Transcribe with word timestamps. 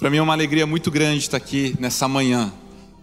Para 0.00 0.08
mim 0.08 0.16
é 0.16 0.22
uma 0.22 0.32
alegria 0.32 0.66
muito 0.66 0.90
grande 0.90 1.18
estar 1.18 1.36
aqui 1.36 1.76
nessa 1.78 2.08
manhã. 2.08 2.50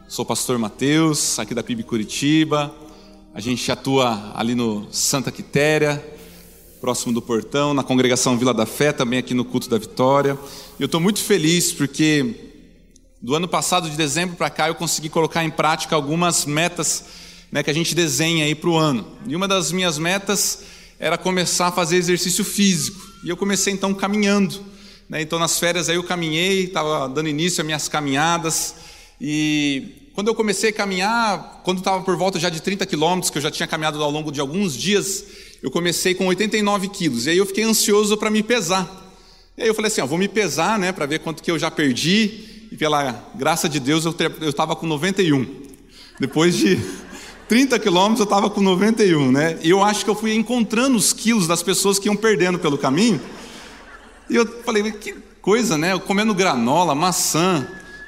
Sou 0.08 0.26
pastor 0.26 0.58
Mateus, 0.58 1.38
aqui 1.38 1.54
da 1.54 1.62
PIB 1.62 1.84
Curitiba. 1.84 2.74
A 3.36 3.40
gente 3.40 3.72
atua 3.72 4.34
ali 4.34 4.56
no 4.56 4.92
Santa 4.92 5.32
Quitéria, 5.32 6.04
próximo 6.82 7.14
do 7.14 7.22
portão, 7.22 7.72
na 7.72 7.84
congregação 7.84 8.36
Vila 8.36 8.52
da 8.52 8.66
Fé, 8.66 8.92
também 8.92 9.20
aqui 9.20 9.36
no 9.36 9.46
culto 9.46 9.70
da 9.70 9.78
Vitória. 9.78 10.36
E 10.80 10.82
eu 10.82 10.88
estou 10.88 11.00
muito 11.00 11.20
feliz 11.20 11.72
porque 11.72 12.34
do 13.22 13.36
ano 13.36 13.48
passado, 13.48 13.88
de 13.92 13.96
dezembro 13.96 14.36
para 14.36 14.50
cá, 14.50 14.68
eu 14.68 14.74
consegui 14.74 15.08
colocar 15.08 15.44
em 15.44 15.52
prática 15.52 15.96
algumas 15.96 16.48
metas 16.48 17.06
né, 17.52 17.62
que 17.62 17.70
a 17.70 17.74
gente 17.76 17.94
desenha 17.94 18.44
aí 18.44 18.56
para 18.56 18.72
o 18.72 18.76
ano. 18.76 19.06
E 19.28 19.36
uma 19.36 19.48
das 19.48 19.72
minhas 19.72 20.00
metas 20.00 20.64
era 21.00 21.16
começar 21.16 21.68
a 21.68 21.72
fazer 21.72 21.98
exercício 21.98 22.44
físico. 22.44 23.00
E 23.24 23.30
eu 23.30 23.38
comecei 23.38 23.72
então 23.72 23.94
caminhando. 23.94 24.76
Né? 25.10 25.22
Então, 25.22 25.40
nas 25.40 25.60
férias 25.60 25.90
aí 25.90 25.96
eu 25.96 26.04
caminhei, 26.04 26.66
estava 26.66 27.08
dando 27.08 27.30
início 27.30 27.62
às 27.62 27.66
minhas 27.66 27.88
caminhadas. 27.88 28.76
E 29.20 30.10
quando 30.14 30.28
eu 30.28 30.36
comecei 30.36 30.72
a 30.72 30.74
caminhar, 30.74 31.62
quando 31.64 31.78
estava 31.80 32.04
por 32.04 32.16
volta 32.18 32.40
já 32.40 32.50
de 32.50 32.62
30 32.62 32.86
quilômetros, 32.86 33.30
que 33.30 33.38
eu 33.38 33.42
já 33.42 33.52
tinha 33.52 33.68
caminhado 33.68 34.02
ao 34.04 34.12
longo 34.12 34.32
de 34.32 34.40
alguns 34.40 34.76
dias, 34.76 35.24
eu 35.62 35.72
comecei 35.72 36.14
com 36.14 36.28
89 36.28 36.90
quilos. 36.90 37.26
E 37.26 37.32
aí 37.32 37.38
eu 37.38 37.46
fiquei 37.46 37.64
ansioso 37.64 38.18
para 38.18 38.30
me 38.30 38.44
pesar. 38.44 39.06
E 39.58 39.64
aí 39.64 39.68
eu 39.68 39.74
falei 39.74 39.92
assim, 39.92 40.02
ó, 40.02 40.06
vou 40.06 40.18
me 40.18 40.28
pesar, 40.28 40.78
né, 40.78 40.92
para 40.92 41.06
ver 41.06 41.20
quanto 41.20 41.42
que 41.42 41.50
eu 41.50 41.58
já 41.58 41.72
perdi. 41.72 42.68
E 42.72 42.76
pela 42.76 43.24
graça 43.36 43.70
de 43.70 43.80
Deus 43.80 44.06
eu 44.06 44.50
estava 44.50 44.76
com 44.76 44.86
91. 44.86 45.46
Depois 46.20 46.56
de 46.56 46.78
30 47.48 47.80
quilômetros 47.80 48.20
eu 48.20 48.26
estava 48.26 48.50
com 48.50 48.60
91, 48.60 49.32
né? 49.32 49.58
E 49.64 49.70
eu 49.70 49.82
acho 49.82 50.04
que 50.04 50.10
eu 50.10 50.16
fui 50.16 50.34
encontrando 50.34 50.98
os 50.98 51.14
quilos 51.14 51.48
das 51.48 51.64
pessoas 51.64 51.98
que 51.98 52.08
iam 52.08 52.16
perdendo 52.16 52.60
pelo 52.60 52.78
caminho. 52.78 53.22
E 54.30 54.36
eu 54.36 54.46
falei, 54.64 54.92
que 54.92 55.16
coisa, 55.42 55.78
né? 55.78 55.94
Eu 55.94 56.00
comendo 56.00 56.34
granola, 56.34 56.94
maçã. 56.94 57.66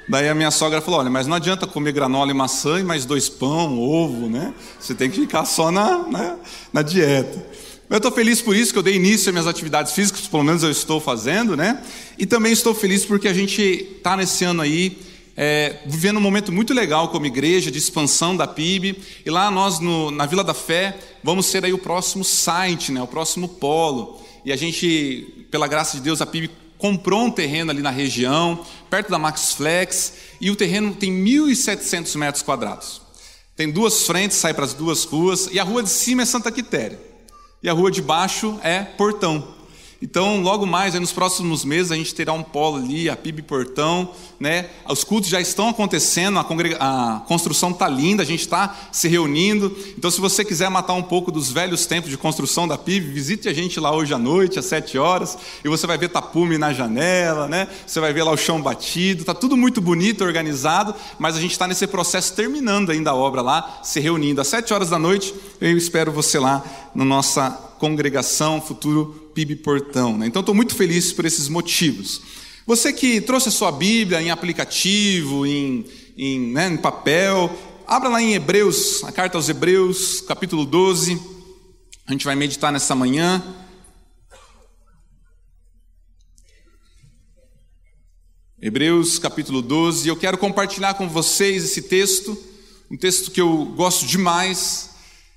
Daí 0.08 0.28
a 0.28 0.34
minha 0.34 0.50
sogra 0.50 0.80
falou: 0.80 1.00
olha, 1.00 1.08
mas 1.08 1.26
não 1.26 1.36
adianta 1.36 1.66
comer 1.66 1.92
granola 1.92 2.30
e 2.30 2.34
maçã 2.34 2.80
e 2.80 2.82
mais 2.82 3.04
dois 3.04 3.28
pão, 3.28 3.78
ovo, 3.78 4.28
né? 4.28 4.52
Você 4.78 4.94
tem 4.94 5.08
que 5.08 5.20
ficar 5.20 5.44
só 5.44 5.70
na, 5.70 6.06
na, 6.08 6.36
na 6.72 6.82
dieta. 6.82 7.46
Eu 7.88 7.96
estou 7.96 8.12
feliz 8.12 8.42
por 8.42 8.54
isso 8.54 8.72
que 8.72 8.78
eu 8.78 8.82
dei 8.82 8.96
início 8.96 9.30
às 9.30 9.32
minhas 9.32 9.46
atividades 9.46 9.92
físicas, 9.92 10.26
pelo 10.26 10.44
menos 10.44 10.62
eu 10.62 10.70
estou 10.70 11.00
fazendo, 11.00 11.56
né? 11.56 11.82
E 12.18 12.26
também 12.26 12.52
estou 12.52 12.74
feliz 12.74 13.04
porque 13.04 13.26
a 13.26 13.32
gente 13.32 13.62
está 13.62 14.16
nesse 14.16 14.44
ano 14.44 14.62
aí 14.62 14.98
é, 15.36 15.78
vivendo 15.86 16.18
um 16.18 16.20
momento 16.20 16.52
muito 16.52 16.74
legal 16.74 17.08
como 17.08 17.24
igreja 17.24 17.70
de 17.70 17.78
expansão 17.78 18.36
da 18.36 18.46
PIB. 18.46 18.96
E 19.24 19.30
lá 19.30 19.50
nós 19.50 19.80
no, 19.80 20.10
na 20.10 20.26
Vila 20.26 20.44
da 20.44 20.52
Fé 20.52 20.98
vamos 21.24 21.46
ser 21.46 21.64
aí 21.64 21.72
o 21.72 21.78
próximo 21.78 22.22
site, 22.22 22.92
né? 22.92 23.02
O 23.02 23.06
próximo 23.06 23.48
polo. 23.48 24.20
E 24.44 24.52
a 24.52 24.56
gente 24.56 25.39
pela 25.50 25.66
graça 25.66 25.96
de 25.96 26.02
Deus, 26.02 26.20
a 26.20 26.26
PIB 26.26 26.50
comprou 26.78 27.26
um 27.26 27.30
terreno 27.30 27.70
ali 27.70 27.82
na 27.82 27.90
região, 27.90 28.64
perto 28.88 29.10
da 29.10 29.18
Max 29.18 29.52
Flex, 29.52 30.14
e 30.40 30.50
o 30.50 30.56
terreno 30.56 30.94
tem 30.94 31.12
1.700 31.12 32.16
metros 32.16 32.42
quadrados. 32.42 33.02
Tem 33.54 33.70
duas 33.70 34.06
frentes, 34.06 34.38
sai 34.38 34.54
para 34.54 34.64
as 34.64 34.72
duas 34.72 35.04
ruas, 35.04 35.48
e 35.52 35.60
a 35.60 35.62
rua 35.62 35.82
de 35.82 35.90
cima 35.90 36.22
é 36.22 36.24
Santa 36.24 36.50
Quitéria, 36.50 36.98
e 37.62 37.68
a 37.68 37.72
rua 37.72 37.90
de 37.90 38.00
baixo 38.00 38.58
é 38.62 38.82
Portão. 38.82 39.59
Então, 40.02 40.40
logo 40.40 40.64
mais, 40.64 40.94
nos 40.94 41.12
próximos 41.12 41.62
meses, 41.62 41.92
a 41.92 41.96
gente 41.96 42.14
terá 42.14 42.32
um 42.32 42.42
polo 42.42 42.78
ali, 42.78 43.10
a 43.10 43.14
PIB 43.14 43.42
Portão, 43.42 44.10
né? 44.38 44.70
Os 44.88 45.04
cultos 45.04 45.28
já 45.28 45.38
estão 45.38 45.68
acontecendo, 45.68 46.38
a, 46.38 46.42
a 46.80 47.20
construção 47.20 47.70
está 47.70 47.86
linda, 47.86 48.22
a 48.22 48.26
gente 48.26 48.40
está 48.40 48.74
se 48.90 49.08
reunindo. 49.08 49.76
Então, 49.98 50.10
se 50.10 50.18
você 50.18 50.42
quiser 50.42 50.70
matar 50.70 50.94
um 50.94 51.02
pouco 51.02 51.30
dos 51.30 51.52
velhos 51.52 51.84
tempos 51.84 52.08
de 52.08 52.16
construção 52.16 52.66
da 52.66 52.78
PIB, 52.78 53.10
visite 53.10 53.46
a 53.46 53.52
gente 53.52 53.78
lá 53.78 53.94
hoje 53.94 54.14
à 54.14 54.18
noite, 54.18 54.58
às 54.58 54.64
sete 54.64 54.96
horas, 54.96 55.36
e 55.62 55.68
você 55.68 55.86
vai 55.86 55.98
ver 55.98 56.08
tapume 56.08 56.56
na 56.56 56.72
janela, 56.72 57.46
né? 57.46 57.68
Você 57.86 58.00
vai 58.00 58.14
ver 58.14 58.22
lá 58.22 58.30
o 58.30 58.38
chão 58.38 58.62
batido, 58.62 59.20
está 59.20 59.34
tudo 59.34 59.54
muito 59.54 59.82
bonito, 59.82 60.24
organizado, 60.24 60.94
mas 61.18 61.36
a 61.36 61.40
gente 61.40 61.52
está 61.52 61.68
nesse 61.68 61.86
processo 61.86 62.32
terminando 62.32 62.90
ainda 62.90 63.10
a 63.10 63.14
obra 63.14 63.42
lá, 63.42 63.80
se 63.82 64.00
reunindo. 64.00 64.40
Às 64.40 64.48
sete 64.48 64.72
horas 64.72 64.88
da 64.88 64.98
noite, 64.98 65.34
eu 65.60 65.76
espero 65.76 66.10
você 66.10 66.38
lá 66.38 66.64
na 66.94 67.04
nossa 67.04 67.50
congregação, 67.78 68.60
futuro 68.60 69.29
PIB 69.40 69.56
Portão. 69.56 70.18
Né? 70.18 70.26
Então, 70.26 70.40
estou 70.40 70.54
muito 70.54 70.74
feliz 70.74 71.12
por 71.12 71.24
esses 71.24 71.48
motivos. 71.48 72.20
Você 72.66 72.92
que 72.92 73.20
trouxe 73.20 73.48
a 73.48 73.52
sua 73.52 73.72
Bíblia 73.72 74.20
em 74.20 74.30
aplicativo, 74.30 75.46
em, 75.46 75.86
em, 76.16 76.52
né, 76.52 76.68
em 76.68 76.76
papel, 76.76 77.50
abra 77.86 78.08
lá 78.08 78.22
em 78.22 78.34
Hebreus, 78.34 79.02
a 79.04 79.10
carta 79.10 79.38
aos 79.38 79.48
Hebreus, 79.48 80.20
capítulo 80.20 80.66
12. 80.66 81.18
A 82.06 82.12
gente 82.12 82.24
vai 82.24 82.34
meditar 82.34 82.70
nessa 82.70 82.94
manhã. 82.94 83.42
Hebreus 88.60 89.18
capítulo 89.18 89.62
12, 89.62 90.06
eu 90.06 90.16
quero 90.16 90.36
compartilhar 90.36 90.92
com 90.92 91.08
vocês 91.08 91.64
esse 91.64 91.80
texto, 91.80 92.36
um 92.90 92.96
texto 92.96 93.30
que 93.30 93.40
eu 93.40 93.64
gosto 93.74 94.04
demais, 94.04 94.89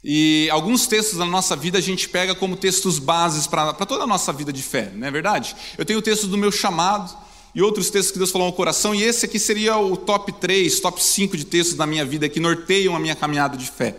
e 0.03 0.49
alguns 0.51 0.85
textos 0.85 1.17
da 1.17 1.25
nossa 1.25 1.55
vida 1.55 1.77
a 1.77 1.81
gente 1.81 2.09
pega 2.09 2.35
como 2.35 2.57
textos 2.57 2.99
bases 2.99 3.47
para 3.47 3.73
toda 3.73 4.03
a 4.03 4.07
nossa 4.07 4.33
vida 4.33 4.51
de 4.51 4.61
fé, 4.61 4.91
não 4.93 5.07
é 5.07 5.11
verdade? 5.11 5.55
Eu 5.77 5.85
tenho 5.85 5.99
o 5.99 6.01
texto 6.01 6.27
do 6.27 6.37
meu 6.37 6.51
chamado 6.51 7.15
e 7.55 7.61
outros 7.61 7.89
textos 7.89 8.11
que 8.11 8.17
Deus 8.17 8.31
falou 8.31 8.47
no 8.47 8.53
coração, 8.53 8.93
e 8.93 9.03
esse 9.03 9.25
aqui 9.25 9.39
seria 9.39 9.77
o 9.77 9.95
top 9.95 10.33
3, 10.33 10.79
top 10.79 11.01
5 11.01 11.37
de 11.37 11.45
textos 11.45 11.77
da 11.77 11.85
minha 11.85 12.03
vida 12.03 12.27
que 12.27 12.39
norteiam 12.39 12.95
a 12.95 12.99
minha 12.99 13.15
caminhada 13.15 13.55
de 13.55 13.69
fé. 13.69 13.95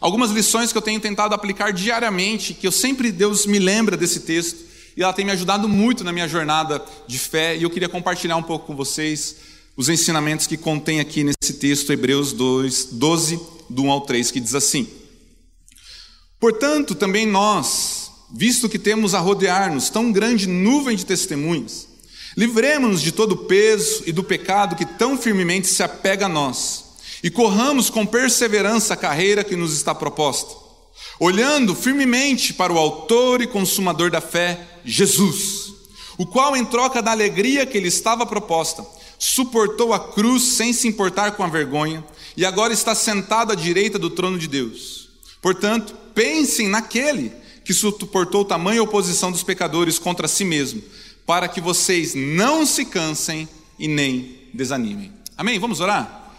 Algumas 0.00 0.30
lições 0.30 0.72
que 0.72 0.78
eu 0.78 0.82
tenho 0.82 1.00
tentado 1.00 1.34
aplicar 1.34 1.72
diariamente, 1.72 2.54
que 2.54 2.66
eu 2.66 2.72
sempre 2.72 3.12
Deus 3.12 3.44
me 3.44 3.58
lembra 3.58 3.96
desse 3.96 4.20
texto, 4.20 4.58
e 4.96 5.02
ela 5.02 5.12
tem 5.12 5.24
me 5.24 5.32
ajudado 5.32 5.68
muito 5.68 6.04
na 6.04 6.12
minha 6.12 6.28
jornada 6.28 6.82
de 7.06 7.18
fé, 7.18 7.56
e 7.56 7.62
eu 7.64 7.70
queria 7.70 7.88
compartilhar 7.88 8.36
um 8.36 8.42
pouco 8.42 8.66
com 8.66 8.76
vocês 8.76 9.36
os 9.76 9.88
ensinamentos 9.88 10.46
que 10.46 10.56
contém 10.56 11.00
aqui 11.00 11.24
nesse 11.24 11.54
texto, 11.54 11.92
Hebreus 11.92 12.32
2, 12.32 12.84
12, 12.92 13.40
do 13.68 13.82
1 13.82 13.90
ao 13.90 14.00
3, 14.02 14.30
que 14.30 14.38
diz 14.38 14.54
assim. 14.54 15.01
Portanto, 16.42 16.96
também 16.96 17.24
nós, 17.24 18.10
visto 18.28 18.68
que 18.68 18.76
temos 18.76 19.14
a 19.14 19.20
rodear-nos 19.20 19.88
tão 19.88 20.10
grande 20.10 20.48
nuvem 20.48 20.96
de 20.96 21.06
testemunhas, 21.06 21.86
livremos-nos 22.36 23.00
de 23.00 23.12
todo 23.12 23.30
o 23.30 23.44
peso 23.44 24.02
e 24.06 24.10
do 24.10 24.24
pecado 24.24 24.74
que 24.74 24.84
tão 24.84 25.16
firmemente 25.16 25.68
se 25.68 25.84
apega 25.84 26.26
a 26.26 26.28
nós, 26.28 26.96
e 27.22 27.30
corramos 27.30 27.88
com 27.90 28.04
perseverança 28.04 28.94
a 28.94 28.96
carreira 28.96 29.44
que 29.44 29.54
nos 29.54 29.72
está 29.72 29.94
proposta, 29.94 30.52
olhando 31.20 31.76
firmemente 31.76 32.52
para 32.52 32.72
o 32.72 32.78
Autor 32.78 33.40
e 33.40 33.46
Consumador 33.46 34.10
da 34.10 34.20
fé, 34.20 34.80
Jesus, 34.84 35.72
o 36.18 36.26
qual, 36.26 36.56
em 36.56 36.64
troca 36.64 37.00
da 37.00 37.12
alegria 37.12 37.64
que 37.64 37.78
lhe 37.78 37.86
estava 37.86 38.26
proposta, 38.26 38.84
suportou 39.16 39.94
a 39.94 40.00
cruz 40.12 40.42
sem 40.42 40.72
se 40.72 40.88
importar 40.88 41.36
com 41.36 41.44
a 41.44 41.48
vergonha, 41.48 42.04
e 42.36 42.44
agora 42.44 42.72
está 42.72 42.96
sentado 42.96 43.52
à 43.52 43.54
direita 43.54 43.96
do 43.96 44.10
trono 44.10 44.40
de 44.40 44.48
Deus. 44.48 45.08
Portanto, 45.40 46.01
pensem 46.14 46.68
naquele 46.68 47.32
que 47.64 47.72
suportou 47.72 48.44
tamanha 48.44 48.82
oposição 48.82 49.30
dos 49.30 49.42
pecadores 49.42 49.98
contra 49.98 50.28
si 50.28 50.44
mesmo, 50.44 50.82
para 51.26 51.48
que 51.48 51.60
vocês 51.60 52.14
não 52.14 52.66
se 52.66 52.84
cansem 52.84 53.48
e 53.78 53.86
nem 53.88 54.48
desanimem. 54.52 55.12
Amém? 55.36 55.58
Vamos 55.58 55.80
orar? 55.80 56.34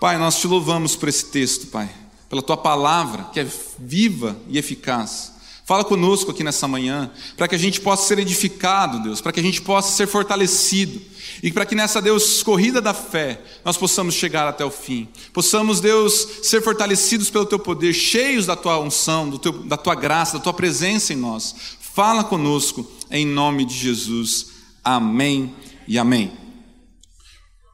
Pai, 0.00 0.18
nós 0.18 0.38
te 0.38 0.46
louvamos 0.46 0.94
por 0.94 1.08
esse 1.08 1.26
texto, 1.26 1.68
Pai, 1.68 1.90
pela 2.28 2.42
tua 2.42 2.56
palavra 2.56 3.24
que 3.32 3.40
é 3.40 3.46
viva 3.78 4.36
e 4.48 4.58
eficaz. 4.58 5.32
Fala 5.66 5.84
conosco 5.84 6.30
aqui 6.30 6.44
nessa 6.44 6.68
manhã, 6.68 7.10
para 7.36 7.48
que 7.48 7.56
a 7.56 7.58
gente 7.58 7.80
possa 7.80 8.06
ser 8.06 8.20
edificado, 8.20 9.02
Deus, 9.02 9.20
para 9.20 9.32
que 9.32 9.40
a 9.40 9.42
gente 9.42 9.60
possa 9.60 9.96
ser 9.96 10.06
fortalecido 10.06 11.02
e 11.42 11.50
para 11.50 11.66
que 11.66 11.74
nessa, 11.74 12.00
Deus, 12.00 12.40
corrida 12.44 12.80
da 12.80 12.94
fé, 12.94 13.40
nós 13.64 13.76
possamos 13.76 14.14
chegar 14.14 14.46
até 14.46 14.64
o 14.64 14.70
fim. 14.70 15.08
Possamos, 15.32 15.80
Deus, 15.80 16.38
ser 16.44 16.62
fortalecidos 16.62 17.30
pelo 17.30 17.46
Teu 17.46 17.58
poder, 17.58 17.92
cheios 17.92 18.46
da 18.46 18.54
Tua 18.54 18.78
unção, 18.78 19.36
teu, 19.38 19.64
da 19.64 19.76
Tua 19.76 19.96
graça, 19.96 20.34
da 20.34 20.44
Tua 20.44 20.54
presença 20.54 21.12
em 21.12 21.16
nós. 21.16 21.52
Fala 21.80 22.22
conosco, 22.22 22.88
em 23.10 23.26
nome 23.26 23.64
de 23.64 23.74
Jesus. 23.74 24.46
Amém 24.84 25.52
e 25.88 25.98
amém. 25.98 26.30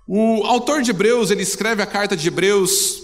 O 0.09 0.47
autor 0.47 0.80
de 0.80 0.92
Hebreus, 0.92 1.30
ele 1.30 1.42
escreve 1.42 1.83
a 1.83 1.86
carta 1.86 2.16
de 2.16 2.27
Hebreus, 2.27 3.03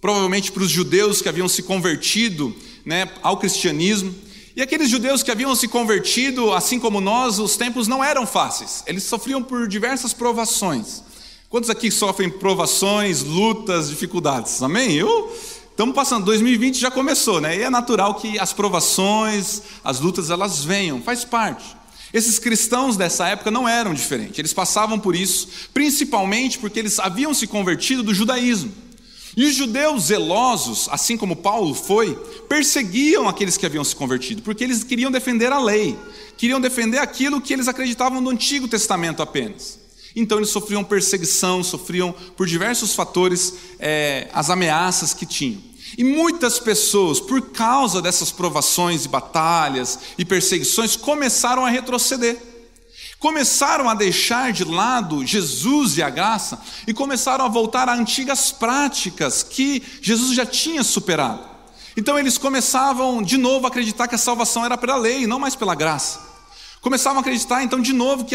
provavelmente 0.00 0.52
para 0.52 0.62
os 0.62 0.70
judeus 0.70 1.20
que 1.20 1.28
haviam 1.28 1.48
se 1.48 1.64
convertido 1.64 2.54
né, 2.84 3.08
ao 3.22 3.36
cristianismo. 3.36 4.14
E 4.54 4.62
aqueles 4.62 4.90
judeus 4.90 5.22
que 5.22 5.30
haviam 5.30 5.54
se 5.54 5.68
convertido, 5.68 6.52
assim 6.52 6.78
como 6.78 7.00
nós, 7.00 7.38
os 7.38 7.56
tempos 7.56 7.88
não 7.88 8.02
eram 8.02 8.26
fáceis. 8.26 8.82
Eles 8.86 9.04
sofriam 9.04 9.42
por 9.42 9.68
diversas 9.68 10.12
provações. 10.12 11.02
Quantos 11.48 11.70
aqui 11.70 11.90
sofrem 11.90 12.30
provações, 12.30 13.22
lutas, 13.22 13.88
dificuldades? 13.88 14.62
Amém? 14.62 14.92
Eu 14.92 15.32
estamos 15.70 15.94
passando, 15.94 16.26
2020 16.26 16.78
já 16.78 16.90
começou, 16.90 17.40
né? 17.40 17.56
E 17.56 17.62
é 17.62 17.70
natural 17.70 18.16
que 18.16 18.38
as 18.38 18.52
provações, 18.52 19.62
as 19.82 19.98
lutas, 19.98 20.28
elas 20.28 20.62
venham, 20.62 21.00
faz 21.00 21.24
parte. 21.24 21.64
Esses 22.12 22.38
cristãos 22.38 22.96
dessa 22.98 23.26
época 23.28 23.50
não 23.50 23.66
eram 23.68 23.94
diferentes. 23.94 24.38
Eles 24.38 24.52
passavam 24.52 24.98
por 24.98 25.16
isso, 25.16 25.48
principalmente 25.72 26.58
porque 26.58 26.78
eles 26.78 26.98
haviam 26.98 27.32
se 27.32 27.46
convertido 27.46 28.02
do 28.02 28.12
judaísmo. 28.12 28.70
E 29.36 29.44
os 29.44 29.54
judeus 29.54 30.04
zelosos, 30.04 30.88
assim 30.90 31.16
como 31.16 31.36
Paulo 31.36 31.74
foi, 31.74 32.14
perseguiam 32.48 33.28
aqueles 33.28 33.56
que 33.56 33.64
haviam 33.64 33.84
se 33.84 33.94
convertido, 33.94 34.42
porque 34.42 34.64
eles 34.64 34.82
queriam 34.82 35.10
defender 35.10 35.52
a 35.52 35.58
lei, 35.58 35.96
queriam 36.36 36.60
defender 36.60 36.98
aquilo 36.98 37.40
que 37.40 37.52
eles 37.52 37.68
acreditavam 37.68 38.20
no 38.20 38.30
Antigo 38.30 38.66
Testamento 38.66 39.22
apenas. 39.22 39.78
Então 40.14 40.38
eles 40.38 40.50
sofriam 40.50 40.82
perseguição, 40.82 41.62
sofriam 41.62 42.12
por 42.36 42.46
diversos 42.46 42.94
fatores 42.94 43.54
é, 43.78 44.28
as 44.32 44.50
ameaças 44.50 45.14
que 45.14 45.24
tinham. 45.24 45.70
E 45.96 46.04
muitas 46.04 46.58
pessoas, 46.58 47.20
por 47.20 47.50
causa 47.50 48.00
dessas 48.00 48.30
provações 48.30 49.04
e 49.04 49.08
batalhas 49.08 49.98
e 50.18 50.24
perseguições, 50.24 50.96
começaram 50.96 51.64
a 51.64 51.70
retroceder. 51.70 52.49
Começaram 53.20 53.86
a 53.86 53.94
deixar 53.94 54.50
de 54.50 54.64
lado 54.64 55.26
Jesus 55.26 55.98
e 55.98 56.02
a 56.02 56.08
graça 56.08 56.58
e 56.86 56.94
começaram 56.94 57.44
a 57.44 57.48
voltar 57.48 57.86
a 57.86 57.94
antigas 57.94 58.50
práticas 58.50 59.42
que 59.42 59.82
Jesus 60.00 60.34
já 60.34 60.46
tinha 60.46 60.82
superado. 60.82 61.46
Então 61.94 62.18
eles 62.18 62.38
começavam 62.38 63.22
de 63.22 63.36
novo 63.36 63.66
a 63.66 63.68
acreditar 63.68 64.08
que 64.08 64.14
a 64.14 64.18
salvação 64.18 64.64
era 64.64 64.78
pela 64.78 64.96
lei, 64.96 65.26
não 65.26 65.38
mais 65.38 65.54
pela 65.54 65.74
graça. 65.74 66.18
Começavam 66.80 67.18
a 67.18 67.20
acreditar 67.20 67.62
então 67.62 67.78
de 67.78 67.92
novo 67.92 68.24
que 68.24 68.34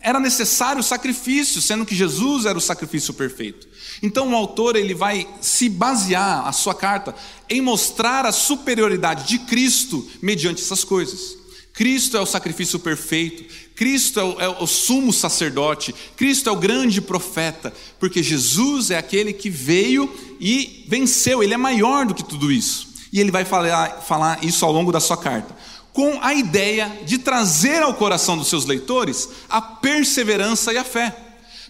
era 0.00 0.18
necessário 0.18 0.82
sacrifício, 0.82 1.62
sendo 1.62 1.86
que 1.86 1.94
Jesus 1.94 2.44
era 2.44 2.58
o 2.58 2.60
sacrifício 2.60 3.14
perfeito. 3.14 3.68
Então 4.02 4.32
o 4.32 4.34
autor 4.34 4.74
ele 4.74 4.94
vai 4.94 5.28
se 5.40 5.68
basear 5.68 6.44
a 6.44 6.50
sua 6.50 6.74
carta 6.74 7.14
em 7.48 7.60
mostrar 7.60 8.26
a 8.26 8.32
superioridade 8.32 9.28
de 9.28 9.38
Cristo 9.38 10.04
mediante 10.20 10.60
essas 10.60 10.82
coisas. 10.82 11.38
Cristo 11.78 12.16
é 12.16 12.20
o 12.20 12.26
sacrifício 12.26 12.80
perfeito, 12.80 13.54
Cristo 13.78 14.18
é 14.18 14.24
o, 14.24 14.40
é 14.40 14.48
o, 14.48 14.66
sumo 14.66 15.12
sacerdote, 15.12 15.94
Cristo 16.16 16.48
é 16.48 16.52
o 16.52 16.56
grande 16.56 17.00
profeta, 17.00 17.72
porque 18.00 18.24
Jesus 18.24 18.90
é 18.90 18.98
aquele 18.98 19.32
que 19.32 19.48
veio 19.48 20.12
e 20.40 20.84
venceu, 20.88 21.44
ele 21.44 21.54
é 21.54 21.56
maior 21.56 22.04
do 22.04 22.12
que 22.12 22.24
tudo 22.24 22.50
isso. 22.50 22.88
E 23.12 23.20
ele 23.20 23.30
vai 23.30 23.44
falar, 23.44 24.02
falar 24.02 24.44
isso 24.44 24.64
ao 24.64 24.72
longo 24.72 24.90
da 24.90 24.98
sua 24.98 25.16
carta 25.16 25.56
com 25.92 26.18
a 26.22 26.32
ideia 26.34 27.00
de 27.04 27.18
trazer 27.18 27.82
ao 27.82 27.94
coração 27.94 28.36
dos 28.36 28.48
seus 28.48 28.64
leitores 28.64 29.28
a 29.48 29.60
perseverança 29.60 30.72
e 30.72 30.76
a 30.76 30.84
fé, 30.84 31.16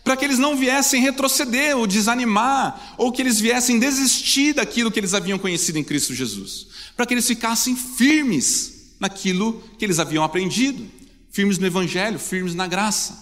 para 0.05 0.17
que 0.17 0.25
eles 0.25 0.39
não 0.39 0.57
viessem 0.57 1.01
retroceder 1.01 1.77
ou 1.77 1.87
desanimar, 1.87 2.95
ou 2.99 3.11
que 3.13 3.23
eles 3.23 3.41
viessem 3.41 3.79
desistir 3.79 4.55
daquilo 4.55 4.91
que 4.91 5.01
eles 5.01 5.15
haviam 5.15 5.39
conhecido 5.39 5.79
em 5.79 5.85
Cristo 5.85 6.15
Jesus, 6.15 6.67
para 6.95 7.07
que 7.07 7.15
eles 7.15 7.27
ficassem 7.27 7.75
firmes 7.75 8.93
naquilo 9.01 9.63
que 9.79 9.85
eles 9.85 9.99
haviam 9.99 10.25
aprendido, 10.25 10.98
firmes 11.39 11.57
no 11.57 11.69
Evangelho, 11.69 12.19
firmes 12.19 12.57
na 12.57 12.67
graça. 12.67 13.17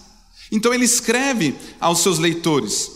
Então 0.51 0.73
ele 0.73 0.85
escreve 0.85 1.53
aos 1.79 1.99
seus 1.99 2.17
leitores, 2.17 2.91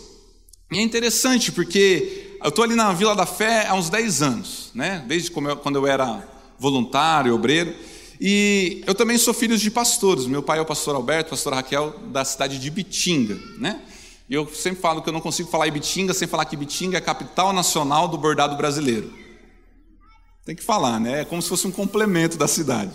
e 0.71 0.79
é 0.79 0.81
interessante 0.81 1.51
porque 1.51 2.38
eu 2.41 2.50
estou 2.50 2.63
ali 2.63 2.73
na 2.73 2.91
Vila 2.91 3.15
da 3.15 3.27
Fé 3.27 3.68
há 3.68 3.75
uns 3.75 3.88
10 3.88 4.21
anos, 4.23 4.71
né? 4.73 5.06
desde 5.07 5.29
quando 5.29 5.75
eu 5.75 5.85
era 5.85 6.27
voluntário, 6.57 7.35
obreiro. 7.35 7.75
E 8.19 8.81
eu 8.88 8.95
também 8.95 9.15
sou 9.15 9.31
filho 9.31 9.56
de 9.59 9.69
pastores. 9.69 10.25
Meu 10.25 10.41
pai 10.41 10.57
é 10.57 10.62
o 10.62 10.65
pastor 10.65 10.95
Alberto, 10.95 11.29
pastor 11.29 11.53
Raquel, 11.53 12.00
da 12.07 12.25
cidade 12.25 12.57
de 12.57 12.71
Bitinga, 12.71 13.38
né? 13.59 13.79
E 14.27 14.33
eu 14.33 14.47
sempre 14.47 14.81
falo 14.81 15.03
que 15.03 15.09
eu 15.09 15.13
não 15.13 15.21
consigo 15.21 15.51
falar 15.51 15.68
em 15.68 15.71
Bitinga 15.71 16.15
sem 16.15 16.27
falar 16.27 16.45
que 16.45 16.56
Bitinga 16.56 16.97
é 16.97 17.00
a 17.00 17.01
capital 17.01 17.53
nacional 17.53 18.07
do 18.07 18.18
bordado 18.18 18.56
brasileiro. 18.56 19.13
Tem 20.45 20.56
que 20.56 20.63
falar, 20.63 21.00
né? 21.00 21.21
É 21.21 21.25
como 21.25 21.41
se 21.44 21.50
fosse 21.50 21.68
um 21.68 21.71
complemento 21.71 22.38
da 22.38 22.47
cidade. 22.47 22.91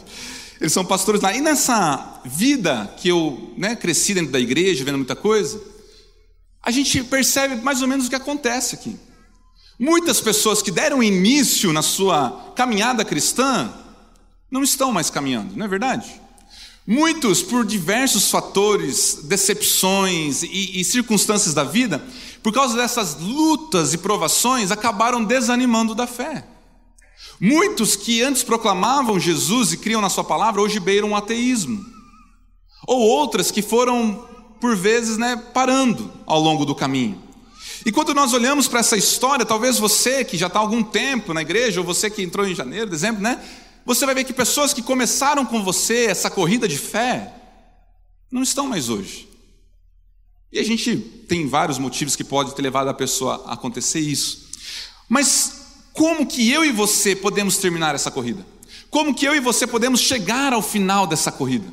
Eles 0.60 0.72
são 0.72 0.84
pastores 0.84 1.20
lá. 1.20 1.34
E 1.34 1.40
nessa 1.40 2.20
vida 2.24 2.92
que 2.96 3.08
eu 3.08 3.54
né, 3.56 3.76
cresci 3.76 4.14
dentro 4.14 4.32
da 4.32 4.40
igreja, 4.40 4.84
vendo 4.84 4.98
muita 4.98 5.16
coisa, 5.16 5.60
a 6.62 6.70
gente 6.70 7.04
percebe 7.04 7.56
mais 7.62 7.82
ou 7.82 7.88
menos 7.88 8.06
o 8.06 8.08
que 8.08 8.16
acontece 8.16 8.74
aqui. 8.74 8.98
Muitas 9.78 10.20
pessoas 10.20 10.62
que 10.62 10.70
deram 10.70 11.02
início 11.02 11.72
na 11.72 11.82
sua 11.82 12.52
caminhada 12.56 13.04
cristã 13.04 13.72
não 14.50 14.62
estão 14.62 14.90
mais 14.92 15.10
caminhando, 15.10 15.54
não 15.56 15.66
é 15.66 15.68
verdade? 15.68 16.20
Muitos, 16.86 17.42
por 17.42 17.64
diversos 17.66 18.30
fatores, 18.30 19.20
decepções 19.24 20.42
e, 20.44 20.80
e, 20.80 20.84
circunstâncias 20.84 21.52
da 21.52 21.64
vida, 21.64 22.02
por 22.42 22.52
causa 22.52 22.76
dessas 22.76 23.16
lutas 23.20 23.92
e 23.92 23.98
provações, 23.98 24.70
acabaram 24.70 25.24
desanimando 25.24 25.96
da 25.96 26.06
fé. 26.06 26.44
Muitos 27.40 27.96
que 27.96 28.22
antes 28.22 28.42
proclamavam 28.42 29.20
Jesus 29.20 29.72
e 29.72 29.76
criam 29.76 30.00
na 30.00 30.08
Sua 30.08 30.24
palavra, 30.24 30.60
hoje 30.60 30.80
beiram 30.80 31.12
o 31.12 31.16
ateísmo. 31.16 31.84
Ou 32.86 33.00
outras 33.00 33.50
que 33.50 33.62
foram, 33.62 34.26
por 34.60 34.76
vezes, 34.76 35.18
né, 35.18 35.36
parando 35.52 36.12
ao 36.24 36.40
longo 36.40 36.64
do 36.64 36.74
caminho. 36.74 37.22
E 37.84 37.92
quando 37.92 38.14
nós 38.14 38.32
olhamos 38.32 38.68
para 38.68 38.80
essa 38.80 38.96
história, 38.96 39.44
talvez 39.44 39.78
você 39.78 40.24
que 40.24 40.36
já 40.36 40.46
está 40.46 40.58
há 40.58 40.62
algum 40.62 40.82
tempo 40.82 41.32
na 41.34 41.42
igreja, 41.42 41.80
ou 41.80 41.86
você 41.86 42.10
que 42.10 42.22
entrou 42.22 42.46
em 42.46 42.54
janeiro, 42.54 42.90
dezembro, 42.90 43.22
né? 43.22 43.40
você 43.86 44.04
vai 44.04 44.16
ver 44.16 44.24
que 44.24 44.32
pessoas 44.32 44.74
que 44.74 44.82
começaram 44.82 45.46
com 45.46 45.62
você 45.62 46.06
essa 46.06 46.28
corrida 46.28 46.66
de 46.66 46.76
fé 46.76 47.32
não 48.28 48.42
estão 48.42 48.66
mais 48.66 48.88
hoje. 48.88 49.28
E 50.52 50.58
a 50.58 50.64
gente 50.64 50.96
tem 51.28 51.46
vários 51.46 51.78
motivos 51.78 52.16
que 52.16 52.24
podem 52.24 52.52
ter 52.52 52.62
levado 52.62 52.88
a 52.88 52.94
pessoa 52.94 53.44
a 53.46 53.52
acontecer 53.52 54.00
isso. 54.00 54.48
Mas 55.08 55.55
como 55.96 56.26
que 56.26 56.50
eu 56.50 56.64
e 56.64 56.70
você 56.70 57.16
podemos 57.16 57.56
terminar 57.56 57.94
essa 57.94 58.10
corrida? 58.10 58.46
Como 58.90 59.14
que 59.14 59.26
eu 59.26 59.34
e 59.34 59.40
você 59.40 59.66
podemos 59.66 60.00
chegar 60.00 60.52
ao 60.52 60.62
final 60.62 61.06
dessa 61.06 61.32
corrida? 61.32 61.66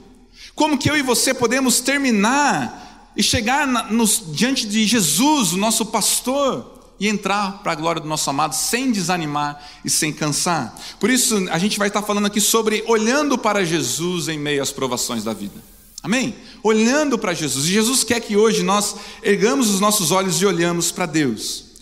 Como 0.56 0.78
que 0.78 0.90
eu 0.90 0.98
e 0.98 1.02
você 1.02 1.34
podemos 1.34 1.82
terminar 1.82 3.12
e 3.18 3.22
chegar 3.22 3.68
na, 3.68 3.84
nos, 3.92 4.24
diante 4.32 4.66
de 4.66 4.86
Jesus, 4.88 5.52
o 5.52 5.58
nosso 5.58 5.86
pastor, 5.86 6.72
e 7.00 7.08
entrar 7.08 7.62
para 7.64 7.74
a 7.74 7.76
glória 7.76 8.02
do 8.02 8.08
nosso 8.08 8.30
amado 8.30 8.54
sem 8.54 8.92
desanimar 8.92 9.62
e 9.84 9.90
sem 9.90 10.14
cansar. 10.14 10.74
Por 11.00 11.10
isso, 11.10 11.50
a 11.52 11.58
gente 11.58 11.78
vai 11.78 11.90
estar 11.90 12.02
falando 12.02 12.28
aqui 12.28 12.40
sobre 12.40 12.82
olhando 12.88 13.38
para 13.38 13.66
Jesus 13.66 14.30
em 14.30 14.40
meio 14.40 14.62
às 14.62 14.72
provações 14.72 15.24
da 15.24 15.34
vida. 15.34 15.62
Amém? 16.02 16.34
Olhando 16.64 17.18
para 17.18 17.34
Jesus. 17.34 17.66
E 17.66 17.74
Jesus 17.74 18.04
quer 18.04 18.22
que 18.22 18.38
hoje 18.38 18.64
nós 18.64 18.96
ergamos 19.22 19.70
os 19.70 19.82
nossos 19.82 20.12
olhos 20.12 20.42
e 20.42 20.46
olhamos 20.46 20.92
para 20.92 21.06
Deus. 21.06 21.73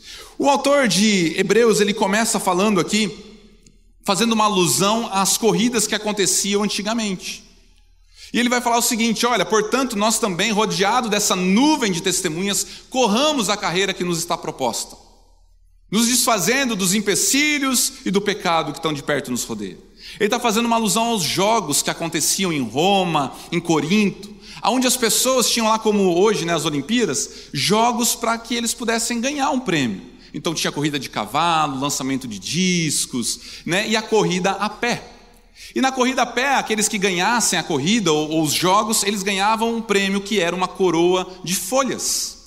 O 0.42 0.50
autor 0.50 0.88
de 0.88 1.36
Hebreus, 1.38 1.80
ele 1.80 1.94
começa 1.94 2.40
falando 2.40 2.80
aqui, 2.80 3.16
fazendo 4.04 4.32
uma 4.32 4.46
alusão 4.46 5.08
às 5.14 5.38
corridas 5.38 5.86
que 5.86 5.94
aconteciam 5.94 6.64
antigamente. 6.64 7.44
E 8.34 8.40
ele 8.40 8.50
vai 8.50 8.60
falar 8.60 8.80
o 8.80 8.82
seguinte: 8.82 9.24
olha, 9.24 9.46
portanto, 9.46 9.96
nós 9.96 10.18
também, 10.18 10.52
rodeado 10.52 11.10
dessa 11.10 11.36
nuvem 11.36 11.92
de 11.92 12.02
testemunhas, 12.02 12.66
corramos 12.90 13.52
a 13.52 13.56
carreira 13.56 13.94
que 13.94 14.04
nos 14.04 14.18
está 14.18 14.36
proposta 14.36 14.98
nos 15.92 16.08
desfazendo 16.08 16.74
dos 16.74 16.94
empecilhos 16.94 17.94
e 18.06 18.10
do 18.10 18.22
pecado 18.22 18.72
que 18.72 18.80
estão 18.80 18.94
de 18.94 19.04
perto 19.04 19.30
nos 19.30 19.44
rodeia. 19.44 19.78
Ele 20.18 20.28
está 20.28 20.40
fazendo 20.40 20.66
uma 20.66 20.78
alusão 20.78 21.08
aos 21.08 21.22
jogos 21.22 21.82
que 21.82 21.90
aconteciam 21.90 22.52
em 22.52 22.64
Roma, 22.64 23.34
em 23.52 23.60
Corinto, 23.60 24.34
onde 24.64 24.88
as 24.88 24.96
pessoas 24.96 25.50
tinham 25.50 25.68
lá, 25.68 25.78
como 25.78 26.18
hoje, 26.18 26.46
né, 26.46 26.56
as 26.56 26.64
Olimpíadas, 26.64 27.30
jogos 27.52 28.16
para 28.16 28.38
que 28.38 28.56
eles 28.56 28.74
pudessem 28.74 29.20
ganhar 29.20 29.52
um 29.52 29.60
prêmio. 29.60 30.11
Então 30.34 30.54
tinha 30.54 30.72
corrida 30.72 31.00
de 31.00 31.10
cavalo, 31.10 31.80
lançamento 31.80 32.28
de 32.28 32.40
discos, 32.40 33.40
né, 33.66 33.88
e 33.88 33.96
a 33.96 34.02
corrida 34.02 34.52
a 34.52 34.70
pé. 34.70 35.04
E 35.76 35.82
na 35.82 35.92
corrida 35.92 36.24
a 36.24 36.26
pé, 36.26 36.56
aqueles 36.56 36.88
que 36.88 36.98
ganhassem 36.98 37.58
a 37.58 37.64
corrida 37.64 38.12
ou, 38.12 38.30
ou 38.30 38.44
os 38.44 38.54
jogos, 38.54 39.04
eles 39.04 39.24
ganhavam 39.24 39.76
um 39.76 39.82
prêmio 39.82 40.22
que 40.22 40.40
era 40.40 40.56
uma 40.56 40.68
coroa 40.68 41.30
de 41.44 41.56
folhas 41.56 42.42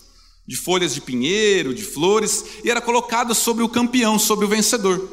de 0.47 0.57
folhas 0.57 0.95
de 0.95 1.01
pinheiro, 1.01 1.75
de 1.75 1.83
flores, 1.83 2.45
e 2.63 2.71
era 2.71 2.81
colocada 2.81 3.33
sobre 3.35 3.65
o 3.65 3.69
campeão, 3.69 4.19
sobre 4.19 4.45
o 4.45 4.49
vencedor. 4.49 5.09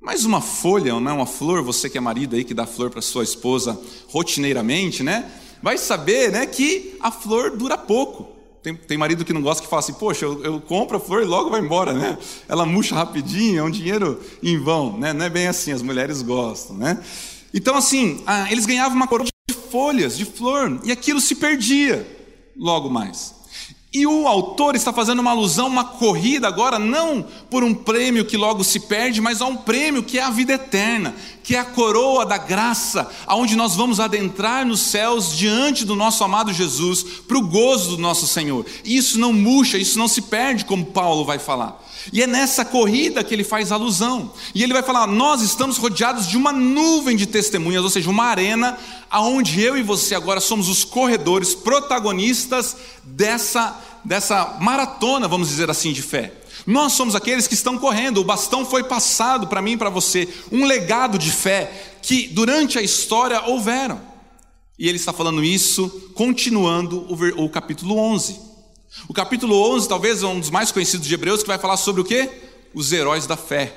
Mas 0.00 0.24
uma 0.24 0.40
folha, 0.40 0.98
não 0.98 1.10
é 1.10 1.14
uma 1.14 1.26
flor, 1.26 1.62
você 1.62 1.90
que 1.90 1.98
é 1.98 2.00
marido 2.00 2.36
aí 2.36 2.44
que 2.44 2.54
dá 2.54 2.66
flor 2.66 2.90
para 2.90 3.02
sua 3.02 3.24
esposa 3.24 3.78
rotineiramente, 4.08 5.02
né? 5.02 5.30
Vai 5.62 5.76
saber, 5.76 6.30
né, 6.30 6.46
que 6.46 6.96
a 7.00 7.10
flor 7.10 7.56
dura 7.56 7.76
pouco. 7.76 8.35
Tem, 8.66 8.74
tem 8.74 8.98
marido 8.98 9.24
que 9.24 9.32
não 9.32 9.40
gosta 9.42 9.62
que 9.62 9.70
fala 9.70 9.78
assim, 9.78 9.92
poxa, 9.92 10.24
eu, 10.24 10.42
eu, 10.42 10.60
compro 10.60 10.96
a 10.96 11.00
flor 11.00 11.22
e 11.22 11.24
logo 11.24 11.50
vai 11.50 11.60
embora, 11.60 11.92
né? 11.92 12.18
Ela 12.48 12.66
murcha 12.66 12.96
rapidinho, 12.96 13.60
é 13.60 13.62
um 13.62 13.70
dinheiro 13.70 14.20
em 14.42 14.58
vão, 14.58 14.98
né? 14.98 15.12
Não 15.12 15.24
é 15.24 15.30
bem 15.30 15.46
assim, 15.46 15.70
as 15.70 15.82
mulheres 15.82 16.20
gostam, 16.20 16.76
né? 16.76 17.00
Então 17.54 17.76
assim, 17.76 18.24
ah, 18.26 18.50
eles 18.50 18.66
ganhavam 18.66 18.96
uma 18.96 19.06
coroa 19.06 19.28
de 19.48 19.54
folhas, 19.54 20.18
de 20.18 20.24
flor, 20.24 20.80
e 20.82 20.90
aquilo 20.90 21.20
se 21.20 21.36
perdia 21.36 22.04
logo 22.56 22.90
mais. 22.90 23.36
E 23.94 24.04
o 24.04 24.26
autor 24.26 24.74
está 24.74 24.92
fazendo 24.92 25.20
uma 25.20 25.30
alusão, 25.30 25.68
uma 25.68 25.84
corrida 25.84 26.48
agora, 26.48 26.76
não 26.76 27.24
por 27.48 27.62
um 27.62 27.72
prêmio 27.72 28.24
que 28.24 28.36
logo 28.36 28.64
se 28.64 28.80
perde, 28.80 29.20
mas 29.20 29.40
a 29.40 29.46
um 29.46 29.56
prêmio 29.56 30.02
que 30.02 30.18
é 30.18 30.22
a 30.22 30.30
vida 30.30 30.54
eterna, 30.54 31.14
que 31.46 31.54
é 31.54 31.60
a 31.60 31.64
coroa 31.64 32.26
da 32.26 32.36
graça, 32.36 33.08
aonde 33.24 33.54
nós 33.54 33.76
vamos 33.76 34.00
adentrar 34.00 34.66
nos 34.66 34.80
céus 34.80 35.32
diante 35.32 35.84
do 35.84 35.94
nosso 35.94 36.24
amado 36.24 36.52
Jesus, 36.52 37.04
para 37.28 37.38
o 37.38 37.46
gozo 37.46 37.90
do 37.90 37.98
nosso 37.98 38.26
Senhor. 38.26 38.66
Isso 38.84 39.16
não 39.16 39.32
murcha, 39.32 39.78
isso 39.78 39.96
não 39.96 40.08
se 40.08 40.22
perde, 40.22 40.64
como 40.64 40.86
Paulo 40.86 41.24
vai 41.24 41.38
falar. 41.38 41.80
E 42.12 42.20
é 42.20 42.26
nessa 42.26 42.64
corrida 42.64 43.22
que 43.22 43.32
ele 43.32 43.44
faz 43.44 43.70
alusão. 43.70 44.32
E 44.56 44.64
ele 44.64 44.72
vai 44.72 44.82
falar: 44.82 45.06
nós 45.06 45.40
estamos 45.40 45.76
rodeados 45.76 46.26
de 46.26 46.36
uma 46.36 46.52
nuvem 46.52 47.16
de 47.16 47.26
testemunhas, 47.26 47.84
ou 47.84 47.90
seja, 47.90 48.10
uma 48.10 48.24
arena, 48.24 48.76
aonde 49.08 49.60
eu 49.62 49.78
e 49.78 49.84
você 49.84 50.16
agora 50.16 50.40
somos 50.40 50.68
os 50.68 50.84
corredores, 50.84 51.54
protagonistas 51.54 52.76
dessa 53.04 53.80
dessa 54.04 54.56
maratona, 54.60 55.26
vamos 55.28 55.48
dizer 55.48 55.70
assim, 55.70 55.92
de 55.92 56.02
fé. 56.02 56.32
Nós 56.66 56.94
somos 56.94 57.14
aqueles 57.14 57.46
que 57.46 57.54
estão 57.54 57.78
correndo, 57.78 58.20
o 58.20 58.24
bastão 58.24 58.66
foi 58.66 58.82
passado 58.82 59.46
para 59.46 59.62
mim 59.62 59.72
e 59.72 59.76
para 59.76 59.88
você, 59.88 60.28
um 60.50 60.64
legado 60.64 61.16
de 61.16 61.30
fé 61.30 61.98
que 62.02 62.26
durante 62.28 62.78
a 62.78 62.82
história 62.82 63.40
houveram. 63.46 64.00
E 64.78 64.88
ele 64.88 64.96
está 64.96 65.12
falando 65.12 65.44
isso 65.44 65.88
continuando 66.14 67.06
o, 67.08 67.44
o 67.44 67.48
capítulo 67.48 67.96
11. 67.96 68.40
O 69.08 69.14
capítulo 69.14 69.74
11 69.74 69.88
talvez 69.88 70.22
é 70.22 70.26
um 70.26 70.40
dos 70.40 70.50
mais 70.50 70.72
conhecidos 70.72 71.06
de 71.06 71.14
Hebreus 71.14 71.42
que 71.42 71.48
vai 71.48 71.58
falar 71.58 71.76
sobre 71.76 72.00
o 72.02 72.04
quê? 72.04 72.30
Os 72.74 72.92
heróis 72.92 73.26
da 73.26 73.36
fé. 73.36 73.74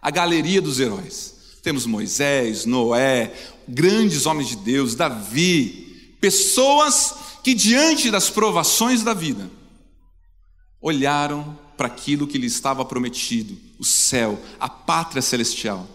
A 0.00 0.10
galeria 0.10 0.60
dos 0.60 0.78
heróis. 0.78 1.34
Temos 1.62 1.86
Moisés, 1.86 2.64
Noé, 2.64 3.32
grandes 3.66 4.26
homens 4.26 4.48
de 4.48 4.56
Deus, 4.56 4.94
Davi, 4.94 6.14
pessoas 6.20 7.14
que 7.42 7.54
diante 7.54 8.10
das 8.10 8.30
provações 8.30 9.02
da 9.02 9.14
vida 9.14 9.50
olharam 10.80 11.58
para 11.76 11.86
aquilo 11.86 12.26
que 12.26 12.38
lhe 12.38 12.46
estava 12.46 12.84
prometido, 12.84 13.56
o 13.78 13.84
céu, 13.84 14.40
a 14.58 14.68
pátria 14.68 15.22
celestial, 15.22 15.86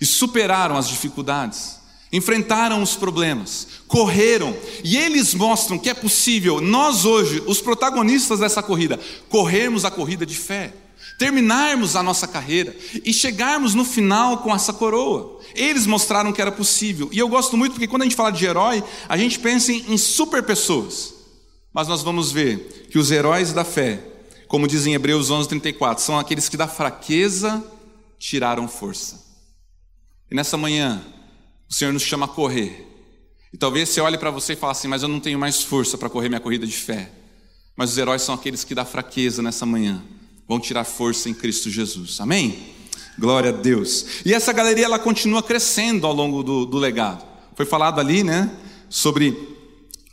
e 0.00 0.06
superaram 0.06 0.76
as 0.76 0.88
dificuldades, 0.88 1.78
enfrentaram 2.12 2.82
os 2.82 2.96
problemas, 2.96 3.68
correram, 3.86 4.56
e 4.82 4.96
eles 4.96 5.34
mostram 5.34 5.78
que 5.78 5.90
é 5.90 5.94
possível 5.94 6.60
nós 6.60 7.04
hoje, 7.04 7.42
os 7.46 7.60
protagonistas 7.60 8.40
dessa 8.40 8.62
corrida, 8.62 8.98
corrermos 9.28 9.84
a 9.84 9.90
corrida 9.90 10.24
de 10.24 10.34
fé, 10.34 10.72
terminarmos 11.18 11.96
a 11.96 12.02
nossa 12.02 12.26
carreira 12.26 12.74
e 13.04 13.12
chegarmos 13.12 13.74
no 13.74 13.84
final 13.84 14.38
com 14.38 14.54
essa 14.54 14.72
coroa. 14.72 15.40
Eles 15.54 15.84
mostraram 15.84 16.32
que 16.32 16.40
era 16.40 16.52
possível. 16.52 17.08
E 17.10 17.18
eu 17.18 17.28
gosto 17.28 17.56
muito 17.56 17.72
porque 17.72 17.88
quando 17.88 18.02
a 18.02 18.04
gente 18.04 18.14
fala 18.14 18.30
de 18.30 18.46
herói, 18.46 18.84
a 19.08 19.16
gente 19.16 19.38
pensa 19.40 19.72
em 19.72 19.98
super 19.98 20.44
pessoas. 20.44 21.14
Mas 21.72 21.88
nós 21.88 22.02
vamos 22.02 22.30
ver 22.30 22.88
que 22.90 22.98
os 22.98 23.10
heróis 23.10 23.52
da 23.52 23.64
fé 23.64 24.00
como 24.48 24.66
diz 24.66 24.86
em 24.86 24.94
Hebreus 24.94 25.30
11:34, 25.30 26.00
são 26.00 26.18
aqueles 26.18 26.48
que 26.48 26.56
da 26.56 26.66
fraqueza 26.66 27.62
tiraram 28.18 28.66
força. 28.66 29.24
E 30.30 30.34
nessa 30.34 30.56
manhã, 30.56 31.02
o 31.68 31.74
Senhor 31.74 31.92
nos 31.92 32.02
chama 32.02 32.24
a 32.24 32.28
correr. 32.28 32.86
E 33.52 33.56
talvez 33.56 33.90
você 33.90 34.00
olhe 34.00 34.18
para 34.18 34.30
você 34.30 34.54
e 34.54 34.56
fale 34.56 34.72
assim: 34.72 34.88
Mas 34.88 35.02
eu 35.02 35.08
não 35.08 35.20
tenho 35.20 35.38
mais 35.38 35.62
força 35.62 35.96
para 35.96 36.08
correr 36.08 36.28
minha 36.28 36.40
corrida 36.40 36.66
de 36.66 36.72
fé. 36.72 37.10
Mas 37.76 37.92
os 37.92 37.98
heróis 37.98 38.22
são 38.22 38.34
aqueles 38.34 38.64
que 38.64 38.74
da 38.74 38.84
fraqueza 38.84 39.40
nessa 39.40 39.64
manhã 39.64 40.02
vão 40.48 40.58
tirar 40.58 40.84
força 40.84 41.28
em 41.28 41.34
Cristo 41.34 41.70
Jesus. 41.70 42.20
Amém? 42.20 42.74
Glória 43.18 43.50
a 43.50 43.52
Deus. 43.52 44.22
E 44.24 44.32
essa 44.32 44.52
galeria 44.52 44.86
ela 44.86 44.98
continua 44.98 45.42
crescendo 45.42 46.06
ao 46.06 46.12
longo 46.12 46.42
do, 46.42 46.64
do 46.64 46.78
legado. 46.78 47.24
Foi 47.54 47.66
falado 47.66 48.00
ali, 48.00 48.24
né? 48.24 48.50
Sobre 48.88 49.56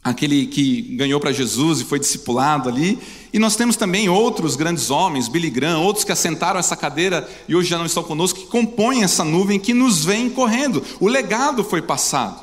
aquele 0.04 0.46
que 0.46 0.82
ganhou 0.96 1.20
para 1.20 1.32
Jesus 1.32 1.82
e 1.82 1.86
foi 1.86 2.00
discipulado 2.00 2.70
ali. 2.70 3.00
E 3.36 3.40
nós 3.40 3.58
temos 3.58 3.76
também 3.76 4.08
outros 4.08 4.56
grandes 4.56 4.90
homens, 4.90 5.28
Billy 5.28 5.50
Graham, 5.50 5.82
outros 5.82 6.06
que 6.06 6.12
assentaram 6.14 6.58
essa 6.58 6.74
cadeira 6.74 7.30
e 7.50 7.54
hoje 7.54 7.68
já 7.68 7.78
não 7.78 7.86
estão 7.86 8.02
conosco, 8.02 8.40
que 8.40 8.46
compõem 8.46 9.04
essa 9.04 9.26
nuvem 9.26 9.60
que 9.60 9.74
nos 9.74 10.06
vem 10.06 10.30
correndo. 10.30 10.82
O 11.02 11.08
legado 11.10 11.62
foi 11.62 11.82
passado. 11.82 12.42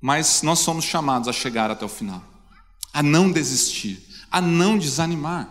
Mas 0.00 0.42
nós 0.42 0.58
somos 0.58 0.84
chamados 0.84 1.28
a 1.28 1.32
chegar 1.32 1.70
até 1.70 1.84
o 1.84 1.88
final, 1.88 2.20
a 2.92 3.00
não 3.00 3.30
desistir, 3.30 4.04
a 4.28 4.40
não 4.40 4.76
desanimar, 4.76 5.48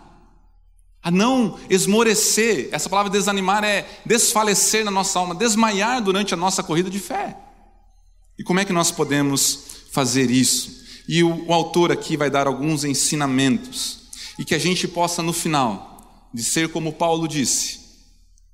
a 1.02 1.10
não 1.10 1.58
esmorecer. 1.70 2.68
Essa 2.74 2.90
palavra 2.90 3.10
desanimar 3.10 3.64
é 3.64 3.88
desfalecer 4.06 4.84
na 4.84 4.92
nossa 4.92 5.18
alma, 5.18 5.34
desmaiar 5.34 6.02
durante 6.02 6.34
a 6.34 6.38
nossa 6.38 6.62
corrida 6.62 6.90
de 6.90 7.00
fé. 7.00 7.38
E 8.38 8.44
como 8.44 8.60
é 8.60 8.66
que 8.66 8.74
nós 8.74 8.92
podemos 8.92 9.88
fazer 9.94 10.30
isso. 10.30 10.73
E 11.08 11.24
o, 11.24 11.48
o 11.48 11.54
autor 11.54 11.92
aqui 11.92 12.16
vai 12.16 12.30
dar 12.30 12.48
alguns 12.48 12.84
ensinamentos, 12.84 14.04
e 14.40 14.46
que 14.46 14.56
a 14.56 14.60
gente 14.60 14.88
possa, 14.88 15.22
no 15.22 15.34
final, 15.34 16.30
de 16.34 16.44
ser 16.44 16.70
como 16.70 16.94
Paulo 16.94 17.28
disse: 17.28 17.80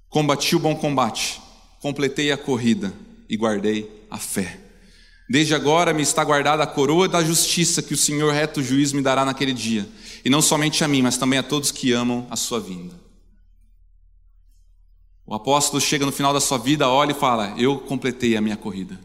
combati 0.09 0.55
o 0.55 0.59
bom 0.59 0.75
combate, 0.75 1.39
completei 1.79 2.31
a 2.31 2.37
corrida 2.37 2.93
e 3.29 3.37
guardei 3.37 4.05
a 4.09 4.17
fé. 4.17 4.59
Desde 5.29 5.53
agora 5.53 5.93
me 5.93 6.01
está 6.01 6.23
guardada 6.23 6.63
a 6.63 6.67
coroa 6.67 7.07
da 7.07 7.23
justiça 7.23 7.83
que 7.83 7.93
o 7.93 7.97
Senhor 7.97 8.33
reto 8.33 8.63
juiz 8.63 8.91
me 8.91 9.01
dará 9.01 9.23
naquele 9.23 9.53
dia, 9.53 9.87
e 10.25 10.29
não 10.29 10.41
somente 10.41 10.83
a 10.83 10.87
mim, 10.87 11.03
mas 11.03 11.17
também 11.17 11.37
a 11.37 11.43
todos 11.43 11.71
que 11.71 11.93
amam 11.93 12.25
a 12.29 12.35
sua 12.35 12.59
vinda. 12.59 12.99
O 15.29 15.35
apóstolo 15.35 15.79
chega 15.79 16.07
no 16.07 16.11
final 16.11 16.33
da 16.33 16.41
sua 16.41 16.57
vida, 16.57 16.89
olha 16.89 17.11
e 17.11 17.15
fala: 17.15 17.53
Eu 17.55 17.77
completei 17.77 18.35
a 18.35 18.41
minha 18.41 18.57
corrida. 18.57 18.99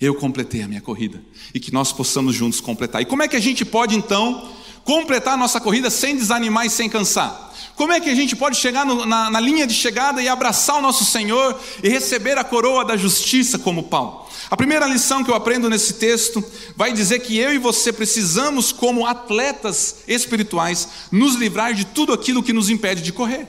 Eu 0.00 0.14
completei 0.14 0.62
a 0.62 0.68
minha 0.68 0.80
corrida 0.80 1.22
e 1.54 1.60
que 1.60 1.72
nós 1.72 1.92
possamos 1.92 2.34
juntos 2.34 2.60
completar. 2.60 3.00
E 3.00 3.06
como 3.06 3.22
é 3.22 3.28
que 3.28 3.36
a 3.36 3.40
gente 3.40 3.64
pode 3.64 3.96
então 3.96 4.52
completar 4.84 5.34
a 5.34 5.36
nossa 5.36 5.60
corrida 5.60 5.90
sem 5.90 6.16
desanimar 6.16 6.66
e 6.66 6.70
sem 6.70 6.88
cansar? 6.88 7.54
Como 7.74 7.92
é 7.92 8.00
que 8.00 8.08
a 8.08 8.14
gente 8.14 8.34
pode 8.34 8.56
chegar 8.56 8.86
no, 8.86 9.04
na, 9.04 9.30
na 9.30 9.40
linha 9.40 9.66
de 9.66 9.74
chegada 9.74 10.22
e 10.22 10.28
abraçar 10.28 10.76
o 10.76 10.82
nosso 10.82 11.04
Senhor 11.04 11.58
e 11.82 11.88
receber 11.88 12.38
a 12.38 12.44
coroa 12.44 12.84
da 12.84 12.96
justiça 12.96 13.58
como 13.58 13.84
Paulo? 13.84 14.26
A 14.50 14.56
primeira 14.56 14.86
lição 14.86 15.24
que 15.24 15.30
eu 15.30 15.34
aprendo 15.34 15.68
nesse 15.68 15.94
texto 15.94 16.42
vai 16.76 16.92
dizer 16.92 17.20
que 17.20 17.36
eu 17.36 17.52
e 17.52 17.58
você 17.58 17.92
precisamos, 17.92 18.72
como 18.72 19.06
atletas 19.06 19.96
espirituais, 20.06 20.88
nos 21.10 21.34
livrar 21.34 21.74
de 21.74 21.84
tudo 21.84 22.12
aquilo 22.12 22.42
que 22.42 22.52
nos 22.52 22.70
impede 22.70 23.02
de 23.02 23.12
correr, 23.12 23.46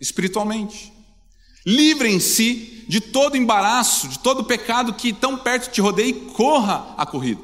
espiritualmente. 0.00 0.95
Livrem-se 1.66 2.84
de 2.86 3.00
todo 3.00 3.36
embaraço, 3.36 4.06
de 4.06 4.20
todo 4.20 4.44
pecado 4.44 4.94
que 4.94 5.12
tão 5.12 5.36
perto 5.36 5.72
te 5.72 5.80
rodeia 5.80 6.10
e 6.10 6.12
corra 6.12 6.94
a 6.96 7.04
corrida. 7.04 7.40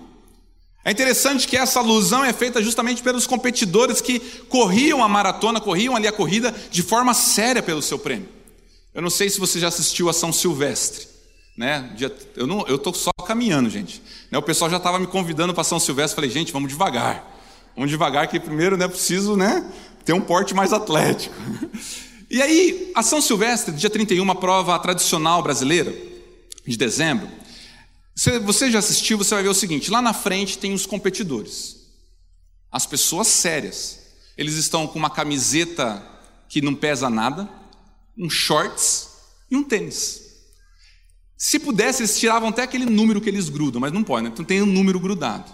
É 0.84 0.90
interessante 0.90 1.46
que 1.46 1.56
essa 1.56 1.80
alusão 1.80 2.24
é 2.24 2.32
feita 2.32 2.62
justamente 2.62 3.02
pelos 3.02 3.26
competidores 3.26 4.00
que 4.00 4.20
corriam 4.48 5.02
a 5.02 5.08
maratona, 5.08 5.60
corriam 5.60 5.94
ali 5.94 6.06
a 6.06 6.12
corrida 6.12 6.54
de 6.70 6.82
forma 6.82 7.14
séria 7.14 7.62
pelo 7.62 7.82
seu 7.82 7.98
prêmio. 7.98 8.28
Eu 8.94 9.00
não 9.00 9.10
sei 9.10 9.30
se 9.30 9.38
você 9.38 9.58
já 9.60 9.68
assistiu 9.68 10.08
a 10.08 10.12
São 10.12 10.32
Silvestre, 10.32 11.06
né? 11.56 11.96
Eu 12.36 12.46
não, 12.46 12.66
eu 12.66 12.78
tô 12.78 12.92
só 12.92 13.10
caminhando, 13.26 13.70
gente. 13.70 14.02
Né, 14.30 14.38
o 14.38 14.42
pessoal 14.42 14.70
já 14.70 14.76
estava 14.76 14.98
me 14.98 15.06
convidando 15.06 15.54
para 15.54 15.64
São 15.64 15.78
Silvestre, 15.78 16.16
falei, 16.16 16.30
gente, 16.30 16.52
vamos 16.52 16.68
devagar, 16.68 17.24
vamos 17.76 17.90
devagar 17.90 18.26
que 18.28 18.40
primeiro, 18.40 18.76
né, 18.76 18.88
preciso, 18.88 19.36
né, 19.36 19.64
ter 20.04 20.12
um 20.12 20.20
porte 20.20 20.52
mais 20.52 20.72
atlético. 20.72 21.34
E 22.32 22.40
aí, 22.40 22.90
a 22.94 23.02
São 23.02 23.20
Silvestre, 23.20 23.74
dia 23.74 23.90
31, 23.90 24.22
uma 24.22 24.34
prova 24.34 24.78
tradicional 24.78 25.42
brasileira, 25.42 25.94
de 26.66 26.78
dezembro. 26.78 27.28
Se 28.16 28.38
você 28.38 28.70
já 28.70 28.78
assistiu, 28.78 29.18
você 29.18 29.34
vai 29.34 29.42
ver 29.42 29.50
o 29.50 29.54
seguinte: 29.54 29.90
lá 29.90 30.00
na 30.00 30.14
frente 30.14 30.56
tem 30.56 30.72
os 30.72 30.86
competidores, 30.86 31.76
as 32.70 32.86
pessoas 32.86 33.26
sérias. 33.26 34.00
Eles 34.38 34.54
estão 34.54 34.86
com 34.86 34.98
uma 34.98 35.10
camiseta 35.10 36.02
que 36.48 36.62
não 36.62 36.74
pesa 36.74 37.10
nada, 37.10 37.46
um 38.16 38.30
shorts 38.30 39.10
e 39.50 39.56
um 39.56 39.62
tênis. 39.62 40.22
Se 41.36 41.58
pudesse, 41.58 42.00
eles 42.00 42.18
tiravam 42.18 42.48
até 42.48 42.62
aquele 42.62 42.86
número 42.86 43.20
que 43.20 43.28
eles 43.28 43.50
grudam, 43.50 43.78
mas 43.78 43.92
não 43.92 44.02
pode, 44.02 44.24
né? 44.24 44.30
então 44.32 44.42
tem 44.42 44.62
um 44.62 44.66
número 44.66 44.98
grudado. 44.98 45.52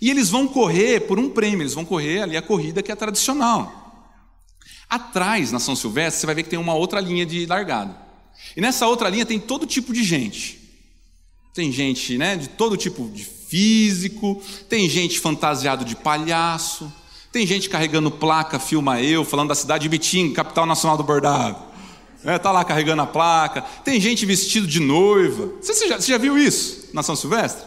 E 0.00 0.08
eles 0.08 0.30
vão 0.30 0.48
correr 0.48 1.00
por 1.00 1.18
um 1.18 1.28
prêmio, 1.28 1.60
eles 1.60 1.74
vão 1.74 1.84
correr 1.84 2.22
ali 2.22 2.34
a 2.34 2.40
corrida 2.40 2.82
que 2.82 2.90
é 2.90 2.96
tradicional. 2.96 3.77
Atrás, 4.88 5.52
na 5.52 5.58
São 5.58 5.76
Silvestre, 5.76 6.20
você 6.20 6.26
vai 6.26 6.34
ver 6.34 6.42
que 6.44 6.50
tem 6.50 6.58
uma 6.58 6.74
outra 6.74 7.00
linha 7.00 7.26
de 7.26 7.44
largada. 7.46 7.94
E 8.56 8.60
nessa 8.60 8.86
outra 8.86 9.08
linha 9.08 9.26
tem 9.26 9.38
todo 9.38 9.66
tipo 9.66 9.92
de 9.92 10.02
gente. 10.02 10.58
Tem 11.54 11.70
gente 11.72 12.16
né, 12.16 12.36
de 12.36 12.48
todo 12.48 12.76
tipo 12.76 13.08
de 13.08 13.24
físico, 13.24 14.40
tem 14.68 14.88
gente 14.88 15.18
fantasiado 15.18 15.84
de 15.84 15.96
palhaço, 15.96 16.92
tem 17.32 17.46
gente 17.46 17.68
carregando 17.68 18.10
placa, 18.10 18.58
filma 18.58 19.02
eu, 19.02 19.24
falando 19.24 19.48
da 19.48 19.54
cidade 19.54 19.82
de 19.82 19.88
Bitim, 19.88 20.32
capital 20.32 20.64
nacional 20.66 20.96
do 20.96 21.02
bordado. 21.02 21.68
Está 22.18 22.32
é, 22.32 22.38
tá 22.38 22.50
lá 22.50 22.64
carregando 22.64 23.02
a 23.02 23.06
placa. 23.06 23.62
Tem 23.84 24.00
gente 24.00 24.26
vestido 24.26 24.66
de 24.66 24.80
noiva. 24.80 25.52
Você 25.60 25.88
já, 25.88 26.00
você 26.00 26.12
já 26.12 26.18
viu 26.18 26.38
isso 26.38 26.88
na 26.92 27.02
São 27.02 27.14
Silvestre? 27.14 27.64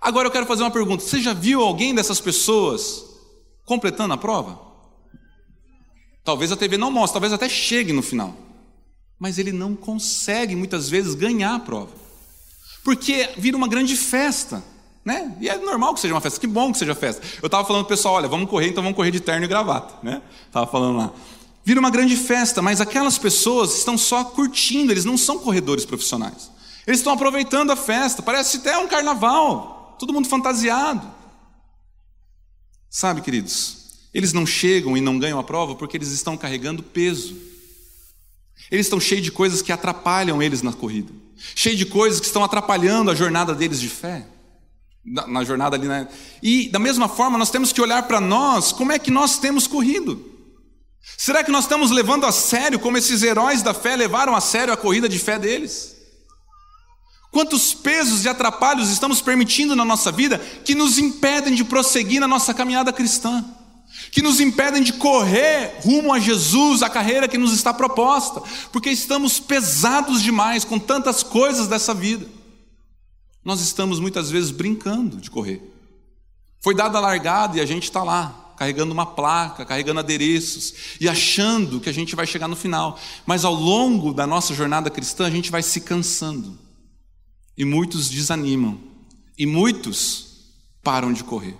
Agora 0.00 0.28
eu 0.28 0.32
quero 0.32 0.46
fazer 0.46 0.62
uma 0.62 0.70
pergunta: 0.70 1.02
você 1.02 1.20
já 1.20 1.32
viu 1.32 1.60
alguém 1.60 1.94
dessas 1.94 2.20
pessoas 2.20 3.04
completando 3.64 4.14
a 4.14 4.16
prova? 4.16 4.69
Talvez 6.24 6.52
a 6.52 6.56
TV 6.56 6.76
não 6.76 6.90
mostre, 6.90 7.14
talvez 7.14 7.32
até 7.32 7.48
chegue 7.48 7.92
no 7.92 8.02
final. 8.02 8.34
Mas 9.18 9.38
ele 9.38 9.52
não 9.52 9.74
consegue 9.74 10.54
muitas 10.54 10.88
vezes 10.88 11.14
ganhar 11.14 11.54
a 11.54 11.60
prova. 11.60 11.92
Porque 12.82 13.30
vira 13.36 13.56
uma 13.56 13.68
grande 13.68 13.96
festa, 13.96 14.62
né? 15.04 15.36
E 15.40 15.48
é 15.48 15.58
normal 15.58 15.94
que 15.94 16.00
seja 16.00 16.14
uma 16.14 16.20
festa, 16.20 16.40
que 16.40 16.46
bom 16.46 16.72
que 16.72 16.78
seja 16.78 16.94
festa. 16.94 17.22
Eu 17.42 17.46
estava 17.46 17.66
falando 17.66 17.84
pro 17.84 17.96
pessoal, 17.96 18.14
olha, 18.14 18.28
vamos 18.28 18.48
correr, 18.48 18.68
então 18.68 18.82
vamos 18.82 18.96
correr 18.96 19.10
de 19.10 19.20
terno 19.20 19.44
e 19.44 19.48
gravata, 19.48 19.94
né? 20.02 20.22
Estava 20.46 20.66
falando 20.66 20.96
lá. 20.96 21.12
Vira 21.64 21.78
uma 21.78 21.90
grande 21.90 22.16
festa, 22.16 22.62
mas 22.62 22.80
aquelas 22.80 23.18
pessoas 23.18 23.76
estão 23.76 23.98
só 23.98 24.24
curtindo, 24.24 24.92
eles 24.92 25.04
não 25.04 25.18
são 25.18 25.38
corredores 25.38 25.84
profissionais. 25.84 26.50
Eles 26.86 27.00
estão 27.00 27.12
aproveitando 27.12 27.70
a 27.70 27.76
festa, 27.76 28.22
parece 28.22 28.58
até 28.58 28.76
um 28.78 28.88
carnaval, 28.88 29.96
todo 29.98 30.12
mundo 30.12 30.28
fantasiado. 30.28 31.06
Sabe, 32.88 33.20
queridos, 33.20 33.79
eles 34.12 34.32
não 34.32 34.44
chegam 34.44 34.96
e 34.96 35.00
não 35.00 35.18
ganham 35.18 35.38
a 35.38 35.44
prova 35.44 35.74
porque 35.74 35.96
eles 35.96 36.10
estão 36.10 36.36
carregando 36.36 36.82
peso. 36.82 37.36
Eles 38.70 38.86
estão 38.86 39.00
cheios 39.00 39.24
de 39.24 39.32
coisas 39.32 39.62
que 39.62 39.72
atrapalham 39.72 40.42
eles 40.42 40.62
na 40.62 40.72
corrida, 40.72 41.12
cheios 41.54 41.78
de 41.78 41.86
coisas 41.86 42.20
que 42.20 42.26
estão 42.26 42.44
atrapalhando 42.44 43.10
a 43.10 43.14
jornada 43.14 43.54
deles 43.54 43.80
de 43.80 43.88
fé, 43.88 44.26
na, 45.04 45.26
na 45.26 45.44
jornada 45.44 45.76
ali. 45.76 45.88
Né? 45.88 46.08
E 46.42 46.68
da 46.68 46.78
mesma 46.78 47.08
forma, 47.08 47.38
nós 47.38 47.50
temos 47.50 47.72
que 47.72 47.80
olhar 47.80 48.02
para 48.04 48.20
nós, 48.20 48.72
como 48.72 48.92
é 48.92 48.98
que 48.98 49.10
nós 49.10 49.38
temos 49.38 49.66
corrido? 49.66 50.28
Será 51.16 51.42
que 51.42 51.50
nós 51.50 51.64
estamos 51.64 51.90
levando 51.90 52.26
a 52.26 52.32
sério 52.32 52.78
como 52.78 52.96
esses 52.96 53.22
heróis 53.22 53.62
da 53.62 53.74
fé 53.74 53.96
levaram 53.96 54.34
a 54.34 54.40
sério 54.40 54.72
a 54.72 54.76
corrida 54.76 55.08
de 55.08 55.18
fé 55.18 55.38
deles? 55.38 55.96
Quantos 57.30 57.72
pesos 57.72 58.24
e 58.24 58.28
atrapalhos 58.28 58.90
estamos 58.90 59.20
permitindo 59.20 59.76
na 59.76 59.84
nossa 59.84 60.10
vida 60.10 60.38
que 60.64 60.74
nos 60.74 60.98
impedem 60.98 61.54
de 61.54 61.64
prosseguir 61.64 62.20
na 62.20 62.28
nossa 62.28 62.52
caminhada 62.52 62.92
cristã? 62.92 63.44
Que 64.10 64.22
nos 64.22 64.40
impedem 64.40 64.82
de 64.82 64.92
correr 64.94 65.78
rumo 65.82 66.12
a 66.12 66.18
Jesus, 66.18 66.82
a 66.82 66.90
carreira 66.90 67.28
que 67.28 67.38
nos 67.38 67.52
está 67.52 67.72
proposta, 67.72 68.42
porque 68.72 68.90
estamos 68.90 69.38
pesados 69.38 70.22
demais 70.22 70.64
com 70.64 70.78
tantas 70.78 71.22
coisas 71.22 71.68
dessa 71.68 71.94
vida. 71.94 72.26
Nós 73.44 73.60
estamos 73.60 73.98
muitas 74.00 74.30
vezes 74.30 74.50
brincando 74.50 75.16
de 75.16 75.30
correr. 75.30 75.62
Foi 76.60 76.74
dada 76.74 76.98
a 76.98 77.00
largada 77.00 77.56
e 77.56 77.60
a 77.60 77.66
gente 77.66 77.84
está 77.84 78.02
lá, 78.02 78.52
carregando 78.56 78.92
uma 78.92 79.06
placa, 79.06 79.64
carregando 79.64 80.00
adereços 80.00 80.74
e 81.00 81.08
achando 81.08 81.80
que 81.80 81.88
a 81.88 81.94
gente 81.94 82.14
vai 82.14 82.26
chegar 82.26 82.48
no 82.48 82.56
final. 82.56 82.98
Mas 83.24 83.44
ao 83.44 83.54
longo 83.54 84.12
da 84.12 84.26
nossa 84.26 84.54
jornada 84.54 84.90
cristã, 84.90 85.26
a 85.26 85.30
gente 85.30 85.50
vai 85.50 85.62
se 85.62 85.80
cansando 85.80 86.58
e 87.56 87.64
muitos 87.64 88.08
desanimam, 88.08 88.80
e 89.36 89.44
muitos 89.44 90.54
param 90.82 91.12
de 91.12 91.22
correr. 91.22 91.54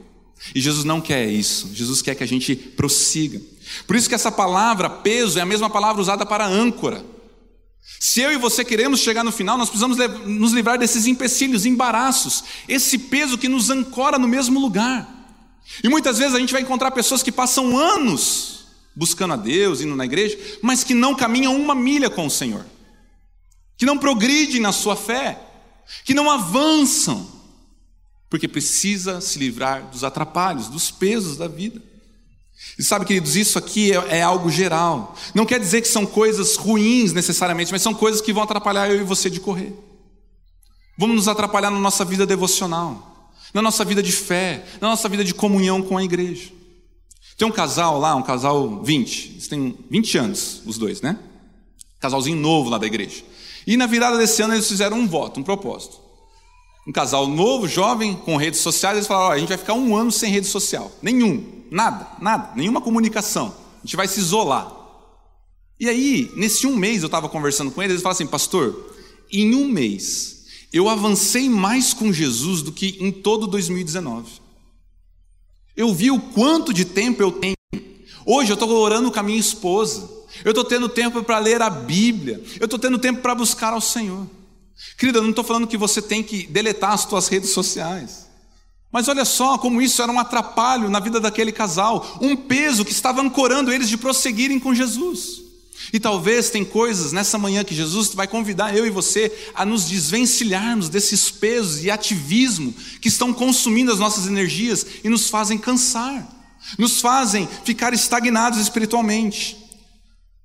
E 0.55 0.61
Jesus 0.61 0.85
não 0.85 1.01
quer 1.01 1.27
isso, 1.27 1.71
Jesus 1.75 2.01
quer 2.01 2.15
que 2.15 2.25
a 2.25 2.27
gente 2.27 2.55
prossiga. 2.57 3.41
Por 3.87 3.95
isso 3.95 4.09
que 4.09 4.15
essa 4.15 4.33
palavra 4.33 4.89
peso 4.89 5.39
é 5.39 5.43
a 5.43 5.47
mesma 5.47 5.69
palavra 5.69 6.01
usada 6.01 6.25
para 6.25 6.47
âncora. 6.47 7.05
Se 7.99 8.21
eu 8.21 8.33
e 8.33 8.37
você 8.37 8.65
queremos 8.65 9.01
chegar 9.01 9.23
no 9.23 9.33
final, 9.33 9.59
nós 9.59 9.69
precisamos 9.69 9.99
nos 10.27 10.53
livrar 10.53 10.79
desses 10.79 11.07
empecilhos, 11.07 11.67
embaraços, 11.67 12.45
esse 12.67 12.99
peso 12.99 13.37
que 13.37 13.49
nos 13.49 13.69
ancora 13.69 14.19
no 14.19 14.27
mesmo 14.27 14.59
lugar. 14.59 15.09
E 15.85 15.89
muitas 15.89 16.19
vezes 16.19 16.35
a 16.35 16.39
gente 16.39 16.53
vai 16.53 16.63
encontrar 16.63 16.91
pessoas 16.91 17.23
que 17.23 17.31
passam 17.31 17.77
anos 17.77 18.65
buscando 18.97 19.35
a 19.35 19.37
Deus, 19.37 19.81
indo 19.81 19.95
na 19.95 20.05
igreja, 20.05 20.39
mas 20.63 20.83
que 20.83 20.95
não 20.95 21.15
caminham 21.15 21.55
uma 21.55 21.75
milha 21.75 22.11
com 22.11 22.27
o 22.27 22.31
Senhor, 22.31 22.67
que 23.77 23.87
não 23.87 23.97
progridem 23.97 24.61
na 24.61 24.73
sua 24.73 24.97
fé 24.97 25.39
que 26.05 26.15
não 26.15 26.31
avançam, 26.31 27.27
porque 28.31 28.47
precisa 28.47 29.21
se 29.21 29.39
livrar 29.41 29.91
dos 29.91 30.05
atrapalhos, 30.05 30.69
dos 30.69 30.91
pesos 30.91 31.37
da 31.37 31.49
vida. 31.49 31.83
E 32.79 32.83
sabe, 32.85 33.05
queridos, 33.05 33.35
isso 33.35 33.59
aqui 33.59 33.93
é, 33.93 34.19
é, 34.19 34.23
algo 34.23 34.49
geral. 34.49 35.17
Não 35.35 35.45
quer 35.45 35.59
dizer 35.59 35.83
que 35.83 35.89
são 35.89 36.07
coisas 36.07 36.57
ruins 36.57 37.13
necessariamente, 37.13 37.73
mas 37.73 37.83
são 37.83 37.93
coisas 37.93 38.21
que 38.21 38.33
vão 38.33 38.45
atrapalhar 38.45 38.89
eu 38.89 39.01
e 39.01 39.05
você 39.05 39.29
de 39.29 39.41
correr. 39.41 39.75
Vamos 40.97 41.17
nos 41.17 41.29
atrapalhar 41.29 41.71
na 41.71 41.81
nossa 41.81 42.05
vida 42.05 42.25
devocional, 42.25 43.33
na 43.53 43.61
nossa 43.61 43.85
vida 43.85 44.03
de 44.03 44.13
fé, 44.13 44.65
na 44.81 44.89
nossa 44.89 45.09
vida 45.09 45.25
de 45.25 45.35
comunhão 45.35 45.83
com 45.83 45.99
a 45.99 46.05
igreja. 46.05 46.53
Tem 47.37 47.49
um 47.49 47.53
casal 47.53 47.99
lá, 47.99 48.15
um 48.15 48.23
casal 48.23 48.83
20, 48.83 49.31
eles 49.31 49.49
têm 49.49 49.77
20 49.91 50.19
anos, 50.19 50.63
os 50.67 50.79
dois, 50.79 51.01
né? 51.01 51.19
Casalzinho 51.99 52.37
novo 52.37 52.71
lá 52.71 52.79
da 52.79 52.87
igreja. 52.87 53.25
E 53.67 53.77
na 53.77 53.87
virada 53.87 54.19
desse 54.19 54.41
ano 54.43 54.55
eles 54.55 54.69
fizeram 54.69 54.99
um 54.99 55.09
voto, 55.09 55.41
um 55.41 55.43
propósito. 55.43 56.00
Um 56.91 56.93
casal 56.93 57.29
novo, 57.29 57.69
jovem, 57.69 58.17
com 58.17 58.37
redes 58.37 58.59
sociais, 58.59 58.97
eles 58.97 59.07
falaram: 59.07 59.29
oh, 59.29 59.33
a 59.33 59.39
gente 59.39 59.49
vai 59.49 59.57
ficar 59.57 59.75
um 59.75 59.97
ano 59.97 60.11
sem 60.11 60.29
rede 60.33 60.49
social. 60.49 60.91
Nenhum. 61.01 61.63
Nada, 61.71 62.17
nada, 62.21 62.51
nenhuma 62.57 62.81
comunicação. 62.81 63.55
A 63.79 63.87
gente 63.87 63.95
vai 63.95 64.09
se 64.09 64.19
isolar. 64.19 64.69
E 65.79 65.89
aí, 65.89 66.33
nesse 66.35 66.67
um 66.67 66.75
mês, 66.75 67.03
eu 67.03 67.07
estava 67.07 67.29
conversando 67.29 67.71
com 67.71 67.81
eles, 67.81 67.93
eles 67.93 68.03
falaram 68.03 68.17
assim: 68.17 68.27
Pastor, 68.27 68.93
em 69.31 69.55
um 69.55 69.69
mês, 69.69 70.47
eu 70.73 70.89
avancei 70.89 71.49
mais 71.49 71.95
com 71.95 72.13
Jesus 72.13 72.61
do 72.61 72.73
que 72.73 72.97
em 72.99 73.13
todo 73.13 73.47
2019. 73.47 74.29
Eu 75.77 75.95
vi 75.95 76.11
o 76.11 76.19
quanto 76.19 76.75
de 76.75 76.85
tempo 76.85 77.23
eu 77.23 77.31
tenho. 77.31 77.55
Hoje 78.27 78.51
eu 78.51 78.55
estou 78.55 78.69
orando 78.69 79.13
com 79.13 79.21
a 79.21 79.23
minha 79.23 79.39
esposa. 79.39 80.11
Eu 80.45 80.51
estou 80.51 80.65
tendo 80.65 80.89
tempo 80.89 81.23
para 81.23 81.39
ler 81.39 81.63
a 81.63 81.71
Bíblia. 81.71 82.43
Eu 82.59 82.65
estou 82.65 82.81
tendo 82.81 82.99
tempo 82.99 83.23
para 83.23 83.37
buscar 83.37 83.75
ao 83.75 83.81
Senhor. 83.81 84.27
Querida, 84.97 85.19
eu 85.19 85.23
não 85.23 85.31
estou 85.31 85.45
falando 85.45 85.67
que 85.67 85.77
você 85.77 86.01
tem 86.01 86.23
que 86.23 86.47
deletar 86.47 86.93
as 86.93 87.03
suas 87.03 87.29
redes 87.29 87.51
sociais. 87.51 88.27
Mas 88.93 89.09
olha 89.09 89.25
só 89.25 89.57
como 89.57 89.81
isso 89.81 90.03
era 90.03 90.11
um 90.11 90.19
atrapalho 90.19 90.91
na 90.91 90.99
vida 90.99 91.21
daquele 91.21 91.53
casal, 91.53 92.19
um 92.21 92.37
peso 92.37 92.85
que 92.85 92.93
estava 92.93 93.21
ancorando 93.21 93.73
eles 93.73 93.89
de 93.89 93.97
prosseguirem 93.97 94.59
com 94.59 94.75
Jesus. 94.75 95.43
E 95.93 95.99
talvez 95.99 96.51
tem 96.51 96.65
coisas 96.65 97.13
nessa 97.13 97.39
manhã 97.39 97.65
que 97.65 97.75
Jesus 97.75 98.15
vai 98.15 98.27
convidar 98.27 98.77
eu 98.77 98.87
e 98.87 98.91
você 98.91 99.33
a 99.55 99.65
nos 99.65 99.89
desvencilharmos 99.89 100.89
desses 100.89 101.31
pesos 101.31 101.83
e 101.83 101.91
ativismo 101.91 102.75
que 103.01 103.09
estão 103.09 103.33
consumindo 103.33 103.93
as 103.93 103.99
nossas 103.99 104.27
energias 104.27 104.85
e 105.03 105.09
nos 105.09 105.31
fazem 105.31 105.57
cansar, 105.57 106.29
nos 106.79 107.01
fazem 107.01 107.49
ficar 107.65 107.95
estagnados 107.95 108.59
espiritualmente. 108.59 109.60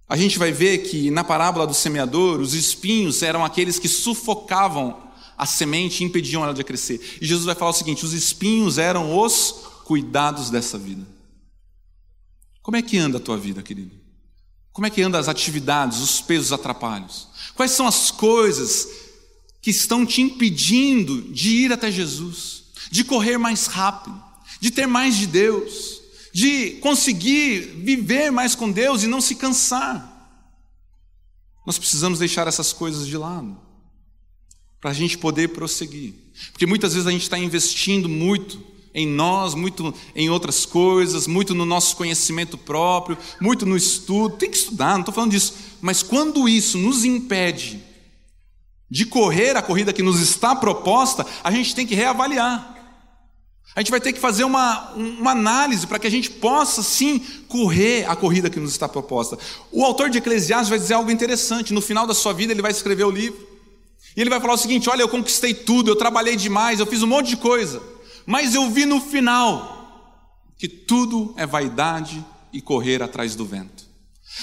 A 0.07 0.15
gente 0.15 0.37
vai 0.37 0.51
ver 0.51 0.79
que 0.79 1.09
na 1.09 1.23
parábola 1.23 1.65
do 1.65 1.73
semeador, 1.73 2.39
os 2.39 2.53
espinhos 2.53 3.23
eram 3.23 3.43
aqueles 3.43 3.79
que 3.79 3.87
sufocavam 3.87 5.03
a 5.37 5.45
semente 5.45 6.01
e 6.01 6.05
impediam 6.05 6.43
ela 6.43 6.53
de 6.53 6.63
crescer. 6.63 7.17
E 7.19 7.25
Jesus 7.25 7.45
vai 7.45 7.55
falar 7.55 7.71
o 7.71 7.73
seguinte: 7.73 8.05
os 8.05 8.13
espinhos 8.13 8.77
eram 8.77 9.17
os 9.17 9.65
cuidados 9.83 10.49
dessa 10.49 10.77
vida. 10.77 11.05
Como 12.61 12.77
é 12.77 12.81
que 12.81 12.97
anda 12.97 13.17
a 13.17 13.21
tua 13.21 13.37
vida, 13.37 13.61
querido? 13.61 13.91
Como 14.71 14.85
é 14.85 14.89
que 14.89 15.01
anda 15.01 15.17
as 15.17 15.29
atividades, 15.29 15.99
os 15.99 16.21
pesos 16.21 16.51
atrapalhos? 16.51 17.27
Quais 17.55 17.71
são 17.71 17.87
as 17.87 18.11
coisas 18.11 18.87
que 19.61 19.71
estão 19.71 20.05
te 20.05 20.21
impedindo 20.21 21.21
de 21.31 21.49
ir 21.49 21.71
até 21.71 21.89
Jesus, 21.89 22.65
de 22.91 23.03
correr 23.03 23.37
mais 23.37 23.67
rápido, 23.67 24.21
de 24.59 24.69
ter 24.69 24.85
mais 24.85 25.15
de 25.15 25.27
Deus? 25.27 26.01
De 26.35 26.71
conseguir 26.81 27.61
viver 27.61 28.29
mais 28.29 28.55
com 28.55 28.69
Deus 28.69 29.03
e 29.03 29.07
não 29.07 29.21
se 29.21 29.35
cansar. 29.35 30.11
Nós 31.65 31.79
precisamos 31.79 32.19
deixar 32.19 32.45
essas 32.45 32.73
coisas 32.73 33.07
de 33.07 33.17
lado, 33.17 33.57
para 34.81 34.91
a 34.91 34.93
gente 34.93 35.17
poder 35.17 35.47
prosseguir. 35.53 36.13
Porque 36.51 36.65
muitas 36.65 36.91
vezes 36.91 37.07
a 37.07 37.11
gente 37.11 37.21
está 37.21 37.39
investindo 37.39 38.09
muito 38.09 38.61
em 38.93 39.07
nós, 39.07 39.55
muito 39.55 39.93
em 40.13 40.29
outras 40.29 40.65
coisas, 40.65 41.25
muito 41.25 41.55
no 41.55 41.65
nosso 41.65 41.95
conhecimento 41.95 42.57
próprio, 42.57 43.17
muito 43.39 43.65
no 43.65 43.77
estudo. 43.77 44.35
Tem 44.35 44.51
que 44.51 44.57
estudar, 44.57 44.91
não 44.95 44.99
estou 44.99 45.13
falando 45.13 45.31
disso. 45.31 45.53
Mas 45.79 46.03
quando 46.03 46.49
isso 46.49 46.77
nos 46.77 47.05
impede 47.05 47.81
de 48.91 49.05
correr 49.05 49.55
a 49.55 49.61
corrida 49.61 49.93
que 49.93 50.03
nos 50.03 50.19
está 50.19 50.53
proposta, 50.53 51.25
a 51.41 51.49
gente 51.49 51.73
tem 51.73 51.87
que 51.87 51.95
reavaliar. 51.95 52.74
A 53.73 53.81
gente 53.81 53.91
vai 53.91 53.99
ter 53.99 54.13
que 54.13 54.19
fazer 54.19 54.43
uma, 54.43 54.91
uma 54.93 55.31
análise 55.31 55.87
para 55.87 55.99
que 55.99 56.07
a 56.07 56.09
gente 56.09 56.29
possa 56.29 56.81
sim 56.83 57.19
correr 57.47 58.09
a 58.09 58.15
corrida 58.15 58.49
que 58.49 58.59
nos 58.59 58.71
está 58.71 58.87
proposta. 58.87 59.37
O 59.71 59.83
autor 59.83 60.09
de 60.09 60.17
Eclesiastes 60.17 60.69
vai 60.69 60.79
dizer 60.79 60.93
algo 60.93 61.11
interessante. 61.11 61.73
No 61.73 61.81
final 61.81 62.07
da 62.07 62.13
sua 62.13 62.33
vida, 62.33 62.53
ele 62.53 62.61
vai 62.61 62.71
escrever 62.71 63.03
o 63.03 63.11
livro. 63.11 63.55
E 64.15 64.21
ele 64.21 64.29
vai 64.29 64.39
falar 64.39 64.53
o 64.53 64.57
seguinte: 64.57 64.89
Olha, 64.89 65.01
eu 65.01 65.09
conquistei 65.09 65.53
tudo, 65.53 65.91
eu 65.91 65.95
trabalhei 65.95 66.35
demais, 66.35 66.79
eu 66.79 66.85
fiz 66.85 67.03
um 67.03 67.07
monte 67.07 67.29
de 67.29 67.37
coisa. 67.37 67.81
Mas 68.25 68.55
eu 68.55 68.69
vi 68.69 68.85
no 68.85 69.01
final 69.01 69.75
que 70.57 70.67
tudo 70.67 71.33
é 71.37 71.45
vaidade 71.45 72.25
e 72.53 72.61
correr 72.61 73.03
atrás 73.03 73.35
do 73.35 73.45
vento. 73.45 73.85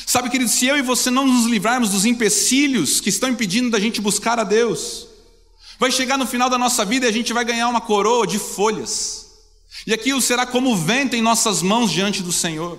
Sabe, 0.07 0.31
querido, 0.31 0.51
se 0.51 0.67
eu 0.67 0.77
e 0.77 0.83
você 0.83 1.11
não 1.11 1.27
nos 1.27 1.47
livrarmos 1.47 1.91
dos 1.91 2.05
empecilhos 2.05 3.01
que 3.01 3.09
estão 3.09 3.29
impedindo 3.29 3.71
da 3.71 3.81
gente 3.81 4.01
buscar 4.01 4.39
a 4.39 4.45
Deus, 4.45 5.07
vai 5.83 5.91
chegar 5.91 6.17
no 6.17 6.27
final 6.27 6.49
da 6.49 6.57
nossa 6.57 6.85
vida 6.85 7.07
e 7.07 7.09
a 7.09 7.13
gente 7.13 7.33
vai 7.33 7.45
ganhar 7.45 7.69
uma 7.69 7.81
coroa 7.81 8.25
de 8.25 8.39
folhas 8.39 9.23
e 9.85 9.93
aquilo 9.93 10.21
será 10.21 10.47
como 10.47 10.77
vento 10.77 11.17
em 11.17 11.23
nossas 11.23 11.61
mãos 11.61 11.91
diante 11.91 12.23
do 12.23 12.31
Senhor. 12.31 12.79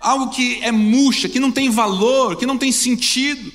Algo 0.00 0.30
que 0.30 0.58
é 0.62 0.72
murcha, 0.72 1.28
que 1.28 1.38
não 1.38 1.52
tem 1.52 1.68
valor, 1.68 2.36
que 2.36 2.46
não 2.46 2.56
tem 2.56 2.72
sentido. 2.72 3.52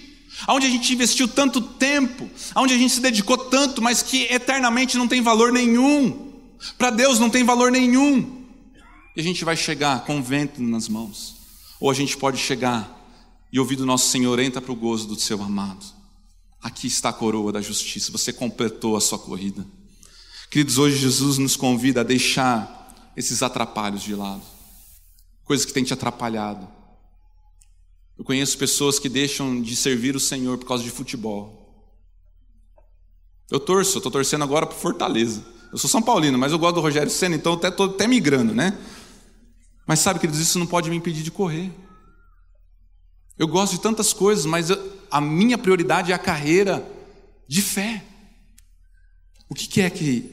Onde 0.48 0.68
a 0.68 0.70
gente 0.70 0.94
investiu 0.94 1.28
tanto 1.28 1.60
tempo, 1.62 2.30
onde 2.56 2.74
a 2.74 2.78
gente 2.78 2.94
se 2.94 3.02
dedicou 3.02 3.38
tanto, 3.38 3.82
mas 3.82 4.04
que 4.04 4.24
eternamente 4.32 4.98
não 4.98 5.08
tem 5.08 5.22
valor 5.22 5.52
nenhum. 5.52 6.32
Para 6.78 6.92
Deus 6.92 7.20
não 7.20 7.30
tem 7.30 7.44
valor 7.44 7.72
nenhum. 7.72 8.46
E 9.16 9.20
a 9.20 9.24
gente 9.24 9.44
vai 9.44 9.58
chegar 9.58 10.06
com 10.06 10.22
vento 10.22 10.62
nas 10.62 10.88
mãos. 10.88 11.36
Ou 11.80 11.90
a 11.90 11.94
gente 11.94 12.16
pode 12.16 12.38
chegar 12.38 12.88
e 13.52 13.60
ouvir 13.60 13.78
do 13.78 13.86
nosso 13.86 14.10
Senhor, 14.10 14.40
entra 14.40 14.62
para 14.62 14.72
o 14.72 14.76
gozo 14.76 15.08
do 15.08 15.20
seu 15.20 15.42
amado. 15.42 15.99
Aqui 16.62 16.88
está 16.88 17.10
a 17.10 17.14
coroa 17.14 17.52
da 17.52 17.62
justiça, 17.62 18.12
você 18.12 18.34
completou 18.34 18.98
a 18.98 19.02
sua 19.02 19.18
corrida. 19.18 19.66
Queridos, 20.50 20.78
hoje 20.78 20.98
Jesus 20.98 21.38
nos 21.38 21.56
convida 21.56 22.02
a 22.02 22.04
deixar 22.04 23.12
esses 23.16 23.42
atrapalhos 23.42 24.02
de 24.02 24.16
lado, 24.16 24.42
coisas 25.46 25.66
que 25.66 25.74
têm 25.74 25.84
te 25.84 25.94
atrapalhado. 25.94 26.68
Eu 28.18 28.26
conheço 28.26 28.58
pessoas 28.58 29.00
que 29.00 29.08
deixam 29.08 29.62
de 29.62 29.76
servir 29.76 30.16
o 30.16 30.20
Senhor 30.20 30.58
por 30.58 30.68
causa 30.68 30.84
de 30.84 30.90
futebol. 30.90 31.60
Eu 33.50 33.60
torço, 33.60 33.96
eu 33.96 34.00
estou 34.00 34.12
torcendo 34.12 34.44
agora 34.44 34.66
para 34.66 34.78
Fortaleza. 34.78 35.44
Eu 35.72 35.78
sou 35.78 35.90
São 35.90 36.02
Paulino, 36.02 36.38
mas 36.38 36.52
eu 36.52 36.60
gosto 36.60 36.76
do 36.76 36.82
Rogério 36.82 37.12
Senna, 37.12 37.36
então 37.36 37.54
até 37.54 37.70
estou 37.70 37.86
até 37.86 38.08
migrando, 38.08 38.54
né? 38.54 38.78
Mas 39.88 40.00
sabe, 40.00 40.20
queridos, 40.20 40.40
isso 40.40 40.60
não 40.60 40.68
pode 40.68 40.90
me 40.90 40.96
impedir 40.96 41.24
de 41.24 41.32
correr. 41.32 41.72
Eu 43.40 43.48
gosto 43.48 43.72
de 43.72 43.82
tantas 43.82 44.12
coisas, 44.12 44.46
mas 44.46 44.68
a 45.10 45.22
minha 45.22 45.58
prioridade 45.58 46.12
é 46.12 46.16
a 46.16 46.20
carreira 46.20 46.86
de 47.48 47.62
fé. 47.62 48.04
O 49.48 49.56
que 49.56 49.80
é 49.80 49.90
que 49.90 50.30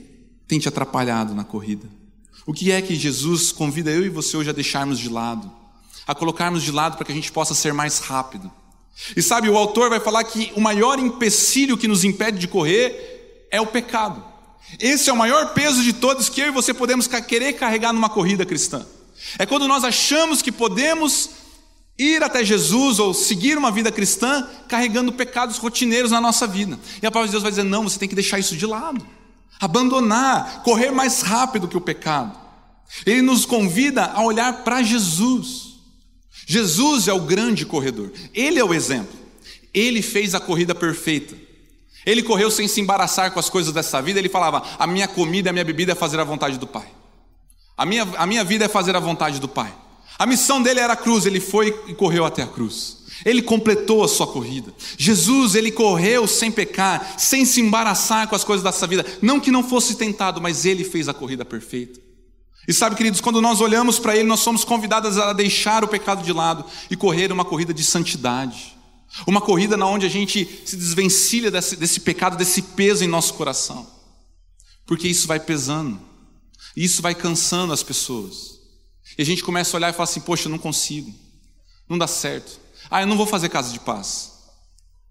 tem 0.49 0.59
te 0.59 0.69
atrapalhado 0.69 1.33
na 1.33 1.45
corrida? 1.45 1.89
O 2.45 2.53
que 2.53 2.73
é 2.73 2.83
que 2.83 2.97
Jesus 2.97 3.53
convida 3.53 3.93
eu 3.93 4.05
e 4.05 4.09
você 4.09 4.37
hoje 4.37 4.51
a 4.51 4.53
deixarmos 4.53 4.99
de 4.99 5.09
lado? 5.09 5.49
A 6.05 6.17
colocarmos 6.17 6.65
de 6.65 6.73
lado 6.73 6.97
para 6.97 7.07
que 7.07 7.13
a 7.13 7.15
gente 7.15 7.31
possa 7.31 7.55
ser 7.55 7.73
mais 7.73 8.01
rápido. 8.01 8.51
E 9.17 9.23
sabe, 9.23 9.49
o 9.49 9.57
autor 9.57 9.89
vai 9.89 10.01
falar 10.01 10.25
que 10.25 10.53
o 10.57 10.61
maior 10.61 10.99
empecilho 10.99 11.79
que 11.79 11.87
nos 11.87 12.03
impede 12.03 12.41
de 12.41 12.49
correr 12.49 13.47
é 13.53 13.61
o 13.61 13.67
pecado. 13.69 14.25
Esse 14.81 15.11
é 15.11 15.13
o 15.13 15.17
maior 15.17 15.55
peso 15.55 15.81
de 15.85 15.93
todos 15.93 16.29
que 16.29 16.41
eu 16.41 16.49
e 16.49 16.51
você 16.51 16.75
podemos 16.75 17.07
querer 17.07 17.53
carregar 17.53 17.93
numa 17.93 18.09
corrida 18.09 18.45
cristã. 18.45 18.85
É 19.39 19.47
quando 19.47 19.69
nós 19.69 19.85
achamos 19.85 20.43
que 20.43 20.51
podemos 20.51 21.46
ir 21.99 22.23
até 22.23 22.45
Jesus 22.45 22.99
ou 22.99 23.15
seguir 23.15 23.57
uma 23.57 23.71
vida 23.71 23.91
cristã 23.91 24.47
carregando 24.69 25.13
pecados 25.13 25.59
rotineiros 25.59 26.11
na 26.11 26.21
nossa 26.21 26.47
vida. 26.47 26.79
E 27.03 27.07
a 27.07 27.11
palavra 27.11 27.29
de 27.29 27.33
Deus 27.33 27.43
vai 27.43 27.53
dizer: 27.53 27.65
não, 27.65 27.85
você 27.85 27.99
tem 27.99 28.09
que 28.09 28.15
deixar 28.15 28.39
isso 28.39 28.57
de 28.57 28.67
lado, 28.67 29.07
abandonar, 29.61 30.63
correr 30.63 30.91
mais 30.91 31.23
rápido 31.23 31.69
que 31.69 31.77
o 31.77 31.81
pecado. 31.81 32.39
Ele 33.05 33.23
nos 33.23 33.45
convida 33.45 34.05
a 34.05 34.23
olhar 34.23 34.65
para 34.65 34.83
Jesus. 34.83 35.67
Jesus 36.47 37.09
é 37.09 37.13
o 37.13 37.21
grande 37.21 37.67
corredor, 37.67 38.13
ele 38.33 38.59
é 38.59 38.65
o 38.65 38.75
exemplo. 38.75 39.27
Ele 39.75 40.01
fez 40.01 40.35
a 40.35 40.41
corrida 40.41 40.75
perfeita. 40.75 41.37
Ele 42.07 42.23
correu 42.23 42.51
sem 42.51 42.67
se 42.69 42.81
embaraçar 42.81 43.33
com 43.33 43.41
as 43.41 43.51
coisas 43.51 43.75
dessa 43.75 44.01
vida, 44.01 44.19
ele 44.19 44.29
falava: 44.29 44.63
A 44.79 44.87
minha 44.87 45.09
comida, 45.09 45.51
a 45.51 45.53
minha 45.53 45.65
bebida 45.65 45.93
é 45.93 45.95
fazer 45.95 46.21
a 46.21 46.25
vontade 46.25 46.57
do 46.57 46.67
Pai. 46.67 46.87
A 47.77 47.85
minha, 47.85 48.05
a 48.17 48.27
minha 48.27 48.43
vida 48.43 48.65
é 48.65 48.69
fazer 48.69 48.97
a 48.97 49.01
vontade 49.01 49.39
do 49.39 49.49
Pai. 49.49 49.75
A 50.19 50.27
missão 50.27 50.63
dele 50.63 50.81
era 50.81 50.95
a 50.95 50.97
cruz, 50.97 51.27
ele 51.27 51.41
foi 51.41 51.69
e 51.87 51.95
correu 51.95 52.25
até 52.25 52.43
a 52.43 52.47
cruz. 52.47 52.97
Ele 53.25 53.43
completou 53.43 54.05
a 54.05 54.09
sua 54.09 54.27
corrida. 54.27 54.73
Jesus, 54.97 55.55
ele 55.55 55.71
correu 55.71 56.27
sem 56.27 56.51
pecar, 56.51 57.19
sem 57.19 57.45
se 57.45 57.61
embaraçar 57.61 58.29
com 58.29 58.37
as 58.37 58.45
coisas 58.45 58.63
dessa 58.63 58.87
vida. 58.87 59.05
Não 59.23 59.41
que 59.41 59.51
não 59.51 59.65
fosse 59.65 59.97
tentado, 59.97 60.41
mas 60.41 60.65
ele 60.65 60.85
fez 60.85 61.09
a 61.09 61.15
corrida 61.15 61.45
perfeita. 61.45 62.01
E 62.69 62.73
sabe, 62.73 62.97
queridos, 62.97 63.21
quando 63.21 63.41
nós 63.41 63.61
olhamos 63.61 63.99
para 63.99 64.17
ele, 64.17 64.29
nós 64.29 64.41
somos 64.41 64.65
convidados 64.65 65.19
a 65.19 65.33
deixar 65.33 65.85
o 65.85 65.89
pecado 65.89 66.23
de 66.23 66.33
lado 66.33 66.65
e 66.91 66.97
correr 66.97 67.31
uma 67.33 67.45
corrida 67.45 67.73
de 67.73 67.85
santidade. 67.85 68.77
Uma 69.27 69.41
corrida 69.41 69.77
na 69.77 69.87
onde 69.87 70.05
a 70.05 70.11
gente 70.11 70.63
se 70.65 70.77
desvencilha 70.77 71.51
desse, 71.51 71.77
desse 71.77 72.01
pecado, 72.01 72.37
desse 72.37 72.61
peso 72.61 73.05
em 73.05 73.09
nosso 73.09 73.35
coração. 73.35 73.87
Porque 74.85 75.09
isso 75.09 75.27
vai 75.27 75.39
pesando. 75.41 75.99
Isso 76.77 77.01
vai 77.01 77.15
cansando 77.15 77.73
as 77.73 77.83
pessoas. 77.83 78.56
E 79.17 79.23
a 79.23 79.25
gente 79.25 79.43
começa 79.43 79.77
a 79.77 79.79
olhar 79.79 79.91
e 79.91 79.93
falar 79.93 80.05
assim: 80.05 80.21
Poxa, 80.21 80.47
eu 80.47 80.51
não 80.51 80.59
consigo. 80.59 81.13
Não 81.89 81.97
dá 81.97 82.07
certo. 82.07 82.61
Ah, 82.91 83.03
eu 83.03 83.07
não 83.07 83.17
vou 83.17 83.27
fazer 83.27 83.49
casa 83.49 83.73
de 83.73 83.81
paz. 83.81 84.33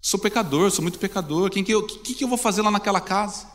Sou 0.00 0.20
pecador, 0.20 0.70
sou 0.70 0.82
muito 0.82 0.98
pecador. 0.98 1.50
Quem 1.50 1.64
que 1.64 1.72
eu, 1.72 1.84
que, 1.86 2.14
que 2.14 2.24
eu 2.24 2.28
vou 2.28 2.38
fazer 2.38 2.62
lá 2.62 2.70
naquela 2.70 3.00
casa? 3.00 3.46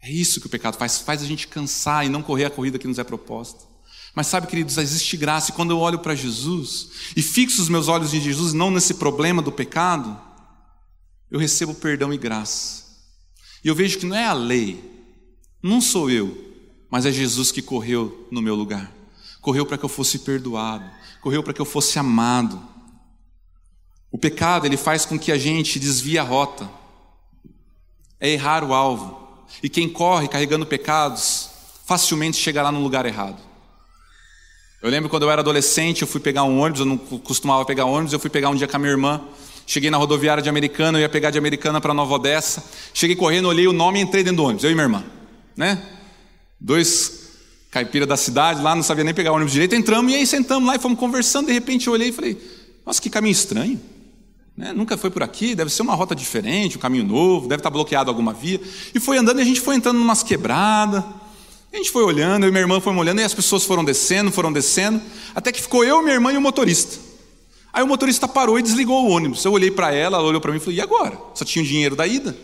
É 0.00 0.10
isso 0.10 0.40
que 0.40 0.46
o 0.46 0.50
pecado 0.50 0.76
faz, 0.76 0.98
faz 0.98 1.20
a 1.22 1.26
gente 1.26 1.48
cansar 1.48 2.06
e 2.06 2.08
não 2.08 2.22
correr 2.22 2.44
a 2.44 2.50
corrida 2.50 2.78
que 2.78 2.86
nos 2.86 2.98
é 2.98 3.04
proposta. 3.04 3.64
Mas 4.14 4.28
sabe, 4.28 4.46
queridos, 4.46 4.78
existe 4.78 5.16
graça, 5.16 5.50
e 5.50 5.54
quando 5.54 5.72
eu 5.72 5.78
olho 5.78 5.98
para 5.98 6.14
Jesus 6.14 6.90
e 7.16 7.20
fixo 7.20 7.60
os 7.60 7.68
meus 7.68 7.88
olhos 7.88 8.14
em 8.14 8.20
Jesus, 8.20 8.52
não 8.52 8.70
nesse 8.70 8.94
problema 8.94 9.42
do 9.42 9.52
pecado, 9.52 10.18
eu 11.30 11.38
recebo 11.38 11.74
perdão 11.74 12.14
e 12.14 12.16
graça. 12.16 12.84
E 13.64 13.68
eu 13.68 13.74
vejo 13.74 13.98
que 13.98 14.06
não 14.06 14.16
é 14.16 14.24
a 14.24 14.32
lei, 14.32 14.80
não 15.62 15.80
sou 15.80 16.08
eu, 16.08 16.45
mas 16.96 17.04
é 17.04 17.12
Jesus 17.12 17.52
que 17.52 17.60
correu 17.60 18.26
no 18.30 18.40
meu 18.40 18.54
lugar. 18.54 18.90
Correu 19.42 19.66
para 19.66 19.76
que 19.76 19.84
eu 19.84 19.88
fosse 19.88 20.20
perdoado, 20.20 20.90
correu 21.20 21.42
para 21.42 21.52
que 21.52 21.60
eu 21.60 21.66
fosse 21.66 21.98
amado. 21.98 22.58
O 24.10 24.16
pecado, 24.16 24.64
ele 24.64 24.78
faz 24.78 25.04
com 25.04 25.18
que 25.18 25.30
a 25.30 25.36
gente 25.36 25.78
desvie 25.78 26.18
a 26.18 26.22
rota. 26.22 26.66
É 28.18 28.30
errar 28.30 28.64
o 28.64 28.72
alvo. 28.72 29.44
E 29.62 29.68
quem 29.68 29.90
corre 29.90 30.26
carregando 30.26 30.64
pecados, 30.64 31.50
facilmente 31.84 32.38
chegará 32.38 32.72
no 32.72 32.82
lugar 32.82 33.04
errado. 33.04 33.42
Eu 34.82 34.88
lembro 34.88 35.10
quando 35.10 35.24
eu 35.24 35.30
era 35.30 35.42
adolescente, 35.42 36.00
eu 36.00 36.08
fui 36.08 36.22
pegar 36.22 36.44
um 36.44 36.58
ônibus, 36.58 36.80
eu 36.80 36.86
não 36.86 36.96
costumava 36.96 37.62
pegar 37.66 37.84
ônibus, 37.84 38.14
eu 38.14 38.18
fui 38.18 38.30
pegar 38.30 38.48
um 38.48 38.54
dia 38.54 38.66
com 38.66 38.76
a 38.76 38.78
minha 38.78 38.92
irmã. 38.92 39.20
Cheguei 39.66 39.90
na 39.90 39.98
rodoviária 39.98 40.42
de 40.42 40.48
Americana, 40.48 40.96
eu 40.96 41.02
ia 41.02 41.10
pegar 41.10 41.30
de 41.30 41.36
Americana 41.36 41.78
para 41.78 41.92
Nova 41.92 42.14
Odessa. 42.14 42.64
Cheguei 42.94 43.16
correndo, 43.16 43.48
olhei 43.48 43.68
o 43.68 43.72
nome 43.74 43.98
e 43.98 44.02
entrei 44.02 44.24
dentro 44.24 44.38
do 44.38 44.44
ônibus, 44.44 44.64
eu 44.64 44.70
e 44.70 44.74
minha 44.74 44.84
irmã. 44.84 45.04
Né? 45.54 45.95
Dois 46.60 47.26
caipira 47.70 48.06
da 48.06 48.16
cidade 48.16 48.62
lá, 48.62 48.74
não 48.74 48.82
sabia 48.82 49.04
nem 49.04 49.12
pegar 49.12 49.32
o 49.32 49.34
ônibus 49.34 49.52
direito. 49.52 49.74
Entramos 49.74 50.10
e 50.12 50.16
aí 50.16 50.26
sentamos 50.26 50.66
lá 50.66 50.76
e 50.76 50.78
fomos 50.78 50.98
conversando. 50.98 51.46
De 51.46 51.52
repente 51.52 51.86
eu 51.86 51.92
olhei 51.92 52.08
e 52.08 52.12
falei: 52.12 52.40
Nossa, 52.84 53.00
que 53.00 53.10
caminho 53.10 53.32
estranho. 53.32 53.80
Né? 54.56 54.72
Nunca 54.72 54.96
foi 54.96 55.10
por 55.10 55.22
aqui, 55.22 55.54
deve 55.54 55.70
ser 55.70 55.82
uma 55.82 55.94
rota 55.94 56.14
diferente, 56.14 56.78
um 56.78 56.80
caminho 56.80 57.04
novo, 57.04 57.46
deve 57.46 57.60
estar 57.60 57.68
bloqueado 57.68 58.10
alguma 58.10 58.32
via. 58.32 58.60
E 58.94 58.98
foi 58.98 59.18
andando 59.18 59.38
e 59.38 59.42
a 59.42 59.44
gente 59.44 59.60
foi 59.60 59.74
entrando 59.74 59.98
em 59.98 60.02
umas 60.02 60.22
quebradas. 60.22 61.04
A 61.70 61.76
gente 61.76 61.90
foi 61.90 62.02
olhando, 62.02 62.44
eu 62.44 62.48
e 62.48 62.50
minha 62.50 62.62
irmã 62.62 62.80
fomos 62.80 62.98
olhando, 62.98 63.20
e 63.20 63.24
as 63.24 63.34
pessoas 63.34 63.64
foram 63.64 63.84
descendo, 63.84 64.32
foram 64.32 64.50
descendo, 64.50 64.98
até 65.34 65.52
que 65.52 65.60
ficou 65.60 65.84
eu, 65.84 66.00
minha 66.00 66.14
irmã 66.14 66.32
e 66.32 66.38
o 66.38 66.40
motorista. 66.40 66.98
Aí 67.70 67.82
o 67.82 67.86
motorista 67.86 68.26
parou 68.26 68.58
e 68.58 68.62
desligou 68.62 69.04
o 69.04 69.10
ônibus. 69.10 69.44
Eu 69.44 69.52
olhei 69.52 69.70
para 69.70 69.92
ela, 69.92 70.16
ela 70.16 70.26
olhou 70.26 70.40
para 70.40 70.50
mim 70.50 70.56
e 70.56 70.60
falou: 70.60 70.74
E 70.74 70.80
agora? 70.80 71.18
Só 71.34 71.44
tinha 71.44 71.62
o 71.62 71.68
dinheiro 71.68 71.94
da 71.94 72.06
ida. 72.06 72.34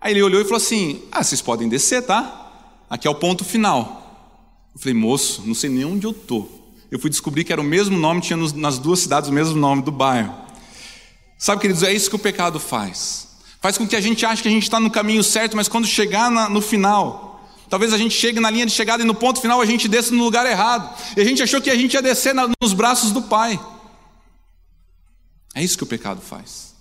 Aí 0.00 0.12
ele 0.12 0.22
olhou 0.22 0.40
e 0.40 0.44
falou 0.44 0.56
assim: 0.56 1.02
Ah, 1.12 1.22
vocês 1.22 1.40
podem 1.40 1.68
descer, 1.68 2.02
tá? 2.02 2.45
Aqui 2.88 3.06
é 3.06 3.10
o 3.10 3.14
ponto 3.14 3.44
final. 3.44 4.06
Eu 4.74 4.80
falei, 4.80 4.94
moço, 4.94 5.42
não 5.44 5.54
sei 5.54 5.70
nem 5.70 5.84
onde 5.84 6.06
eu 6.06 6.12
tô. 6.12 6.46
Eu 6.90 6.98
fui 6.98 7.10
descobrir 7.10 7.44
que 7.44 7.52
era 7.52 7.60
o 7.60 7.64
mesmo 7.64 7.98
nome, 7.98 8.20
tinha 8.20 8.36
nas 8.36 8.78
duas 8.78 9.00
cidades 9.00 9.28
o 9.28 9.32
mesmo 9.32 9.56
nome 9.56 9.82
do 9.82 9.90
bairro. 9.90 10.34
Sabe, 11.38 11.60
queridos, 11.60 11.82
é 11.82 11.92
isso 11.92 12.08
que 12.08 12.16
o 12.16 12.18
pecado 12.18 12.60
faz. 12.60 13.28
Faz 13.60 13.76
com 13.76 13.86
que 13.86 13.96
a 13.96 14.00
gente 14.00 14.24
ache 14.24 14.42
que 14.42 14.48
a 14.48 14.50
gente 14.50 14.62
está 14.62 14.78
no 14.78 14.90
caminho 14.90 15.24
certo, 15.24 15.56
mas 15.56 15.68
quando 15.68 15.86
chegar 15.86 16.30
na, 16.30 16.48
no 16.48 16.60
final, 16.60 17.48
talvez 17.68 17.92
a 17.92 17.98
gente 17.98 18.14
chegue 18.14 18.38
na 18.38 18.50
linha 18.50 18.66
de 18.66 18.72
chegada 18.72 19.02
e 19.02 19.06
no 19.06 19.14
ponto 19.14 19.40
final 19.40 19.60
a 19.60 19.66
gente 19.66 19.88
desça 19.88 20.14
no 20.14 20.22
lugar 20.22 20.46
errado. 20.46 20.96
E 21.16 21.20
a 21.20 21.24
gente 21.24 21.42
achou 21.42 21.60
que 21.60 21.70
a 21.70 21.76
gente 21.76 21.94
ia 21.94 22.02
descer 22.02 22.34
na, 22.34 22.48
nos 22.62 22.72
braços 22.72 23.10
do 23.10 23.22
Pai. 23.22 23.58
É 25.54 25.64
isso 25.64 25.76
que 25.76 25.84
o 25.84 25.86
pecado 25.86 26.20
faz. 26.20 26.74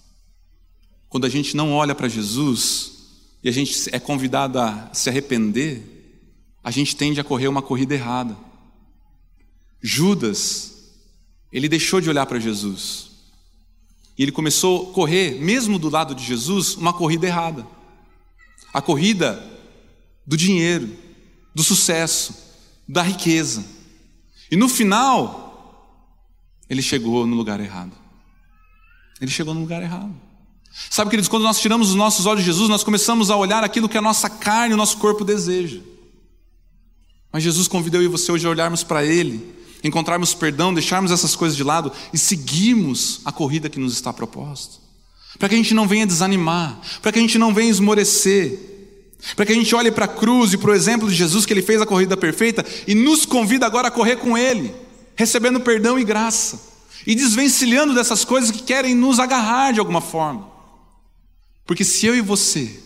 Quando 1.10 1.26
a 1.26 1.30
gente 1.30 1.56
não 1.56 1.74
olha 1.74 1.96
para 1.96 2.08
Jesus 2.08 2.92
e 3.42 3.50
a 3.50 3.52
gente 3.52 3.90
é 3.92 4.00
convidado 4.00 4.60
a 4.60 4.90
se 4.92 5.10
arrepender, 5.10 5.95
a 6.66 6.72
gente 6.72 6.96
tende 6.96 7.22
a 7.22 7.24
correr 7.24 7.48
uma 7.48 7.62
corrida 7.62 7.94
errada. 7.94 8.36
Judas, 9.80 10.96
ele 11.54 11.70
deixou 11.70 12.02
de 12.02 12.10
olhar 12.10 12.26
para 12.26 12.40
Jesus. 12.40 13.12
E 14.18 14.24
ele 14.24 14.32
começou 14.32 14.90
a 14.90 14.94
correr, 14.94 15.40
mesmo 15.40 15.78
do 15.78 15.92
lado 15.92 16.16
de 16.16 16.26
Jesus, 16.26 16.74
uma 16.74 16.92
corrida 16.92 17.28
errada. 17.28 17.68
A 18.74 18.82
corrida 18.82 19.48
do 20.26 20.36
dinheiro, 20.36 20.90
do 21.54 21.62
sucesso, 21.62 22.34
da 22.90 23.04
riqueza. 23.04 23.64
E 24.50 24.56
no 24.56 24.68
final, 24.68 26.02
ele 26.68 26.82
chegou 26.82 27.28
no 27.28 27.36
lugar 27.36 27.60
errado. 27.60 27.92
Ele 29.22 29.30
chegou 29.30 29.54
no 29.54 29.60
lugar 29.60 29.84
errado. 29.84 30.16
Sabe, 30.90 31.12
queridos, 31.12 31.30
quando 31.30 31.44
nós 31.44 31.60
tiramos 31.60 31.90
os 31.90 31.96
nossos 31.96 32.26
olhos 32.26 32.44
de 32.44 32.48
Jesus, 32.48 32.70
nós 32.70 32.84
começamos 32.84 33.30
a 33.30 33.36
olhar 33.36 33.64
aquilo 33.64 33.88
que 33.88 34.00
a 34.00 34.02
nossa 34.02 34.32
carne, 34.32 34.74
o 34.74 34.78
nosso 34.78 34.98
corpo 34.98 35.24
deseja. 35.24 35.80
Mas 37.36 37.44
Jesus 37.44 37.68
convidou 37.68 38.00
eu 38.00 38.06
e 38.06 38.08
você 38.08 38.32
hoje 38.32 38.48
a 38.48 38.50
olharmos 38.50 38.82
para 38.82 39.04
Ele 39.04 39.54
encontrarmos 39.84 40.34
perdão, 40.34 40.74
deixarmos 40.74 41.12
essas 41.12 41.36
coisas 41.36 41.58
de 41.58 41.66
lado 41.66 41.92
e 42.14 42.18
seguirmos 42.18 43.20
a 43.26 43.32
corrida 43.32 43.70
que 43.70 43.78
nos 43.78 43.92
está 43.92 44.14
proposta. 44.14 44.76
Para 45.38 45.50
que 45.50 45.56
a 45.56 45.58
gente 45.58 45.74
não 45.74 45.86
venha 45.86 46.08
desanimar, 46.08 46.80
para 47.02 47.12
que 47.12 47.20
a 47.20 47.22
gente 47.22 47.38
não 47.38 47.54
venha 47.54 47.70
esmorecer, 47.70 48.58
para 49.36 49.46
que 49.46 49.52
a 49.52 49.56
gente 49.56 49.76
olhe 49.76 49.92
para 49.92 50.06
a 50.06 50.08
cruz 50.08 50.54
e 50.54 50.58
para 50.58 50.72
o 50.72 50.74
exemplo 50.74 51.10
de 51.10 51.14
Jesus 51.14 51.46
que 51.46 51.52
ele 51.52 51.62
fez 51.62 51.82
a 51.82 51.86
corrida 51.86 52.16
perfeita 52.16 52.66
e 52.88 52.96
nos 52.96 53.26
convida 53.26 53.66
agora 53.66 53.90
a 53.90 53.92
correr 53.92 54.16
com 54.16 54.38
ele, 54.38 54.74
recebendo 55.14 55.60
perdão 55.60 56.00
e 56.00 56.06
graça 56.06 56.58
e 57.06 57.14
desvencilhando 57.16 57.94
dessas 57.94 58.24
coisas 58.24 58.50
que 58.50 58.64
querem 58.64 58.96
nos 58.96 59.20
agarrar 59.20 59.74
de 59.74 59.82
alguma 59.82 60.00
forma. 60.00 60.50
Porque 61.66 61.84
se 61.84 62.06
eu 62.06 62.16
e 62.16 62.22
você 62.22 62.80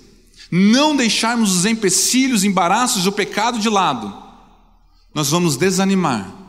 não 0.52 0.96
deixarmos 0.96 1.56
os 1.56 1.66
empecilhos, 1.66 2.44
embaraços 2.44 3.04
do 3.04 3.12
pecado 3.12 3.60
de 3.60 3.70
lado, 3.70 4.28
nós 5.14 5.30
vamos 5.30 5.58
desanimar 5.58 6.40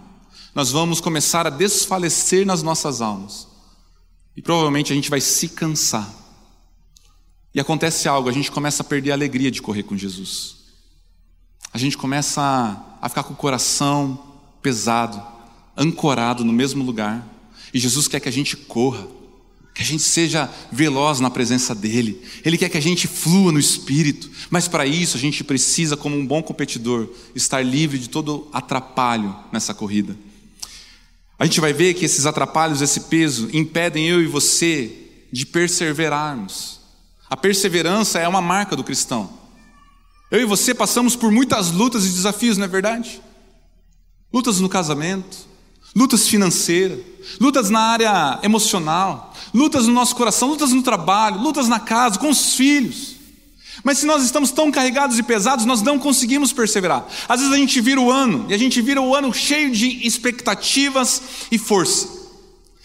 nós 0.55 0.73
vamos 0.73 1.01
começar 1.01 1.46
a 1.46 1.51
desfalecer 1.51 2.44
nas 2.44 2.62
nossas 2.62 3.01
almas. 3.01 3.46
E 4.37 4.42
provavelmente 4.42 4.92
a 4.92 4.96
gente 4.96 5.11
vai 5.11 5.20
se 5.20 5.49
cansar. 5.49 6.09
E 7.55 7.61
acontece 7.61 8.09
algo, 8.09 8.29
a 8.29 8.33
gente 8.33 8.51
começa 8.51 8.83
a 8.83 8.87
perder 8.87 9.12
a 9.12 9.14
alegria 9.14 9.51
de 9.51 9.62
correr 9.62 9.83
com 9.83 9.96
Jesus. 9.96 10.57
A 11.73 11.79
gente 11.79 11.96
começa 11.96 12.40
a, 12.40 13.07
a 13.07 13.09
ficar 13.09 13.23
com 13.23 13.33
o 13.33 13.37
coração 13.37 14.18
pesado, 14.61 15.23
ancorado 15.77 16.44
no 16.44 16.53
mesmo 16.53 16.85
lugar. 16.85 17.27
E 17.73 17.79
Jesus 17.79 18.09
quer 18.09 18.20
que 18.20 18.29
a 18.29 18.33
gente 18.33 18.57
corra, 18.57 19.07
que 19.74 19.83
a 19.83 19.85
gente 19.85 20.02
seja 20.02 20.50
veloz 20.70 21.20
na 21.20 21.30
presença 21.30 21.74
dEle. 21.74 22.22
Ele 22.44 22.59
quer 22.59 22.68
que 22.68 22.76
a 22.76 22.83
gente 22.83 23.06
flua 23.06 23.52
no 23.52 23.59
espírito. 23.59 24.30
Mas 24.50 24.66
para 24.66 24.85
isso 24.85 25.16
a 25.16 25.20
gente 25.20 25.44
precisa, 25.44 25.96
como 25.96 26.16
um 26.16 26.26
bom 26.26 26.42
competidor, 26.42 27.09
estar 27.35 27.62
livre 27.62 27.98
de 27.98 28.09
todo 28.09 28.48
atrapalho 28.52 29.35
nessa 29.52 29.72
corrida. 29.72 30.16
A 31.38 31.46
gente 31.46 31.61
vai 31.61 31.72
ver 31.72 31.94
que 31.94 32.04
esses 32.04 32.26
atrapalhos, 32.26 32.83
esse 32.83 33.00
peso, 33.02 33.48
impedem 33.52 34.06
eu 34.06 34.20
e 34.20 34.26
você 34.26 34.92
de 35.33 35.46
perseverarmos. 35.46 36.80
A 37.30 37.37
perseverança 37.37 38.18
é 38.18 38.28
uma 38.28 38.42
marca 38.42 38.76
do 38.76 38.85
cristão. 38.85 39.33
Eu 40.30 40.40
e 40.40 40.44
você 40.44 40.74
passamos 40.74 41.16
por 41.16 41.33
muitas 41.33 41.70
lutas 41.70 42.04
e 42.04 42.11
desafios, 42.11 42.59
não 42.59 42.64
é 42.64 42.68
verdade? 42.68 43.22
Lutas 44.33 44.61
no 44.61 44.68
casamento, 44.68 45.48
lutas 45.94 46.28
financeiras, 46.28 46.98
lutas 47.40 47.70
na 47.70 47.80
área 47.80 48.38
emocional, 48.42 49.29
lutas 49.52 49.86
no 49.86 49.92
nosso 49.92 50.14
coração, 50.14 50.48
lutas 50.48 50.72
no 50.72 50.82
trabalho, 50.82 51.40
lutas 51.40 51.68
na 51.68 51.80
casa, 51.80 52.18
com 52.18 52.30
os 52.30 52.54
filhos. 52.54 53.16
Mas 53.82 53.98
se 53.98 54.06
nós 54.06 54.22
estamos 54.22 54.50
tão 54.50 54.70
carregados 54.70 55.18
e 55.18 55.22
pesados, 55.22 55.64
nós 55.64 55.82
não 55.82 55.98
conseguimos 55.98 56.52
perseverar. 56.52 57.06
Às 57.28 57.40
vezes 57.40 57.54
a 57.54 57.58
gente 57.58 57.80
vira 57.80 58.00
o 58.00 58.10
ano, 58.10 58.46
e 58.48 58.54
a 58.54 58.58
gente 58.58 58.80
vira 58.80 59.00
o 59.00 59.14
ano 59.14 59.32
cheio 59.32 59.70
de 59.70 60.06
expectativas 60.06 61.22
e 61.50 61.58
força. 61.58 62.20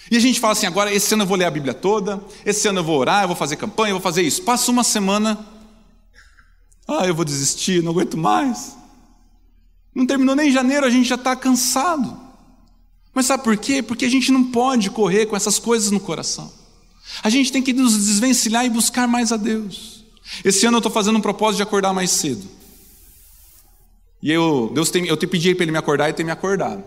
E 0.09 0.15
a 0.15 0.19
gente 0.19 0.39
fala 0.39 0.53
assim: 0.53 0.67
agora, 0.67 0.93
esse 0.93 1.13
ano 1.13 1.23
eu 1.23 1.27
vou 1.27 1.37
ler 1.37 1.45
a 1.45 1.51
Bíblia 1.51 1.73
toda, 1.73 2.23
esse 2.45 2.67
ano 2.67 2.79
eu 2.79 2.83
vou 2.83 2.97
orar, 2.99 3.23
eu 3.23 3.27
vou 3.27 3.35
fazer 3.35 3.55
campanha, 3.55 3.89
eu 3.89 3.95
vou 3.95 4.01
fazer 4.01 4.21
isso. 4.21 4.41
Passa 4.43 4.71
uma 4.71 4.83
semana, 4.83 5.45
ah, 6.87 7.05
eu 7.05 7.15
vou 7.15 7.25
desistir, 7.25 7.83
não 7.83 7.91
aguento 7.91 8.17
mais. 8.17 8.77
Não 9.93 10.05
terminou 10.05 10.35
nem 10.35 10.51
janeiro, 10.51 10.85
a 10.85 10.89
gente 10.89 11.07
já 11.07 11.15
está 11.15 11.35
cansado. 11.35 12.24
Mas 13.15 13.27
sabe 13.27 13.43
por 13.45 13.55
quê? 13.55 13.81
Porque 13.81 14.03
a 14.03 14.09
gente 14.09 14.29
não 14.29 14.51
pode 14.51 14.89
correr 14.89 15.25
com 15.25 15.37
essas 15.37 15.57
coisas 15.57 15.89
no 15.89 16.01
coração. 16.01 16.51
A 17.23 17.29
gente 17.29 17.49
tem 17.49 17.63
que 17.63 17.71
nos 17.71 17.93
desvencilhar 17.93 18.65
e 18.65 18.69
buscar 18.69 19.07
mais 19.07 19.31
a 19.31 19.37
Deus. 19.37 20.03
Esse 20.43 20.65
ano 20.65 20.75
eu 20.75 20.79
estou 20.79 20.91
fazendo 20.91 21.17
um 21.17 21.21
propósito 21.21 21.57
de 21.57 21.63
acordar 21.63 21.93
mais 21.93 22.11
cedo. 22.11 22.45
E 24.21 24.29
eu, 24.29 24.69
Deus 24.73 24.89
tem, 24.89 25.05
eu 25.05 25.15
te 25.15 25.25
pedi 25.25 25.55
para 25.55 25.63
ele 25.63 25.71
me 25.71 25.77
acordar 25.77 26.09
e 26.09 26.13
tem 26.13 26.25
me 26.25 26.31
acordado. 26.31 26.83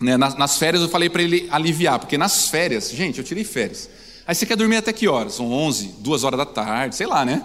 Né, 0.00 0.16
nas, 0.16 0.36
nas, 0.36 0.56
férias 0.56 0.82
eu 0.82 0.88
falei 0.88 1.10
para 1.10 1.22
ele 1.22 1.48
aliviar, 1.50 1.98
porque 1.98 2.16
nas 2.16 2.48
férias, 2.48 2.90
gente, 2.90 3.18
eu 3.18 3.24
tirei 3.24 3.44
férias. 3.44 3.90
Aí 4.26 4.34
você 4.34 4.46
quer 4.46 4.56
dormir 4.56 4.76
até 4.76 4.92
que 4.92 5.06
horas? 5.06 5.34
São 5.34 5.52
11, 5.52 5.96
2 5.98 6.24
horas 6.24 6.38
da 6.38 6.46
tarde, 6.46 6.96
sei 6.96 7.06
lá, 7.06 7.24
né? 7.24 7.44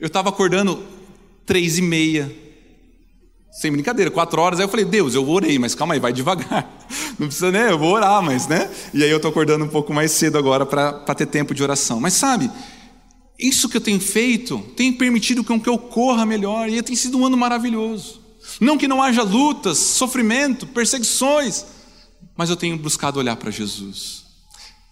Eu 0.00 0.08
estava 0.08 0.28
acordando 0.28 0.84
três 1.46 1.78
e 1.78 1.82
meia, 1.82 2.30
sem 3.58 3.72
brincadeira, 3.72 4.08
quatro 4.08 4.40
horas. 4.40 4.60
Aí 4.60 4.64
eu 4.64 4.68
falei, 4.68 4.84
Deus, 4.84 5.16
eu 5.16 5.28
orei, 5.28 5.58
mas 5.58 5.74
calma 5.74 5.94
aí, 5.94 5.98
vai 5.98 6.12
devagar. 6.12 6.86
Não 7.18 7.26
precisa, 7.26 7.50
né? 7.50 7.72
Eu 7.72 7.78
vou 7.78 7.92
orar, 7.92 8.22
mas, 8.22 8.46
né? 8.46 8.70
E 8.94 9.02
aí 9.02 9.10
eu 9.10 9.16
estou 9.16 9.32
acordando 9.32 9.64
um 9.64 9.68
pouco 9.68 9.92
mais 9.92 10.12
cedo 10.12 10.38
agora 10.38 10.64
para 10.64 11.14
ter 11.16 11.26
tempo 11.26 11.52
de 11.52 11.60
oração. 11.60 11.98
Mas 11.98 12.14
sabe, 12.14 12.48
isso 13.36 13.68
que 13.68 13.76
eu 13.76 13.80
tenho 13.80 13.98
feito 13.98 14.60
tem 14.76 14.92
permitido 14.92 15.42
com 15.42 15.60
que 15.60 15.68
eu 15.68 15.76
corra 15.76 16.24
melhor 16.24 16.68
e 16.68 16.80
tem 16.82 16.94
sido 16.94 17.18
um 17.18 17.26
ano 17.26 17.36
maravilhoso. 17.36 18.20
Não 18.60 18.78
que 18.78 18.86
não 18.86 19.02
haja 19.02 19.24
lutas, 19.24 19.76
sofrimento, 19.76 20.64
perseguições, 20.68 21.66
mas 22.36 22.50
eu 22.50 22.56
tenho 22.56 22.78
buscado 22.78 23.18
olhar 23.18 23.34
para 23.34 23.50
Jesus. 23.50 24.22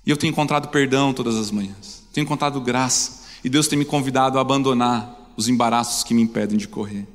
E 0.04 0.10
eu 0.10 0.16
tenho 0.16 0.32
encontrado 0.32 0.68
perdão 0.68 1.12
todas 1.12 1.36
as 1.36 1.52
manhãs, 1.52 2.02
tenho 2.12 2.24
encontrado 2.24 2.60
graça, 2.60 3.24
e 3.44 3.48
Deus 3.48 3.68
tem 3.68 3.78
me 3.78 3.84
convidado 3.84 4.38
a 4.38 4.40
abandonar 4.40 5.32
os 5.36 5.48
embaraços 5.48 6.02
que 6.02 6.12
me 6.12 6.22
impedem 6.22 6.58
de 6.58 6.66
correr. 6.66 7.06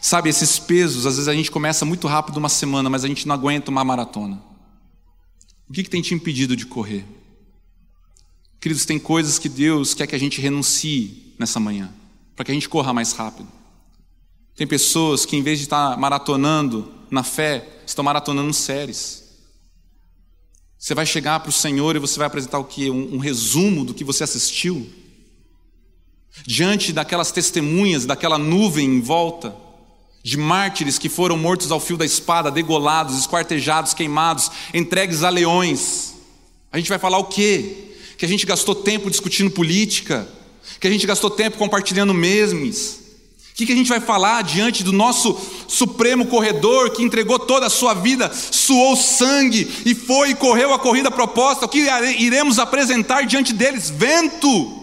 Sabe, 0.00 0.28
esses 0.28 0.58
pesos, 0.58 1.06
às 1.06 1.16
vezes 1.16 1.28
a 1.28 1.34
gente 1.34 1.50
começa 1.50 1.84
muito 1.84 2.06
rápido 2.06 2.36
uma 2.36 2.48
semana, 2.48 2.88
mas 2.90 3.04
a 3.04 3.08
gente 3.08 3.26
não 3.26 3.34
aguenta 3.34 3.70
uma 3.70 3.84
maratona. 3.84 4.42
O 5.68 5.72
que, 5.72 5.82
que 5.82 5.90
tem 5.90 6.02
te 6.02 6.14
impedido 6.14 6.56
de 6.56 6.66
correr? 6.66 7.04
Queridos, 8.60 8.84
tem 8.84 8.98
coisas 8.98 9.38
que 9.38 9.48
Deus 9.48 9.94
quer 9.94 10.06
que 10.06 10.14
a 10.14 10.18
gente 10.18 10.40
renuncie 10.40 11.34
nessa 11.38 11.60
manhã, 11.60 11.92
para 12.34 12.44
que 12.44 12.50
a 12.50 12.54
gente 12.54 12.68
corra 12.68 12.92
mais 12.92 13.12
rápido. 13.12 13.48
Tem 14.56 14.66
pessoas 14.66 15.24
que, 15.24 15.36
em 15.36 15.42
vez 15.42 15.58
de 15.58 15.66
estar 15.66 15.96
maratonando 15.96 16.92
na 17.10 17.22
fé, 17.22 17.82
estão 17.86 18.04
maratonando 18.04 18.52
séries. 18.52 19.24
Você 20.76 20.94
vai 20.94 21.06
chegar 21.06 21.40
para 21.40 21.50
o 21.50 21.52
Senhor 21.52 21.94
e 21.94 22.00
você 22.00 22.18
vai 22.18 22.26
apresentar 22.26 22.58
o 22.58 22.64
que? 22.64 22.90
Um, 22.90 23.14
um 23.14 23.18
resumo 23.18 23.84
do 23.84 23.94
que 23.94 24.04
você 24.04 24.24
assistiu. 24.24 24.88
Diante 26.46 26.92
daquelas 26.92 27.30
testemunhas, 27.30 28.04
daquela 28.04 28.38
nuvem 28.38 28.88
em 28.88 29.00
volta, 29.00 29.54
de 30.22 30.36
mártires 30.36 30.98
que 30.98 31.08
foram 31.08 31.36
mortos 31.36 31.70
ao 31.70 31.80
fio 31.80 31.96
da 31.96 32.04
espada, 32.04 32.50
degolados, 32.50 33.18
esquartejados, 33.18 33.94
queimados, 33.94 34.50
entregues 34.74 35.22
a 35.22 35.30
leões. 35.30 36.14
A 36.72 36.78
gente 36.78 36.88
vai 36.88 36.98
falar 36.98 37.18
o 37.18 37.24
quê? 37.24 37.94
Que 38.16 38.24
a 38.24 38.28
gente 38.28 38.44
gastou 38.44 38.74
tempo 38.74 39.10
discutindo 39.10 39.50
política, 39.50 40.28
que 40.80 40.86
a 40.86 40.90
gente 40.90 41.06
gastou 41.06 41.30
tempo 41.30 41.56
compartilhando 41.56 42.12
memes. 42.12 43.00
O 43.50 43.54
que, 43.58 43.66
que 43.66 43.72
a 43.72 43.76
gente 43.76 43.88
vai 43.88 44.00
falar 44.00 44.42
diante 44.42 44.84
do 44.84 44.92
nosso 44.92 45.36
supremo 45.66 46.26
corredor 46.26 46.90
que 46.90 47.02
entregou 47.02 47.40
toda 47.40 47.66
a 47.66 47.70
sua 47.70 47.92
vida, 47.92 48.30
suou 48.32 48.94
sangue 48.94 49.68
e 49.84 49.94
foi 49.94 50.30
e 50.30 50.34
correu 50.34 50.72
a 50.72 50.78
corrida 50.78 51.10
proposta? 51.10 51.64
O 51.64 51.68
que 51.68 51.88
iremos 52.18 52.58
apresentar 52.58 53.26
diante 53.26 53.52
deles? 53.52 53.90
Vento. 53.90 54.77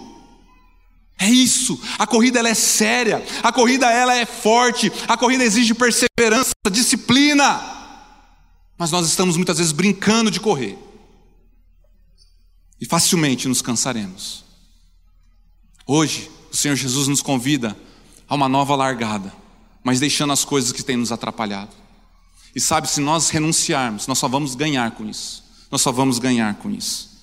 É 1.18 1.30
isso. 1.30 1.80
A 1.98 2.06
corrida 2.06 2.40
ela 2.40 2.50
é 2.50 2.54
séria, 2.54 3.26
a 3.42 3.52
corrida 3.52 3.90
ela 3.90 4.16
é 4.16 4.26
forte, 4.26 4.92
a 5.08 5.16
corrida 5.18 5.44
exige 5.44 5.74
perseverança, 5.74 6.52
disciplina. 6.72 7.62
Mas 8.78 8.92
nós 8.92 9.08
estamos 9.08 9.38
muitas 9.38 9.58
vezes 9.58 9.72
brincando 9.72 10.30
de 10.30 10.40
correr. 10.40 10.78
E 12.80 12.86
facilmente 12.86 13.48
nos 13.48 13.62
cansaremos. 13.62 14.44
Hoje, 15.88 16.30
o 16.52 16.56
Senhor 16.56 16.76
Jesus 16.76 17.08
nos 17.08 17.22
convida 17.22 17.78
a 18.28 18.36
uma 18.36 18.50
nova 18.50 18.76
largada, 18.76 19.32
mas 19.84 20.00
deixando 20.00 20.34
as 20.34 20.44
coisas 20.44 20.72
que 20.72 20.84
têm 20.84 20.98
nos 20.98 21.12
atrapalhado. 21.12 21.72
E 22.54 22.60
sabe, 22.60 22.90
se 22.90 23.00
nós 23.00 23.30
renunciarmos, 23.30 24.08
nós 24.08 24.18
só 24.18 24.28
vamos 24.28 24.56
ganhar 24.56 24.92
com 24.92 25.08
isso. 25.08 25.44
Nós 25.70 25.82
só 25.82 25.92
vamos 25.92 26.20
ganhar 26.20 26.56
com 26.56 26.72
isso. 26.72 27.15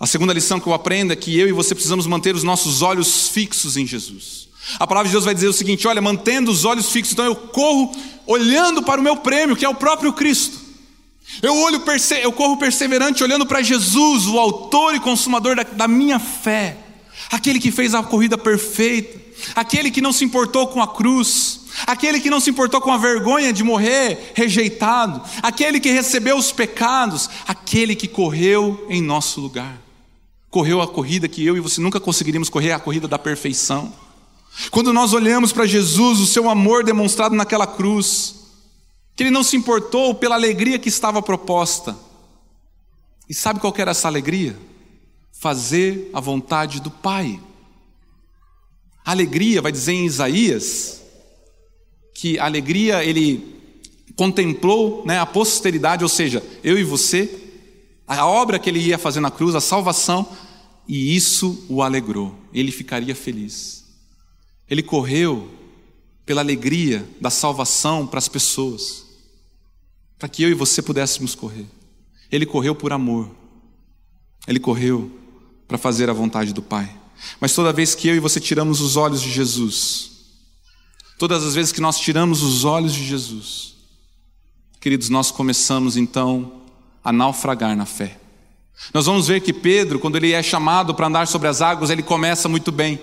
A 0.00 0.06
segunda 0.06 0.32
lição 0.32 0.58
que 0.58 0.66
eu 0.66 0.72
aprendo 0.72 1.12
é 1.12 1.16
que 1.16 1.38
eu 1.38 1.46
e 1.46 1.52
você 1.52 1.74
precisamos 1.74 2.06
manter 2.06 2.34
os 2.34 2.42
nossos 2.42 2.80
olhos 2.80 3.28
fixos 3.28 3.76
em 3.76 3.86
Jesus. 3.86 4.48
A 4.78 4.86
palavra 4.86 5.08
de 5.08 5.12
Deus 5.12 5.26
vai 5.26 5.34
dizer 5.34 5.48
o 5.48 5.52
seguinte: 5.52 5.86
olha, 5.86 6.00
mantendo 6.00 6.50
os 6.50 6.64
olhos 6.64 6.90
fixos, 6.90 7.12
então 7.12 7.26
eu 7.26 7.36
corro 7.36 7.94
olhando 8.26 8.82
para 8.82 8.98
o 8.98 9.04
meu 9.04 9.18
prêmio, 9.18 9.54
que 9.54 9.64
é 9.64 9.68
o 9.68 9.74
próprio 9.74 10.14
Cristo. 10.14 10.58
Eu, 11.42 11.54
olho, 11.54 11.82
eu 12.22 12.32
corro 12.32 12.56
perseverante 12.56 13.22
olhando 13.22 13.44
para 13.44 13.60
Jesus, 13.60 14.26
o 14.26 14.38
autor 14.38 14.94
e 14.94 15.00
consumador 15.00 15.54
da, 15.54 15.64
da 15.64 15.86
minha 15.86 16.18
fé, 16.18 16.78
aquele 17.30 17.60
que 17.60 17.70
fez 17.70 17.94
a 17.94 18.02
corrida 18.02 18.38
perfeita, 18.38 19.20
aquele 19.54 19.90
que 19.90 20.00
não 20.00 20.14
se 20.14 20.24
importou 20.24 20.66
com 20.68 20.80
a 20.80 20.88
cruz, 20.88 21.60
aquele 21.86 22.20
que 22.20 22.30
não 22.30 22.40
se 22.40 22.48
importou 22.48 22.80
com 22.80 22.90
a 22.90 22.96
vergonha 22.96 23.52
de 23.52 23.62
morrer 23.62 24.32
rejeitado, 24.34 25.22
aquele 25.42 25.78
que 25.78 25.90
recebeu 25.90 26.38
os 26.38 26.50
pecados, 26.50 27.28
aquele 27.46 27.94
que 27.94 28.08
correu 28.08 28.86
em 28.88 29.02
nosso 29.02 29.42
lugar 29.42 29.89
correu 30.50 30.82
a 30.82 30.88
corrida 30.88 31.28
que 31.28 31.46
eu 31.46 31.56
e 31.56 31.60
você 31.60 31.80
nunca 31.80 32.00
conseguiríamos 32.00 32.48
correr, 32.48 32.72
a 32.72 32.80
corrida 32.80 33.06
da 33.06 33.18
perfeição. 33.18 33.92
Quando 34.70 34.92
nós 34.92 35.12
olhamos 35.12 35.52
para 35.52 35.66
Jesus, 35.66 36.18
o 36.18 36.26
seu 36.26 36.50
amor 36.50 36.82
demonstrado 36.82 37.34
naquela 37.34 37.66
cruz, 37.66 38.34
que 39.14 39.22
ele 39.22 39.30
não 39.30 39.44
se 39.44 39.56
importou 39.56 40.14
pela 40.14 40.34
alegria 40.34 40.78
que 40.78 40.88
estava 40.88 41.22
proposta. 41.22 41.96
E 43.28 43.34
sabe 43.34 43.60
qual 43.60 43.72
era 43.78 43.92
essa 43.92 44.08
alegria? 44.08 44.58
Fazer 45.32 46.10
a 46.12 46.20
vontade 46.20 46.80
do 46.80 46.90
Pai. 46.90 47.40
A 49.04 49.12
alegria, 49.12 49.62
vai 49.62 49.70
dizer 49.70 49.92
em 49.92 50.04
Isaías, 50.04 51.00
que 52.12 52.38
a 52.38 52.44
alegria 52.44 53.04
ele 53.04 53.56
contemplou 54.16 55.04
né, 55.06 55.18
a 55.18 55.24
posteridade, 55.24 56.02
ou 56.02 56.08
seja, 56.08 56.44
eu 56.62 56.76
e 56.76 56.84
você, 56.84 57.39
a 58.18 58.26
obra 58.26 58.58
que 58.58 58.68
ele 58.68 58.80
ia 58.80 58.98
fazer 58.98 59.20
na 59.20 59.30
cruz, 59.30 59.54
a 59.54 59.60
salvação, 59.60 60.28
e 60.88 61.14
isso 61.14 61.64
o 61.68 61.80
alegrou. 61.80 62.34
Ele 62.52 62.72
ficaria 62.72 63.14
feliz. 63.14 63.84
Ele 64.68 64.82
correu 64.82 65.48
pela 66.26 66.40
alegria 66.40 67.08
da 67.20 67.30
salvação 67.30 68.06
para 68.06 68.18
as 68.18 68.28
pessoas, 68.28 69.04
para 70.18 70.28
que 70.28 70.42
eu 70.42 70.50
e 70.50 70.54
você 70.54 70.82
pudéssemos 70.82 71.36
correr. 71.36 71.66
Ele 72.32 72.44
correu 72.44 72.74
por 72.74 72.92
amor. 72.92 73.30
Ele 74.46 74.58
correu 74.58 75.10
para 75.68 75.78
fazer 75.78 76.10
a 76.10 76.12
vontade 76.12 76.52
do 76.52 76.62
Pai. 76.62 76.92
Mas 77.40 77.54
toda 77.54 77.72
vez 77.72 77.94
que 77.94 78.08
eu 78.08 78.16
e 78.16 78.20
você 78.20 78.40
tiramos 78.40 78.80
os 78.80 78.96
olhos 78.96 79.22
de 79.22 79.30
Jesus, 79.30 80.10
todas 81.16 81.44
as 81.44 81.54
vezes 81.54 81.70
que 81.70 81.80
nós 81.80 81.98
tiramos 81.98 82.42
os 82.42 82.64
olhos 82.64 82.92
de 82.92 83.06
Jesus, 83.06 83.74
queridos, 84.80 85.08
nós 85.08 85.30
começamos 85.30 85.96
então 85.96 86.59
a 87.04 87.12
naufragar 87.12 87.76
na 87.76 87.86
fé. 87.86 88.18
Nós 88.94 89.06
vamos 89.06 89.28
ver 89.28 89.40
que 89.40 89.52
Pedro, 89.52 89.98
quando 89.98 90.16
ele 90.16 90.32
é 90.32 90.42
chamado 90.42 90.94
para 90.94 91.06
andar 91.06 91.26
sobre 91.26 91.48
as 91.48 91.60
águas, 91.60 91.90
ele 91.90 92.02
começa 92.02 92.48
muito 92.48 92.72
bem. 92.72 93.00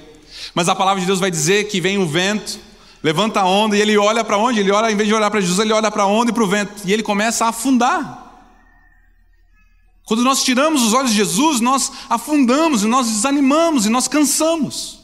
Mas 0.53 0.67
a 0.69 0.75
palavra 0.75 0.99
de 0.99 1.05
Deus 1.05 1.19
vai 1.19 1.31
dizer 1.31 1.67
que 1.67 1.79
vem 1.79 1.97
o 1.97 2.05
vento, 2.05 2.59
levanta 3.03 3.41
a 3.41 3.45
onda 3.45 3.77
e 3.77 3.81
ele 3.81 3.97
olha 3.97 4.23
para 4.23 4.37
onde? 4.37 4.59
Ele 4.59 4.71
olha, 4.71 4.91
em 4.91 4.95
vez 4.95 5.07
de 5.07 5.13
olhar 5.13 5.29
para 5.29 5.39
Jesus, 5.39 5.59
ele 5.59 5.73
olha 5.73 5.91
para 5.91 6.03
a 6.03 6.07
onda 6.07 6.31
e 6.31 6.33
para 6.33 6.43
o 6.43 6.47
vento. 6.47 6.73
E 6.85 6.93
ele 6.93 7.03
começa 7.03 7.45
a 7.45 7.49
afundar. 7.49 8.25
Quando 10.05 10.23
nós 10.23 10.43
tiramos 10.43 10.81
os 10.83 10.93
olhos 10.93 11.11
de 11.11 11.17
Jesus, 11.17 11.59
nós 11.59 11.91
afundamos 12.09 12.83
e 12.83 12.87
nós 12.87 13.07
desanimamos 13.07 13.85
e 13.85 13.89
nós 13.89 14.07
cansamos. 14.07 14.99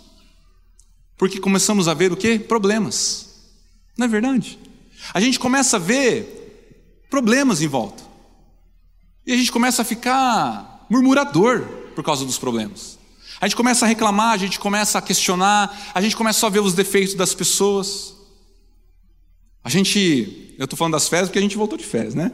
Porque 1.18 1.40
começamos 1.40 1.88
a 1.88 1.94
ver 1.94 2.12
o 2.12 2.18
que? 2.18 2.40
Problemas. 2.40 3.34
Não 3.98 4.06
é 4.06 4.10
verdade? 4.10 4.58
A 5.14 5.20
gente 5.20 5.40
começa 5.40 5.78
a 5.78 5.80
ver 5.80 7.06
problemas 7.10 7.62
em 7.62 7.68
volta. 7.68 8.03
E 9.26 9.32
a 9.32 9.38
gente 9.38 9.52
começa 9.52 9.82
a 9.82 9.86
ficar 9.86 10.86
murmurador 10.90 11.62
por 11.96 12.04
causa 12.04 12.26
dos 12.26 12.38
problemas. 12.38 13.00
A 13.40 13.48
gente 13.48 13.56
começa 13.56 13.86
a 13.86 13.88
reclamar, 13.88 14.32
a 14.32 14.38
gente 14.38 14.60
começa 14.60 14.98
a 14.98 15.02
questionar, 15.02 15.92
a 15.94 16.02
gente 16.02 16.16
começa 16.16 16.46
a 16.46 16.50
ver 16.50 16.60
os 16.60 16.74
defeitos 16.74 17.16
das 17.16 17.34
pessoas. 17.34 18.16
A 19.64 19.70
gente, 19.70 20.56
eu 20.58 20.66
estou 20.66 20.78
falando 20.78 20.94
das 20.94 21.08
férias 21.08 21.30
porque 21.30 21.40
a 21.40 21.42
gente 21.42 21.58
voltou 21.58 21.78
de 21.78 21.86
férias, 21.86 22.14
né? 22.14 22.32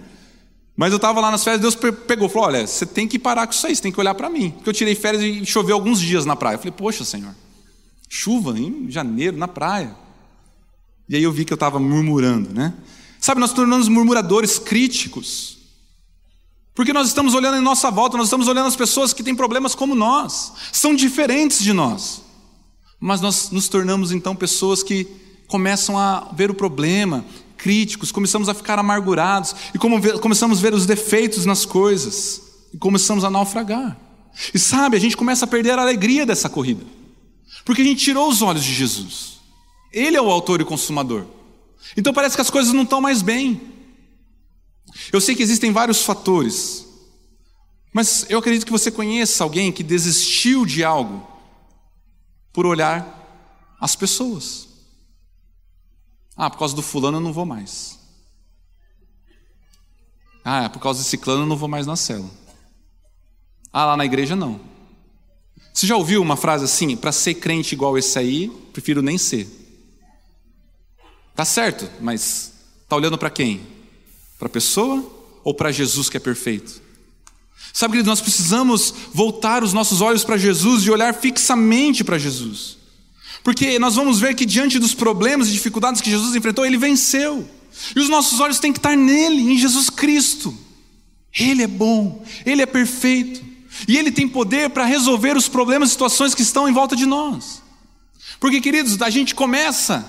Mas 0.75 0.91
eu 0.91 0.95
estava 0.95 1.19
lá 1.19 1.29
nas 1.29 1.43
férias, 1.43 1.61
Deus 1.61 1.75
pegou, 1.75 2.29
falou: 2.29 2.47
Olha, 2.47 2.65
você 2.65 2.85
tem 2.85 3.07
que 3.07 3.19
parar 3.19 3.45
com 3.45 3.53
isso 3.53 3.67
aí, 3.67 3.75
você 3.75 3.81
tem 3.81 3.91
que 3.91 3.99
olhar 3.99 4.15
para 4.15 4.29
mim. 4.29 4.51
Porque 4.51 4.69
eu 4.69 4.73
tirei 4.73 4.95
férias 4.95 5.21
e 5.21 5.45
choveu 5.45 5.75
alguns 5.75 5.99
dias 5.99 6.25
na 6.25 6.35
praia. 6.35 6.55
Eu 6.55 6.59
falei: 6.59 6.71
Poxa, 6.71 7.03
Senhor, 7.03 7.35
chuva 8.07 8.57
em 8.57 8.89
janeiro 8.89 9.35
na 9.35 9.47
praia. 9.47 9.95
E 11.07 11.15
aí 11.15 11.23
eu 11.23 11.31
vi 11.31 11.43
que 11.43 11.51
eu 11.51 11.55
estava 11.55 11.79
murmurando, 11.79 12.53
né? 12.53 12.73
Sabe, 13.19 13.41
nós 13.41 13.51
tornamos 13.51 13.87
murmuradores 13.87 14.57
críticos. 14.57 15.58
Porque 16.79 16.93
nós 16.93 17.09
estamos 17.09 17.33
olhando 17.33 17.57
em 17.57 17.61
nossa 17.61 17.91
volta, 17.91 18.15
nós 18.15 18.27
estamos 18.27 18.47
olhando 18.47 18.67
as 18.67 18.75
pessoas 18.77 19.11
que 19.11 19.21
têm 19.21 19.35
problemas 19.35 19.75
como 19.75 19.93
nós, 19.93 20.53
são 20.71 20.95
diferentes 20.95 21.61
de 21.61 21.73
nós. 21.73 22.21
Mas 22.97 23.19
nós 23.19 23.51
nos 23.51 23.67
tornamos 23.67 24.13
então 24.13 24.33
pessoas 24.33 24.81
que 24.81 25.05
começam 25.45 25.97
a 25.97 26.29
ver 26.31 26.49
o 26.49 26.53
problema, 26.53 27.25
críticos, 27.57 28.13
começamos 28.13 28.47
a 28.47 28.53
ficar 28.53 28.79
amargurados 28.79 29.53
e 29.75 29.77
começamos 30.21 30.59
a 30.59 30.61
ver 30.61 30.73
os 30.73 30.85
defeitos 30.85 31.45
nas 31.45 31.65
coisas 31.65 32.43
e 32.73 32.77
começamos 32.77 33.25
a 33.25 33.29
naufragar. 33.29 33.99
E 34.53 34.57
sabe, 34.57 34.95
a 34.95 35.01
gente 35.01 35.17
começa 35.17 35.43
a 35.43 35.49
perder 35.49 35.77
a 35.77 35.81
alegria 35.81 36.25
dessa 36.25 36.47
corrida, 36.47 36.85
porque 37.65 37.81
a 37.81 37.85
gente 37.85 38.05
tirou 38.05 38.29
os 38.29 38.41
olhos 38.41 38.63
de 38.63 38.73
Jesus. 38.73 39.41
Ele 39.91 40.15
é 40.15 40.21
o 40.21 40.31
autor 40.31 40.61
e 40.61 40.63
consumador. 40.63 41.25
Então 41.97 42.13
parece 42.13 42.37
que 42.37 42.41
as 42.41 42.49
coisas 42.49 42.71
não 42.71 42.83
estão 42.83 43.01
mais 43.01 43.21
bem. 43.21 43.78
Eu 45.11 45.21
sei 45.21 45.35
que 45.35 45.43
existem 45.43 45.71
vários 45.71 46.01
fatores, 46.01 46.85
mas 47.93 48.25
eu 48.29 48.39
acredito 48.39 48.65
que 48.65 48.71
você 48.71 48.91
conheça 48.91 49.43
alguém 49.43 49.71
que 49.71 49.83
desistiu 49.83 50.65
de 50.65 50.83
algo 50.83 51.27
por 52.53 52.65
olhar 52.65 53.75
as 53.79 53.95
pessoas. 53.95 54.67
Ah, 56.35 56.49
por 56.49 56.59
causa 56.59 56.75
do 56.75 56.81
fulano 56.81 57.17
eu 57.17 57.21
não 57.21 57.33
vou 57.33 57.45
mais. 57.45 57.99
Ah, 60.43 60.69
por 60.69 60.79
causa 60.79 60.99
desse 60.99 61.11
ciclano 61.11 61.43
eu 61.43 61.47
não 61.47 61.57
vou 61.57 61.67
mais 61.67 61.85
na 61.85 61.95
cela. 61.95 62.29
Ah, 63.71 63.85
lá 63.85 63.97
na 63.97 64.05
igreja 64.05 64.35
não. 64.35 64.59
Você 65.73 65.85
já 65.85 65.95
ouviu 65.95 66.21
uma 66.21 66.35
frase 66.35 66.65
assim? 66.65 66.95
Para 66.95 67.11
ser 67.11 67.35
crente 67.35 67.73
igual 67.73 67.97
esse 67.97 68.17
aí, 68.17 68.49
prefiro 68.71 69.01
nem 69.01 69.17
ser. 69.17 69.47
Tá 71.35 71.45
certo, 71.45 71.89
mas 72.01 72.53
tá 72.87 72.95
olhando 72.95 73.17
para 73.17 73.29
quem? 73.29 73.78
Para 74.39 74.47
a 74.47 74.51
pessoa 74.51 75.05
ou 75.43 75.53
para 75.53 75.71
Jesus 75.71 76.09
que 76.09 76.17
é 76.17 76.19
perfeito? 76.19 76.81
Sabe, 77.73 77.93
querido, 77.93 78.09
nós 78.09 78.21
precisamos 78.21 78.93
voltar 79.13 79.63
os 79.63 79.73
nossos 79.73 80.01
olhos 80.01 80.23
para 80.23 80.37
Jesus 80.37 80.83
e 80.83 80.89
olhar 80.89 81.13
fixamente 81.13 82.03
para 82.03 82.17
Jesus. 82.17 82.77
Porque 83.43 83.77
nós 83.77 83.95
vamos 83.95 84.19
ver 84.19 84.35
que 84.35 84.45
diante 84.45 84.79
dos 84.79 84.93
problemas 84.93 85.47
e 85.47 85.51
dificuldades 85.51 86.01
que 86.01 86.09
Jesus 86.09 86.35
enfrentou, 86.35 86.65
ele 86.65 86.77
venceu. 86.77 87.47
E 87.95 87.99
os 87.99 88.09
nossos 88.09 88.39
olhos 88.39 88.59
têm 88.59 88.73
que 88.73 88.79
estar 88.79 88.97
nele, 88.97 89.51
em 89.51 89.57
Jesus 89.57 89.89
Cristo. 89.89 90.57
Ele 91.37 91.63
é 91.63 91.67
bom, 91.67 92.23
ele 92.45 92.61
é 92.61 92.65
perfeito. 92.65 93.41
E 93.87 93.97
ele 93.97 94.11
tem 94.11 94.27
poder 94.27 94.69
para 94.71 94.83
resolver 94.83 95.37
os 95.37 95.47
problemas 95.47 95.89
e 95.89 95.91
situações 95.91 96.33
que 96.33 96.41
estão 96.41 96.67
em 96.67 96.73
volta 96.73 96.95
de 96.95 97.05
nós. 97.05 97.61
Porque, 98.39 98.59
queridos, 98.59 99.01
a 99.01 99.09
gente 99.09 99.35
começa 99.35 100.05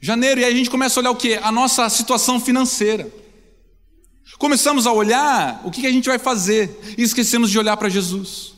janeiro 0.00 0.40
e 0.40 0.44
a 0.44 0.50
gente 0.50 0.70
começa 0.70 0.98
a 0.98 1.00
olhar 1.00 1.10
o 1.10 1.16
que? 1.16 1.34
A 1.34 1.50
nossa 1.50 1.88
situação 1.88 2.40
financeira. 2.40 3.12
Começamos 4.38 4.86
a 4.86 4.92
olhar 4.92 5.62
o 5.64 5.70
que 5.70 5.86
a 5.86 5.92
gente 5.92 6.08
vai 6.08 6.18
fazer 6.18 6.94
e 6.98 7.02
esquecemos 7.02 7.50
de 7.50 7.58
olhar 7.58 7.76
para 7.76 7.88
Jesus. 7.88 8.54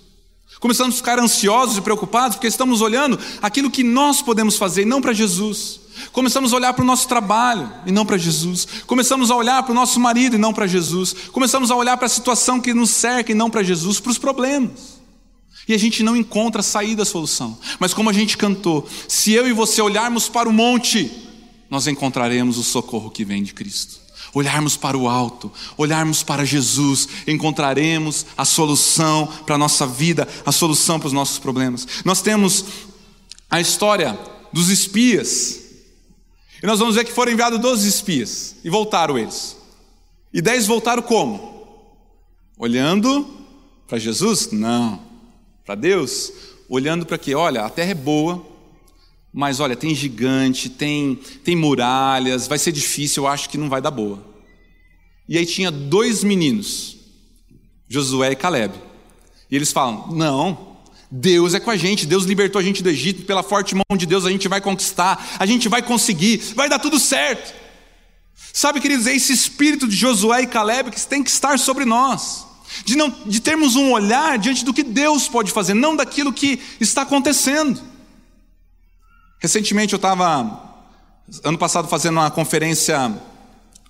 Começamos 0.58 0.94
a 0.94 0.98
ficar 0.98 1.20
ansiosos 1.20 1.76
e 1.76 1.80
preocupados 1.80 2.36
porque 2.36 2.48
estamos 2.48 2.80
olhando 2.80 3.18
aquilo 3.40 3.70
que 3.70 3.84
nós 3.84 4.20
podemos 4.20 4.56
fazer 4.56 4.82
e 4.82 4.86
não 4.86 5.00
para 5.00 5.12
Jesus. 5.12 5.80
Começamos 6.12 6.52
a 6.52 6.56
olhar 6.56 6.72
para 6.72 6.82
o 6.82 6.86
nosso 6.86 7.06
trabalho 7.06 7.72
e 7.86 7.92
não 7.92 8.04
para 8.04 8.16
Jesus. 8.16 8.66
Começamos 8.86 9.30
a 9.30 9.36
olhar 9.36 9.62
para 9.62 9.70
o 9.72 9.74
nosso 9.74 10.00
marido 10.00 10.34
e 10.34 10.38
não 10.38 10.52
para 10.52 10.66
Jesus. 10.66 11.14
Começamos 11.30 11.70
a 11.70 11.76
olhar 11.76 11.96
para 11.96 12.06
a 12.06 12.10
situação 12.10 12.60
que 12.60 12.74
nos 12.74 12.90
cerca 12.90 13.30
e 13.30 13.34
não 13.34 13.50
para 13.50 13.62
Jesus, 13.62 14.00
para 14.00 14.10
os 14.10 14.18
problemas. 14.18 14.98
E 15.68 15.74
a 15.74 15.78
gente 15.78 16.02
não 16.02 16.16
encontra 16.16 16.60
a 16.60 16.64
saída, 16.64 17.02
a 17.02 17.06
solução. 17.06 17.56
Mas 17.78 17.94
como 17.94 18.10
a 18.10 18.12
gente 18.12 18.36
cantou, 18.36 18.88
se 19.06 19.32
eu 19.32 19.46
e 19.46 19.52
você 19.52 19.80
olharmos 19.80 20.28
para 20.28 20.48
o 20.48 20.52
monte, 20.52 21.10
nós 21.70 21.86
encontraremos 21.86 22.58
o 22.58 22.64
socorro 22.64 23.10
que 23.10 23.24
vem 23.24 23.42
de 23.42 23.52
Cristo 23.54 24.07
olharmos 24.34 24.76
para 24.76 24.96
o 24.96 25.08
alto, 25.08 25.52
olharmos 25.76 26.22
para 26.22 26.44
Jesus, 26.44 27.08
encontraremos 27.26 28.26
a 28.36 28.44
solução 28.44 29.26
para 29.46 29.54
a 29.54 29.58
nossa 29.58 29.86
vida, 29.86 30.28
a 30.44 30.52
solução 30.52 30.98
para 30.98 31.08
os 31.08 31.12
nossos 31.12 31.38
problemas. 31.38 31.86
Nós 32.04 32.20
temos 32.22 32.64
a 33.50 33.60
história 33.60 34.18
dos 34.52 34.68
espias, 34.68 35.60
e 36.62 36.66
nós 36.66 36.78
vamos 36.78 36.96
ver 36.96 37.04
que 37.04 37.12
foram 37.12 37.32
enviados 37.32 37.60
12 37.60 37.88
espias, 37.88 38.56
e 38.64 38.70
voltaram 38.70 39.18
eles. 39.18 39.56
E 40.32 40.42
10 40.42 40.66
voltaram 40.66 41.02
como? 41.02 41.58
Olhando 42.58 43.26
para 43.86 43.98
Jesus? 43.98 44.50
Não. 44.52 45.00
Para 45.64 45.74
Deus? 45.74 46.32
Olhando 46.68 47.06
para 47.06 47.16
quê? 47.16 47.34
Olha, 47.34 47.64
a 47.64 47.70
terra 47.70 47.92
é 47.92 47.94
boa, 47.94 48.44
mas 49.38 49.60
olha, 49.60 49.76
tem 49.76 49.94
gigante, 49.94 50.68
tem, 50.68 51.14
tem 51.44 51.54
muralhas, 51.54 52.48
vai 52.48 52.58
ser 52.58 52.72
difícil, 52.72 53.22
eu 53.22 53.28
acho 53.28 53.48
que 53.48 53.56
não 53.56 53.68
vai 53.68 53.80
dar 53.80 53.92
boa. 53.92 54.18
E 55.28 55.38
aí 55.38 55.46
tinha 55.46 55.70
dois 55.70 56.24
meninos, 56.24 56.96
Josué 57.88 58.32
e 58.32 58.34
Caleb. 58.34 58.74
E 59.48 59.54
eles 59.54 59.70
falam: 59.70 60.08
Não, 60.08 60.76
Deus 61.08 61.54
é 61.54 61.60
com 61.60 61.70
a 61.70 61.76
gente, 61.76 62.04
Deus 62.04 62.24
libertou 62.24 62.58
a 62.58 62.64
gente 62.64 62.82
do 62.82 62.88
Egito, 62.88 63.26
pela 63.26 63.44
forte 63.44 63.76
mão 63.76 63.96
de 63.96 64.06
Deus 64.06 64.26
a 64.26 64.30
gente 64.30 64.48
vai 64.48 64.60
conquistar, 64.60 65.36
a 65.38 65.46
gente 65.46 65.68
vai 65.68 65.82
conseguir, 65.82 66.38
vai 66.56 66.68
dar 66.68 66.80
tudo 66.80 66.98
certo. 66.98 67.54
Sabe, 68.52 68.80
queridos, 68.80 69.06
é 69.06 69.14
esse 69.14 69.32
espírito 69.32 69.86
de 69.86 69.94
Josué 69.94 70.42
e 70.42 70.46
Caleb 70.48 70.90
que 70.90 71.06
tem 71.06 71.22
que 71.22 71.30
estar 71.30 71.60
sobre 71.60 71.84
nós, 71.84 72.44
de, 72.84 72.96
não, 72.96 73.08
de 73.24 73.38
termos 73.38 73.76
um 73.76 73.92
olhar 73.92 74.36
diante 74.36 74.64
do 74.64 74.74
que 74.74 74.82
Deus 74.82 75.28
pode 75.28 75.52
fazer, 75.52 75.74
não 75.74 75.94
daquilo 75.94 76.32
que 76.32 76.58
está 76.80 77.02
acontecendo. 77.02 77.97
Recentemente 79.38 79.92
eu 79.92 79.98
estava, 79.98 80.76
ano 81.44 81.58
passado, 81.58 81.88
fazendo 81.88 82.14
uma 82.14 82.30
conferência 82.30 83.16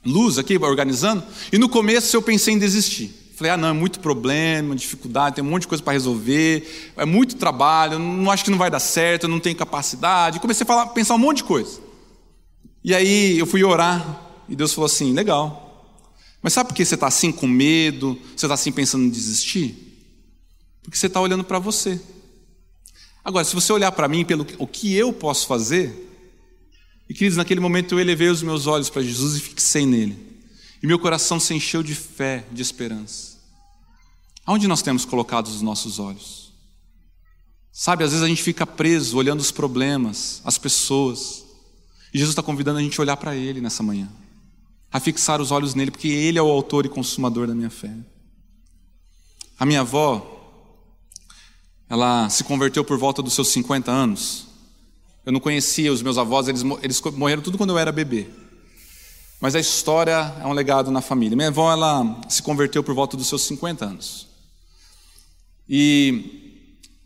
luz 0.04 0.38
aqui, 0.38 0.56
organizando, 0.58 1.22
e 1.52 1.58
no 1.58 1.68
começo 1.68 2.16
eu 2.16 2.22
pensei 2.22 2.54
em 2.54 2.58
desistir. 2.58 3.14
Falei, 3.34 3.52
ah, 3.52 3.56
não, 3.56 3.68
é 3.68 3.72
muito 3.72 4.00
problema, 4.00 4.74
dificuldade, 4.74 5.37
tem 5.37 5.44
um 5.44 5.48
monte 5.48 5.62
de 5.62 5.68
coisa 5.68 5.82
para 5.82 5.92
resolver, 5.92 6.92
é 6.96 7.04
muito 7.04 7.37
trabalho, 7.37 7.98
não 7.98 8.30
acho 8.30 8.44
que 8.44 8.50
não 8.50 8.58
vai 8.58 8.68
dar 8.68 8.80
certo, 8.80 9.28
não 9.28 9.38
tenho 9.38 9.54
capacidade. 9.54 10.40
Comecei 10.40 10.64
a 10.64 10.66
falar, 10.66 10.87
pensar 10.88 11.14
um 11.14 11.18
monte 11.18 11.38
de 11.38 11.44
coisa. 11.44 11.80
E 12.82 12.94
aí 12.94 13.38
eu 13.38 13.46
fui 13.46 13.62
orar, 13.62 14.22
e 14.48 14.56
Deus 14.56 14.72
falou 14.72 14.87
assim: 14.87 15.12
legal, 15.12 15.68
mas 16.42 16.52
sabe 16.52 16.68
por 16.68 16.74
que 16.74 16.84
você 16.84 16.94
está 16.94 17.06
assim 17.06 17.30
com 17.30 17.46
medo, 17.46 18.18
você 18.37 18.46
está 18.46 18.54
assim 18.54 18.72
pensando 18.72 19.04
em 19.04 19.11
desistir? 19.11 19.88
Porque 20.82 20.98
você 20.98 21.06
está 21.06 21.20
olhando 21.20 21.44
para 21.44 21.58
você. 21.58 22.00
Agora, 23.24 23.44
se 23.44 23.54
você 23.54 23.72
olhar 23.72 23.92
para 23.92 24.09
mim 24.09 24.24
pelo 24.24 24.46
o 24.59 24.66
que 24.66 24.94
eu 24.94 25.12
posso 25.12 25.46
fazer, 25.46 26.09
e 27.09 27.14
queridos, 27.14 27.37
naquele 27.37 27.61
momento 27.61 27.94
eu 27.94 28.00
elevei 28.00 28.28
os 28.28 28.42
meus 28.42 28.66
olhos 28.66 28.90
para 28.90 29.02
Jesus 29.02 29.37
e 29.37 29.40
fixei 29.40 29.87
nele. 29.87 30.28
E 30.83 30.87
meu 30.87 30.98
coração 30.98 31.40
se 31.40 31.54
encheu 31.54 31.83
de 31.83 31.94
fé, 31.94 32.44
de 32.52 32.61
esperança. 32.61 33.38
Aonde 34.44 34.68
nós 34.68 34.83
temos 34.83 35.04
colocado 35.04 35.46
os 35.46 35.62
nossos 35.62 35.98
olhos? 35.98 36.52
Sabe, 37.72 38.04
às 38.04 38.11
vezes 38.11 38.24
a 38.24 38.28
gente 38.28 38.42
fica 38.42 38.66
preso 38.66 39.16
olhando 39.16 39.40
os 39.40 39.50
problemas, 39.50 40.42
as 40.44 40.59
pessoas. 40.59 41.44
E 42.12 42.18
Jesus 42.18 42.33
está 42.33 42.42
convidando 42.42 42.78
a 42.78 42.83
gente 42.83 42.98
a 42.98 43.02
olhar 43.02 43.16
para 43.16 43.37
Ele 43.37 43.61
nessa 43.61 43.83
manhã, 43.83 44.09
a 44.90 44.98
fixar 45.00 45.40
os 45.40 45.50
olhos 45.50 45.74
nele, 45.74 45.90
porque 45.90 46.09
Ele 46.09 46.38
é 46.38 46.42
o 46.42 46.50
autor 46.50 46.87
e 46.87 46.88
consumador 46.88 47.46
da 47.46 47.54
minha 47.54 47.70
fé. 47.70 47.94
A 49.59 49.66
minha 49.66 49.81
avó, 49.81 50.38
ela 51.88 52.29
se 52.29 52.44
converteu 52.44 52.85
por 52.85 52.98
volta 52.98 53.22
dos 53.22 53.33
seus 53.33 53.48
50 53.48 53.90
anos. 53.90 54.46
Eu 55.24 55.33
não 55.33 55.40
conhecia 55.40 55.92
os 55.92 56.03
meus 56.03 56.18
avós, 56.18 56.48
eles, 56.48 56.62
eles 56.83 57.01
morreram 57.16 57.42
tudo 57.42 57.59
quando 57.59 57.70
eu 57.70 57.79
era 57.79 57.92
bebê. 57.92 58.27
Mas 59.40 59.55
a 59.55 59.61
história 59.61 60.35
é 60.40 60.46
um 60.46 60.53
legado 60.53 60.90
na 60.90 61.01
família. 61.01 61.37
Minha 61.37 61.48
avó 61.48 61.72
ela 61.72 62.20
se 62.29 62.42
converteu 62.42 62.83
por 62.83 62.94
volta 62.94 63.16
dos 63.16 63.29
seus 63.29 63.42
50 63.42 63.85
anos. 63.85 64.27
E 65.68 66.48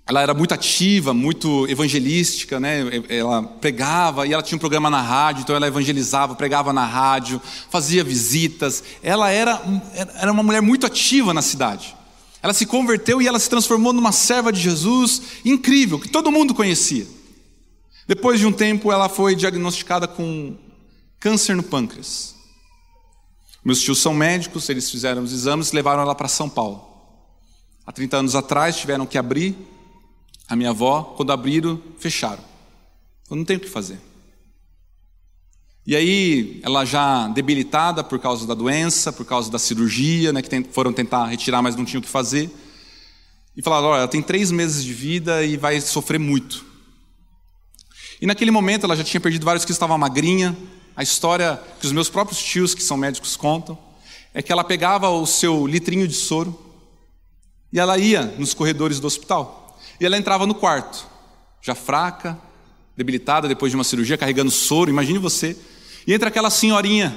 ela 0.07 0.21
era 0.21 0.35
muito 0.35 0.53
ativa, 0.53 1.13
muito 1.15 1.67
evangelística, 1.69 2.59
né? 2.59 2.83
Ela 3.09 3.43
pregava 3.43 4.27
e 4.27 4.33
ela 4.33 4.43
tinha 4.43 4.57
um 4.57 4.61
programa 4.61 4.91
na 4.91 5.01
rádio, 5.01 5.43
então 5.43 5.55
ela 5.55 5.67
evangelizava, 5.67 6.35
pregava 6.35 6.73
na 6.73 6.85
rádio, 6.85 7.41
fazia 7.71 8.03
visitas. 8.03 8.83
Ela 9.03 9.31
era, 9.31 9.63
era 10.17 10.33
uma 10.33 10.43
mulher 10.43 10.63
muito 10.63 10.87
ativa 10.87 11.33
na 11.35 11.43
cidade. 11.43 11.95
Ela 12.43 12.53
se 12.53 12.67
converteu 12.67 13.23
e 13.23 13.29
ela 13.29 13.39
se 13.39 13.49
transformou 13.49 13.93
numa 13.93 14.11
serva 14.11 14.53
de 14.53 14.61
Jesus 14.61 15.23
incrível, 15.45 16.01
que 16.01 16.09
todo 16.09 16.33
mundo 16.33 16.55
conhecia. 16.55 17.07
Depois 18.07 18.41
de 18.41 18.47
um 18.47 18.53
tempo, 18.53 18.91
ela 18.91 19.09
foi 19.09 19.37
diagnosticada 19.37 20.09
com 20.09 20.57
câncer 21.21 21.55
no 21.55 21.63
pâncreas. 21.63 22.35
Meus 23.65 23.81
tios 23.81 24.01
são 24.01 24.13
médicos, 24.13 24.69
eles 24.69 24.91
fizeram 24.91 25.23
os 25.23 25.33
exames 25.33 25.69
e 25.69 25.75
levaram 25.77 26.03
ela 26.03 26.17
para 26.17 26.27
São 26.27 26.49
Paulo. 26.49 26.85
Há 27.87 27.93
30 27.93 28.17
anos 28.17 28.35
atrás 28.35 28.77
tiveram 28.77 29.07
que 29.07 29.17
abrir 29.17 29.57
a 30.49 30.57
minha 30.57 30.71
avó, 30.71 31.15
quando 31.17 31.31
abriram, 31.31 31.81
fecharam. 31.99 32.43
Eu 33.31 33.37
não 33.37 33.45
tenho 33.45 33.61
o 33.61 33.63
que 33.63 33.69
fazer. 33.69 34.01
E 35.85 35.97
aí, 35.97 36.61
ela 36.63 36.85
já 36.85 37.27
debilitada 37.29 38.05
por 38.05 38.19
causa 38.21 38.47
da 38.47 38.55
doença, 38.55 39.13
por 39.13 39.27
causa 39.27 39.51
da 39.51 39.59
cirurgia, 39.59 40.33
né, 40.33 40.41
que 40.41 40.65
foram 40.71 40.93
tentar 40.93 41.27
retirar, 41.27 41.61
mas 41.61 41.75
não 41.75 41.85
tinham 41.85 42.01
o 42.01 42.03
que 42.03 42.09
fazer. 42.09 42.49
E 43.57 43.63
falaram: 43.63 43.89
olha, 43.89 43.99
ela 44.01 44.09
tem 44.09 44.23
três 44.23 44.51
meses 44.51 44.85
de 44.85 44.93
vida 44.93 45.43
e 45.43 45.57
vai 45.57 45.81
sofrer 45.81 46.19
muito. 46.19 46.65
E 48.21 48.27
naquele 48.27 48.53
momento 48.53 48.85
ela 48.85 48.95
já 48.95 49.03
tinha 49.03 49.21
perdido 49.21 49.45
vários 49.45 49.65
que 49.65 49.73
estava 49.73 49.99
magrinha. 49.99 50.57
A 50.95 51.03
história 51.03 51.61
que 51.81 51.87
os 51.87 51.93
meus 51.93 52.09
próprios 52.09 52.41
tios, 52.41 52.75
que 52.75 52.83
são 52.83 52.97
médicos, 52.97 53.37
contam, 53.37 53.77
é 54.33 54.41
que 54.41 54.53
ela 54.53 54.63
pegava 54.63 55.09
o 55.11 55.27
seu 55.27 55.67
litrinho 55.67 56.07
de 56.07 56.15
soro 56.15 56.57
e 57.73 57.81
ela 57.81 57.99
ia 57.99 58.23
nos 58.39 58.55
corredores 58.55 59.01
do 59.01 59.07
hospital. 59.07 59.81
E 59.99 60.07
ela 60.07 60.17
entrava 60.17 60.47
no 60.47 60.55
quarto, 60.55 61.07
já 61.61 61.75
fraca, 61.75 62.39
debilitada 62.97 63.49
depois 63.49 63.73
de 63.73 63.77
uma 63.77 63.85
cirurgia, 63.85 64.19
carregando 64.19 64.51
soro, 64.51 64.91
imagine 64.91 65.19
você. 65.19 65.57
E 66.07 66.13
entra 66.13 66.29
aquela 66.29 66.51
senhorinha. 66.51 67.17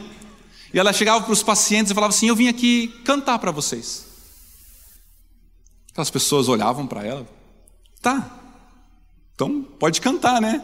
E 0.73 0.79
ela 0.79 0.93
chegava 0.93 1.23
para 1.23 1.33
os 1.33 1.43
pacientes 1.43 1.91
e 1.91 1.95
falava 1.95 2.13
assim: 2.13 2.27
Eu 2.27 2.35
vim 2.35 2.47
aqui 2.47 2.87
cantar 3.03 3.39
para 3.39 3.51
vocês. 3.51 4.05
Aquelas 5.91 6.09
pessoas 6.09 6.49
olhavam 6.49 6.85
para 6.85 7.03
ela. 7.03 7.25
Tá, 8.01 8.29
então 9.33 9.61
pode 9.61 9.99
cantar, 9.99 10.39
né? 10.41 10.63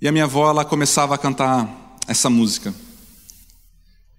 E 0.00 0.08
a 0.08 0.12
minha 0.12 0.24
avó 0.24 0.50
ela 0.50 0.64
começava 0.64 1.14
a 1.14 1.18
cantar 1.18 1.96
essa 2.06 2.30
música. 2.30 2.74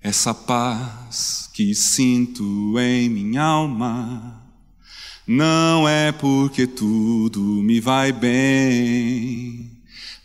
Essa 0.01 0.33
paz 0.33 1.49
que 1.53 1.75
sinto 1.75 2.77
em 2.79 3.09
minha 3.09 3.43
alma 3.43 4.49
não 5.27 5.87
é 5.87 6.11
porque 6.11 6.65
tudo 6.65 7.41
me 7.41 7.79
vai 7.79 8.11
bem, 8.11 9.78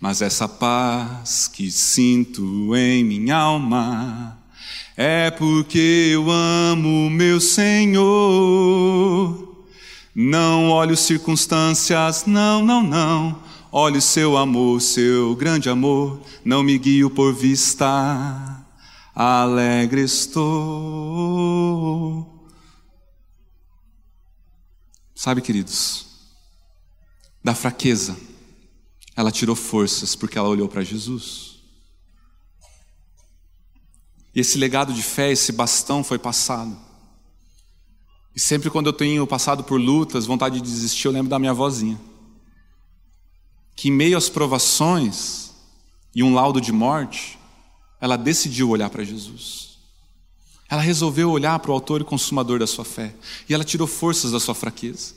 mas 0.05 0.20
essa 0.20 0.46
paz 0.46 1.48
que 1.48 1.70
sinto 1.70 2.76
em 2.76 3.02
minha 3.02 3.38
alma 3.38 4.38
é 4.94 5.30
porque 5.30 6.11
eu 6.12 6.30
amo 6.30 7.09
meu 7.09 7.40
Senhor. 7.40 8.05
Não 10.14 10.68
olho 10.68 10.94
circunstâncias, 10.94 12.26
não, 12.26 12.62
não, 12.62 12.82
não 12.82 13.42
Olhe 13.72 13.98
seu 14.02 14.36
amor, 14.36 14.82
seu 14.82 15.34
grande 15.36 15.70
amor, 15.70 16.20
não 16.44 16.62
me 16.62 16.76
guio 16.78 17.09
por 17.09 17.32
vista, 17.32 18.62
alegre 19.14 20.02
estou. 20.02 20.44
Sabe, 25.14 25.40
queridos, 25.40 26.05
da 27.42 27.55
fraqueza, 27.55 28.34
ela 29.16 29.30
tirou 29.30 29.54
forças 29.54 30.14
porque 30.14 30.38
ela 30.38 30.48
olhou 30.48 30.68
para 30.68 30.82
Jesus. 30.82 31.54
E 34.34 34.40
esse 34.40 34.58
legado 34.58 34.92
de 34.92 35.02
fé, 35.02 35.30
esse 35.30 35.52
bastão 35.52 36.02
foi 36.02 36.18
passado. 36.18 36.76
E 38.34 38.40
sempre 38.40 38.68
quando 38.68 38.86
eu 38.86 38.92
tenho 38.92 39.26
passado 39.26 39.62
por 39.62 39.80
lutas, 39.80 40.26
vontade 40.26 40.60
de 40.60 40.62
desistir, 40.62 41.06
eu 41.06 41.12
lembro 41.12 41.30
da 41.30 41.38
minha 41.38 41.54
vozinha 41.54 42.00
que, 43.76 43.88
em 43.88 43.92
meio 43.92 44.16
às 44.16 44.28
provações 44.28 45.52
e 46.14 46.22
um 46.22 46.34
laudo 46.34 46.60
de 46.60 46.72
morte, 46.72 47.38
ela 48.00 48.16
decidiu 48.16 48.70
olhar 48.70 48.90
para 48.90 49.04
Jesus. 49.04 49.78
Ela 50.68 50.80
resolveu 50.80 51.30
olhar 51.30 51.58
para 51.58 51.70
o 51.70 51.74
autor 51.74 52.00
e 52.00 52.04
consumador 52.04 52.58
da 52.58 52.66
sua 52.66 52.84
fé. 52.84 53.14
E 53.48 53.54
ela 53.54 53.64
tirou 53.64 53.86
forças 53.86 54.32
da 54.32 54.40
sua 54.40 54.54
fraqueza. 54.54 55.14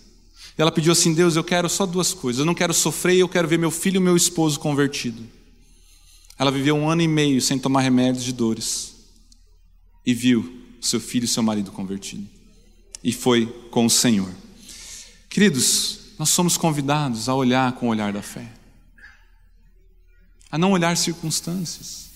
E 0.58 0.62
ela 0.62 0.72
pediu 0.72 0.92
assim: 0.92 1.14
Deus, 1.14 1.36
eu 1.36 1.44
quero 1.44 1.70
só 1.70 1.86
duas 1.86 2.14
coisas. 2.14 2.40
Eu 2.40 2.46
não 2.46 2.56
quero 2.56 2.74
sofrer 2.74 3.16
e 3.16 3.20
eu 3.20 3.30
quero 3.30 3.48
ver 3.48 3.60
meu 3.60 3.72
filho 3.72 3.98
e 3.98 4.04
meu 4.04 4.16
esposo 4.16 4.60
convertido. 4.60 5.24
Ela 6.40 6.52
viveu 6.52 6.76
um 6.76 6.90
ano 6.90 7.02
e 7.02 7.08
meio 7.08 7.42
sem 7.42 7.58
tomar 7.58 7.82
remédios 7.82 8.24
de 8.24 8.34
dores. 8.34 8.96
E 10.06 10.14
viu 10.14 10.62
seu 10.82 11.00
filho 11.00 11.26
e 11.26 11.28
seu 11.28 11.44
marido 11.44 11.72
convertido. 11.72 12.28
E 13.04 13.12
foi 13.12 13.46
com 13.70 13.86
o 13.86 13.90
Senhor. 13.90 14.30
Queridos, 15.30 16.00
nós 16.18 16.30
somos 16.30 16.58
convidados 16.58 17.30
a 17.30 17.36
olhar 17.36 17.74
com 17.74 17.88
o 17.88 17.90
olhar 17.90 18.12
da 18.12 18.22
fé, 18.22 18.52
a 20.50 20.58
não 20.58 20.72
olhar 20.72 20.98
circunstâncias. 20.98 22.07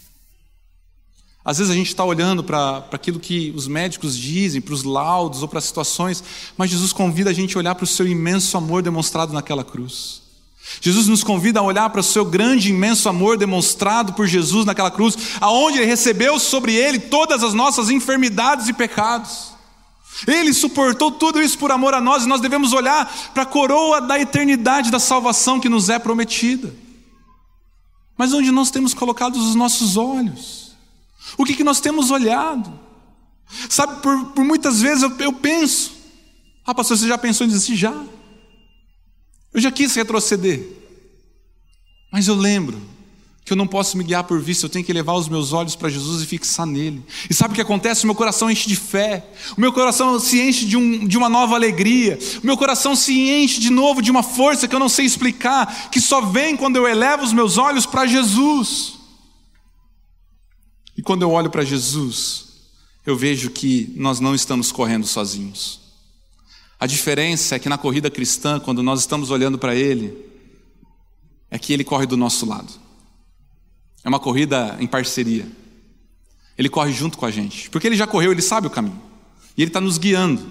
Às 1.43 1.57
vezes 1.57 1.71
a 1.71 1.75
gente 1.75 1.87
está 1.87 2.03
olhando 2.03 2.43
para 2.43 2.85
aquilo 2.91 3.19
que 3.19 3.51
os 3.55 3.67
médicos 3.67 4.15
dizem, 4.15 4.61
para 4.61 4.75
os 4.75 4.83
laudos 4.83 5.41
ou 5.41 5.47
para 5.47 5.57
as 5.57 5.65
situações, 5.65 6.23
mas 6.55 6.69
Jesus 6.69 6.93
convida 6.93 7.31
a 7.31 7.33
gente 7.33 7.55
a 7.55 7.59
olhar 7.59 7.73
para 7.73 7.83
o 7.83 7.87
seu 7.87 8.07
imenso 8.07 8.55
amor 8.57 8.83
demonstrado 8.83 9.33
naquela 9.33 9.63
cruz. 9.63 10.21
Jesus 10.79 11.07
nos 11.07 11.23
convida 11.23 11.59
a 11.59 11.63
olhar 11.63 11.89
para 11.89 11.99
o 11.99 12.03
seu 12.03 12.23
grande, 12.23 12.69
imenso 12.69 13.09
amor 13.09 13.37
demonstrado 13.37 14.13
por 14.13 14.27
Jesus 14.27 14.65
naquela 14.65 14.91
cruz, 14.91 15.17
aonde 15.41 15.79
ele 15.79 15.87
recebeu 15.87 16.39
sobre 16.39 16.75
ele 16.75 16.99
todas 16.99 17.43
as 17.43 17.53
nossas 17.53 17.89
enfermidades 17.89 18.67
e 18.67 18.73
pecados. 18.73 19.51
Ele 20.27 20.53
suportou 20.53 21.11
tudo 21.11 21.41
isso 21.41 21.57
por 21.57 21.71
amor 21.71 21.95
a 21.95 22.01
nós 22.01 22.23
e 22.23 22.27
nós 22.27 22.41
devemos 22.41 22.73
olhar 22.73 23.11
para 23.33 23.43
a 23.43 23.47
coroa 23.47 23.99
da 23.99 24.19
eternidade 24.19 24.91
da 24.91 24.99
salvação 24.99 25.59
que 25.59 25.67
nos 25.67 25.89
é 25.89 25.97
prometida. 25.97 26.73
Mas 28.15 28.31
onde 28.31 28.51
nós 28.51 28.69
temos 28.69 28.93
colocado 28.93 29.35
os 29.37 29.55
nossos 29.55 29.97
olhos? 29.97 30.60
O 31.37 31.45
que, 31.45 31.55
que 31.55 31.63
nós 31.63 31.79
temos 31.79 32.11
olhado? 32.11 32.79
Sabe, 33.69 34.01
por, 34.01 34.25
por 34.27 34.45
muitas 34.45 34.81
vezes 34.81 35.03
eu, 35.03 35.17
eu, 35.19 35.33
penso, 35.33 35.91
ah, 36.65 36.73
pastor, 36.73 36.97
você 36.97 37.07
já 37.07 37.17
pensou 37.17 37.45
em 37.45 37.49
desistir? 37.49 37.75
Já. 37.75 37.93
Eu 39.53 39.59
já 39.59 39.71
quis 39.71 39.93
retroceder. 39.93 40.65
Mas 42.11 42.27
eu 42.27 42.35
lembro 42.35 42.81
que 43.43 43.51
eu 43.51 43.57
não 43.57 43.67
posso 43.67 43.97
me 43.97 44.03
guiar 44.03 44.23
por 44.23 44.39
vista, 44.39 44.65
eu 44.65 44.69
tenho 44.69 44.85
que 44.85 44.93
levar 44.93 45.13
os 45.13 45.27
meus 45.27 45.51
olhos 45.51 45.75
para 45.75 45.89
Jesus 45.89 46.21
e 46.21 46.25
fixar 46.25 46.65
nele. 46.65 47.03
E 47.29 47.33
sabe 47.33 47.51
o 47.51 47.55
que 47.55 47.61
acontece? 47.61 48.03
O 48.03 48.07
meu 48.07 48.15
coração 48.15 48.49
enche 48.49 48.69
de 48.69 48.75
fé, 48.75 49.25
o 49.57 49.59
meu 49.59 49.73
coração 49.73 50.19
se 50.19 50.39
enche 50.39 50.65
de, 50.65 50.77
um, 50.77 51.05
de 51.05 51.17
uma 51.17 51.27
nova 51.27 51.55
alegria, 51.55 52.17
o 52.41 52.45
meu 52.45 52.55
coração 52.55 52.95
se 52.95 53.13
enche 53.19 53.59
de 53.59 53.69
novo 53.69 54.01
de 54.01 54.11
uma 54.11 54.23
força 54.23 54.67
que 54.67 54.75
eu 54.75 54.79
não 54.79 54.87
sei 54.87 55.05
explicar, 55.05 55.89
que 55.89 55.99
só 55.99 56.21
vem 56.21 56.55
quando 56.55 56.75
eu 56.77 56.87
elevo 56.87 57.23
os 57.23 57.33
meus 57.33 57.57
olhos 57.57 57.85
para 57.85 58.05
Jesus. 58.05 59.00
E 60.97 61.01
quando 61.01 61.21
eu 61.21 61.31
olho 61.31 61.49
para 61.49 61.63
Jesus, 61.63 62.47
eu 63.05 63.15
vejo 63.15 63.49
que 63.49 63.93
nós 63.95 64.19
não 64.19 64.35
estamos 64.35 64.71
correndo 64.71 65.07
sozinhos. 65.07 65.79
A 66.79 66.87
diferença 66.87 67.55
é 67.55 67.59
que 67.59 67.69
na 67.69 67.77
corrida 67.77 68.09
cristã, 68.09 68.59
quando 68.59 68.81
nós 68.81 69.01
estamos 69.01 69.29
olhando 69.29 69.57
para 69.57 69.75
Ele, 69.75 70.17
é 71.49 71.59
que 71.59 71.73
Ele 71.73 71.83
corre 71.83 72.05
do 72.05 72.17
nosso 72.17 72.45
lado. 72.45 72.71
É 74.03 74.09
uma 74.09 74.19
corrida 74.19 74.77
em 74.79 74.87
parceria. 74.87 75.47
Ele 76.57 76.69
corre 76.69 76.91
junto 76.91 77.17
com 77.17 77.25
a 77.25 77.31
gente, 77.31 77.69
porque 77.69 77.87
ele 77.87 77.95
já 77.95 78.05
correu, 78.05 78.31
ele 78.31 78.41
sabe 78.41 78.67
o 78.67 78.69
caminho. 78.69 79.01
E 79.57 79.61
ele 79.61 79.69
está 79.69 79.81
nos 79.81 79.97
guiando. 79.97 80.43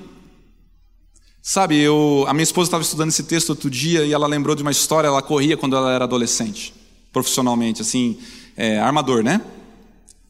Sabe, 1.42 1.78
eu, 1.78 2.24
a 2.28 2.34
minha 2.34 2.42
esposa 2.42 2.68
estava 2.68 2.82
estudando 2.82 3.08
esse 3.08 3.24
texto 3.24 3.50
outro 3.50 3.70
dia 3.70 4.04
e 4.04 4.12
ela 4.12 4.26
lembrou 4.26 4.54
de 4.54 4.62
uma 4.62 4.70
história. 4.70 5.08
Ela 5.08 5.22
corria 5.22 5.56
quando 5.56 5.74
ela 5.76 5.92
era 5.92 6.04
adolescente, 6.04 6.74
profissionalmente, 7.12 7.80
assim, 7.80 8.18
é, 8.56 8.78
armador, 8.78 9.22
né? 9.22 9.40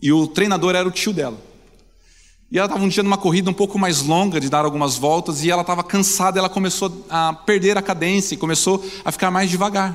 E 0.00 0.12
o 0.12 0.26
treinador 0.26 0.74
era 0.74 0.88
o 0.88 0.90
tio 0.90 1.12
dela. 1.12 1.38
E 2.50 2.58
ela 2.58 2.66
estava 2.66 2.84
um 2.84 2.88
dia 2.88 3.02
numa 3.02 3.16
corrida 3.16 3.48
um 3.48 3.54
pouco 3.54 3.78
mais 3.78 4.02
longa, 4.02 4.40
de 4.40 4.48
dar 4.48 4.64
algumas 4.64 4.96
voltas, 4.96 5.44
e 5.44 5.50
ela 5.50 5.60
estava 5.62 5.84
cansada, 5.84 6.38
ela 6.38 6.48
começou 6.48 7.06
a 7.08 7.32
perder 7.32 7.78
a 7.78 7.82
cadência 7.82 8.34
e 8.34 8.38
começou 8.38 8.84
a 9.04 9.12
ficar 9.12 9.30
mais 9.30 9.48
devagar. 9.48 9.94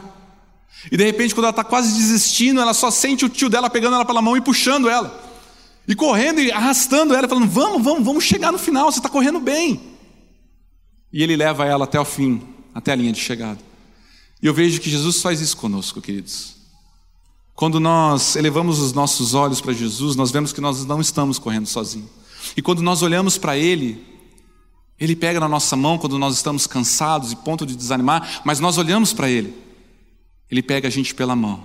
E 0.90 0.96
de 0.96 1.04
repente, 1.04 1.34
quando 1.34 1.46
ela 1.46 1.52
está 1.52 1.64
quase 1.64 1.94
desistindo, 1.98 2.62
ela 2.62 2.74
só 2.74 2.90
sente 2.90 3.26
o 3.26 3.30
tio 3.30 3.50
dela 3.50 3.70
pegando 3.70 3.96
ela 3.96 4.06
pela 4.06 4.22
mão 4.22 4.38
e 4.38 4.42
puxando 4.42 4.90
ela. 4.90 5.22
E 5.88 5.94
correndo 5.96 6.40
e 6.40 6.52
arrastando 6.52 7.14
ela, 7.14 7.28
falando: 7.28 7.50
Vamos, 7.50 7.84
vamos, 7.84 8.06
vamos 8.06 8.24
chegar 8.24 8.52
no 8.52 8.58
final, 8.58 8.92
você 8.92 9.00
está 9.00 9.10
correndo 9.10 9.40
bem. 9.40 9.82
E 11.12 11.22
ele 11.22 11.36
leva 11.36 11.66
ela 11.66 11.86
até 11.86 12.00
o 12.00 12.06
fim, 12.06 12.42
até 12.74 12.92
a 12.92 12.96
linha 12.96 13.12
de 13.12 13.20
chegada. 13.20 13.60
E 14.42 14.48
eu 14.48 14.54
vejo 14.54 14.80
que 14.80 14.90
Jesus 14.90 15.22
faz 15.22 15.42
isso 15.42 15.58
conosco, 15.58 16.02
queridos. 16.02 16.55
Quando 17.56 17.80
nós 17.80 18.36
elevamos 18.36 18.80
os 18.80 18.92
nossos 18.92 19.34
olhos 19.34 19.62
para 19.62 19.72
Jesus, 19.72 20.16
nós 20.18 20.30
vemos 20.30 20.52
que 20.52 20.60
nós 20.60 20.84
não 20.86 21.00
estamos 21.00 21.40
correndo 21.40 21.68
sozinhos. 21.68 22.10
E 22.56 22.62
quando 22.62 22.82
nós 22.84 23.02
olhamos 23.02 23.38
para 23.38 23.58
Ele, 23.58 24.04
Ele 25.00 25.16
pega 25.16 25.40
na 25.40 25.48
nossa 25.48 25.76
mão 25.76 25.98
quando 25.98 26.20
nós 26.20 26.36
estamos 26.36 26.68
cansados 26.68 27.32
e 27.32 27.36
ponto 27.38 27.66
de 27.66 27.76
desanimar, 27.76 28.42
mas 28.44 28.60
nós 28.60 28.78
olhamos 28.78 29.14
para 29.14 29.30
Ele. 29.30 29.54
Ele 30.52 30.62
pega 30.62 30.90
a 30.90 30.92
gente 30.92 31.16
pela 31.16 31.34
mão 31.34 31.64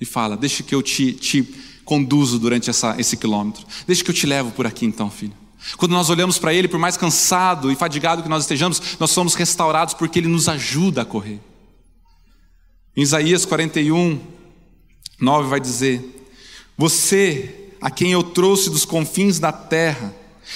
e 0.00 0.06
fala: 0.06 0.38
Deixa 0.38 0.62
que 0.62 0.74
eu 0.74 0.82
te, 0.82 1.12
te 1.12 1.42
conduzo 1.84 2.38
durante 2.38 2.70
essa, 2.70 2.96
esse 2.98 3.16
quilômetro. 3.16 3.66
Deixa 3.86 4.02
que 4.02 4.10
eu 4.10 4.14
te 4.14 4.26
levo 4.26 4.52
por 4.52 4.66
aqui 4.66 4.86
então, 4.86 5.10
filho. 5.10 5.34
Quando 5.76 5.92
nós 5.92 6.08
olhamos 6.08 6.38
para 6.38 6.54
Ele, 6.54 6.66
por 6.66 6.78
mais 6.78 6.96
cansado 6.96 7.70
e 7.70 7.76
fadigado 7.76 8.22
que 8.22 8.28
nós 8.28 8.44
estejamos, 8.44 8.80
nós 8.98 9.10
somos 9.10 9.34
restaurados 9.34 9.92
porque 9.92 10.18
Ele 10.18 10.28
nos 10.28 10.48
ajuda 10.48 11.02
a 11.02 11.04
correr. 11.04 11.40
Em 12.96 13.02
Isaías 13.02 13.44
41, 13.44 14.18
9 15.20 15.48
vai 15.48 15.60
dizer: 15.60 16.02
Você, 16.76 17.54
a 17.80 17.90
quem 17.90 18.12
eu 18.12 18.22
trouxe 18.22 18.70
dos 18.70 18.84
confins 18.84 19.38
da 19.38 19.52
terra, 19.52 20.14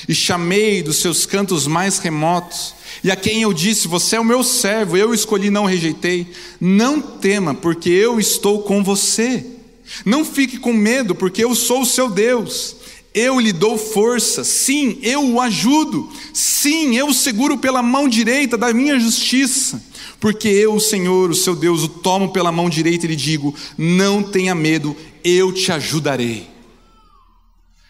e 0.09 0.15
chamei 0.15 0.83
dos 0.83 0.97
seus 0.97 1.27
cantos 1.27 1.67
mais 1.67 1.99
remotos, 1.99 2.75
e 3.03 3.11
a 3.11 3.17
quem 3.17 3.43
eu 3.43 3.53
disse: 3.53 3.89
Você 3.89 4.17
é 4.17 4.21
o 4.21 4.25
meu 4.25 4.43
servo, 4.43 4.97
eu 4.97 5.15
escolhi, 5.15 5.51
não 5.51 5.65
rejeitei. 5.65 6.27
Não 6.61 7.01
tema, 7.01 7.55
porque 7.55 7.91
eu 7.91 8.21
estou 8.21 8.63
com 8.63 8.83
você. 8.85 9.45
Não 10.05 10.25
fique 10.25 10.59
com 10.59 10.73
medo, 10.73 11.15
porque 11.15 11.43
eu 11.43 11.55
sou 11.55 11.83
o 11.83 11.87
seu 11.87 12.09
Deus. 12.09 12.77
Eu 13.13 13.41
lhe 13.41 13.53
dou 13.53 13.77
força, 13.77 14.45
sim, 14.45 15.01
eu 15.03 15.33
o 15.33 15.41
ajudo, 15.41 16.09
sim, 16.33 16.97
eu 16.97 17.09
o 17.09 17.15
seguro 17.15 17.59
pela 17.59 17.83
mão 17.83 18.09
direita 18.09 18.57
da 18.57 18.73
minha 18.73 19.01
justiça, 19.01 19.83
porque 20.21 20.49
eu, 20.49 20.79
Senhor, 20.79 21.31
o 21.31 21.35
seu 21.35 21.57
Deus, 21.57 21.83
o 21.83 21.89
tomo 21.89 22.31
pela 22.31 22.53
mão 22.53 22.69
direita 22.69 23.07
e 23.07 23.09
lhe 23.09 23.17
digo: 23.17 23.55
não 23.77 24.23
tenha 24.23 24.55
medo, 24.55 24.95
eu 25.25 25.53
te 25.53 25.73
ajudarei. 25.73 26.49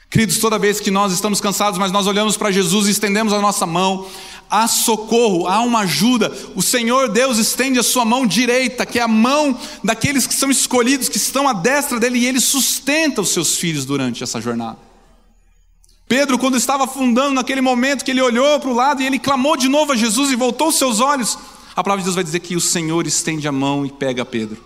Queridos, 0.08 0.38
toda 0.38 0.58
vez 0.58 0.80
que 0.80 0.90
nós 0.90 1.12
estamos 1.12 1.40
cansados, 1.40 1.78
mas 1.78 1.92
nós 1.92 2.06
olhamos 2.06 2.36
para 2.36 2.50
Jesus 2.50 2.88
e 2.88 2.90
estendemos 2.90 3.32
a 3.32 3.40
nossa 3.40 3.64
mão, 3.64 4.06
há 4.48 4.66
socorro, 4.66 5.46
há 5.46 5.60
uma 5.60 5.80
ajuda. 5.80 6.36
O 6.56 6.62
Senhor 6.62 7.08
Deus 7.08 7.38
estende 7.38 7.78
a 7.78 7.82
sua 7.82 8.04
mão 8.04 8.26
direita, 8.26 8.84
que 8.84 8.98
é 8.98 9.02
a 9.02 9.08
mão 9.08 9.56
daqueles 9.84 10.26
que 10.26 10.34
são 10.34 10.50
escolhidos, 10.50 11.08
que 11.08 11.16
estão 11.16 11.48
à 11.48 11.52
destra 11.52 12.00
dele, 12.00 12.18
e 12.18 12.26
ele 12.26 12.40
sustenta 12.40 13.20
os 13.20 13.28
seus 13.28 13.56
filhos 13.56 13.84
durante 13.84 14.24
essa 14.24 14.40
jornada. 14.40 14.78
Pedro, 16.08 16.36
quando 16.40 16.56
estava 16.56 16.84
afundando, 16.84 17.34
naquele 17.34 17.60
momento 17.60 18.04
que 18.04 18.10
ele 18.10 18.20
olhou 18.20 18.58
para 18.58 18.70
o 18.70 18.74
lado 18.74 19.00
e 19.00 19.06
ele 19.06 19.16
clamou 19.16 19.56
de 19.56 19.68
novo 19.68 19.92
a 19.92 19.96
Jesus 19.96 20.32
e 20.32 20.36
voltou 20.36 20.70
os 20.70 20.74
seus 20.74 20.98
olhos, 20.98 21.38
a 21.80 21.84
palavra 21.84 22.02
de 22.02 22.06
Deus 22.06 22.14
vai 22.14 22.24
dizer 22.24 22.40
que 22.40 22.54
o 22.54 22.60
Senhor 22.60 23.06
estende 23.06 23.48
a 23.48 23.52
mão 23.52 23.86
e 23.86 23.90
pega 23.90 24.24
Pedro. 24.24 24.62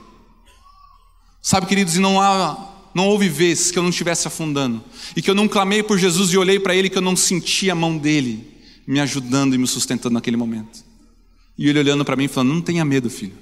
Sabe, 1.41 1.67
queridos, 1.67 1.95
e 1.95 2.01
não 2.01 2.21
há, 2.21 2.91
não 2.95 3.07
houve 3.07 3.29
vez 3.29 3.71
que 3.71 3.79
eu 3.79 3.83
não 3.83 3.91
estivesse 3.91 4.27
afundando 4.27 4.83
e 5.15 5.23
que 5.23 5.31
eu 5.31 5.35
não 5.35 5.47
clamei 5.47 5.83
por 5.83 5.97
Jesus 5.99 6.31
e 6.33 6.39
olhei 6.39 6.59
para 6.59 6.75
ele 6.75 6.91
que 6.91 6.99
eu 6.99 7.03
não 7.03 7.15
senti 7.15 7.71
a 7.71 7.75
mão 7.75 7.97
dele 7.97 8.53
me 8.87 8.99
ajudando 8.99 9.55
e 9.55 9.59
me 9.59 9.67
sustentando 9.67 10.15
naquele 10.15 10.37
momento. 10.37 10.85
E 11.57 11.69
ele 11.69 11.79
olhando 11.79 12.05
para 12.05 12.17
mim 12.17 12.27
falando: 12.27 12.53
Não 12.53 12.61
tenha 12.61 12.85
medo, 12.85 13.09
filho. 13.09 13.37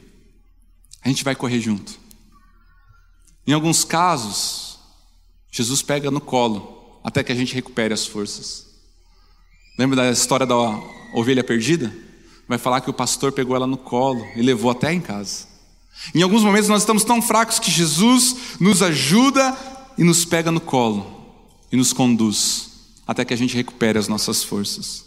A 1.02 1.08
gente 1.08 1.24
vai 1.24 1.34
correr 1.34 1.60
junto. 1.60 1.98
Em 3.46 3.52
alguns 3.52 3.84
casos, 3.84 4.78
Jesus 5.50 5.80
pega 5.80 6.10
no 6.10 6.20
colo 6.20 7.00
até 7.02 7.24
que 7.24 7.32
a 7.32 7.34
gente 7.34 7.54
recupere 7.54 7.94
as 7.94 8.06
forças. 8.06 8.66
Lembra 9.78 9.96
da 9.96 10.10
história 10.10 10.46
da 10.46 10.54
ovelha 11.14 11.42
perdida? 11.42 12.11
Vai 12.52 12.58
falar 12.58 12.82
que 12.82 12.90
o 12.90 12.92
pastor 12.92 13.32
pegou 13.32 13.56
ela 13.56 13.66
no 13.66 13.78
colo 13.78 14.22
e 14.36 14.42
levou 14.42 14.70
até 14.70 14.92
em 14.92 15.00
casa. 15.00 15.46
Em 16.14 16.20
alguns 16.20 16.44
momentos 16.44 16.68
nós 16.68 16.82
estamos 16.82 17.02
tão 17.02 17.22
fracos 17.22 17.58
que 17.58 17.70
Jesus 17.70 18.58
nos 18.60 18.82
ajuda 18.82 19.56
e 19.96 20.04
nos 20.04 20.26
pega 20.26 20.52
no 20.52 20.60
colo 20.60 21.32
e 21.72 21.76
nos 21.78 21.94
conduz 21.94 22.68
até 23.06 23.24
que 23.24 23.32
a 23.32 23.36
gente 23.38 23.56
recupere 23.56 23.98
as 23.98 24.06
nossas 24.06 24.44
forças. 24.44 25.02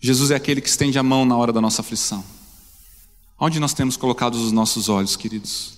Jesus 0.00 0.32
é 0.32 0.34
aquele 0.34 0.60
que 0.60 0.68
estende 0.68 0.98
a 0.98 1.04
mão 1.04 1.24
na 1.24 1.36
hora 1.36 1.52
da 1.52 1.60
nossa 1.60 1.82
aflição. 1.82 2.24
Onde 3.38 3.60
nós 3.60 3.72
temos 3.72 3.96
colocado 3.96 4.34
os 4.34 4.50
nossos 4.50 4.88
olhos, 4.88 5.14
queridos? 5.14 5.74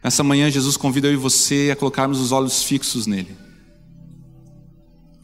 Essa 0.00 0.22
manhã, 0.22 0.48
Jesus 0.48 0.76
convida 0.76 1.08
eu 1.08 1.14
e 1.14 1.16
você 1.16 1.70
a 1.72 1.74
colocarmos 1.74 2.20
os 2.20 2.30
olhos 2.30 2.62
fixos 2.62 3.08
nele. 3.08 3.36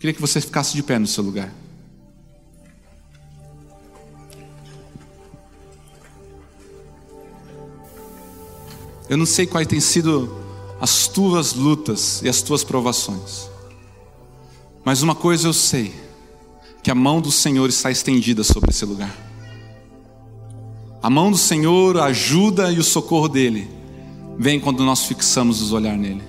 Queria 0.01 0.13
que 0.13 0.21
você 0.21 0.41
ficasse 0.41 0.75
de 0.75 0.83
pé 0.83 0.99
no 0.99 1.07
seu 1.07 1.23
lugar. 1.23 1.55
Eu 9.09 9.17
não 9.17 9.27
sei 9.27 9.47
quais 9.47 9.67
têm 9.67 9.81
sido 9.81 10.35
as 10.81 11.07
tuas 11.09 11.55
lutas 11.55 12.23
e 12.23 12.29
as 12.29 12.43
tuas 12.43 12.65
provações, 12.65 13.49
mas 14.85 15.03
uma 15.03 15.15
coisa 15.15 15.49
eu 15.49 15.53
sei 15.53 15.95
que 16.83 16.91
a 16.91 16.95
mão 16.95 17.21
do 17.21 17.31
Senhor 17.31 17.69
está 17.69 17.91
estendida 17.91 18.45
sobre 18.45 18.71
esse 18.71 18.85
lugar. 18.85 19.15
A 21.03 21.09
mão 21.09 21.31
do 21.31 21.39
Senhor, 21.39 21.99
a 21.99 22.07
ajuda 22.07 22.71
e 22.71 22.79
o 22.79 22.85
socorro 22.85 23.29
dele 23.29 23.71
vem 24.39 24.61
quando 24.61 24.85
nós 24.85 25.05
fixamos 25.05 25.63
os 25.63 25.73
olhar 25.73 25.97
nele. 25.97 26.23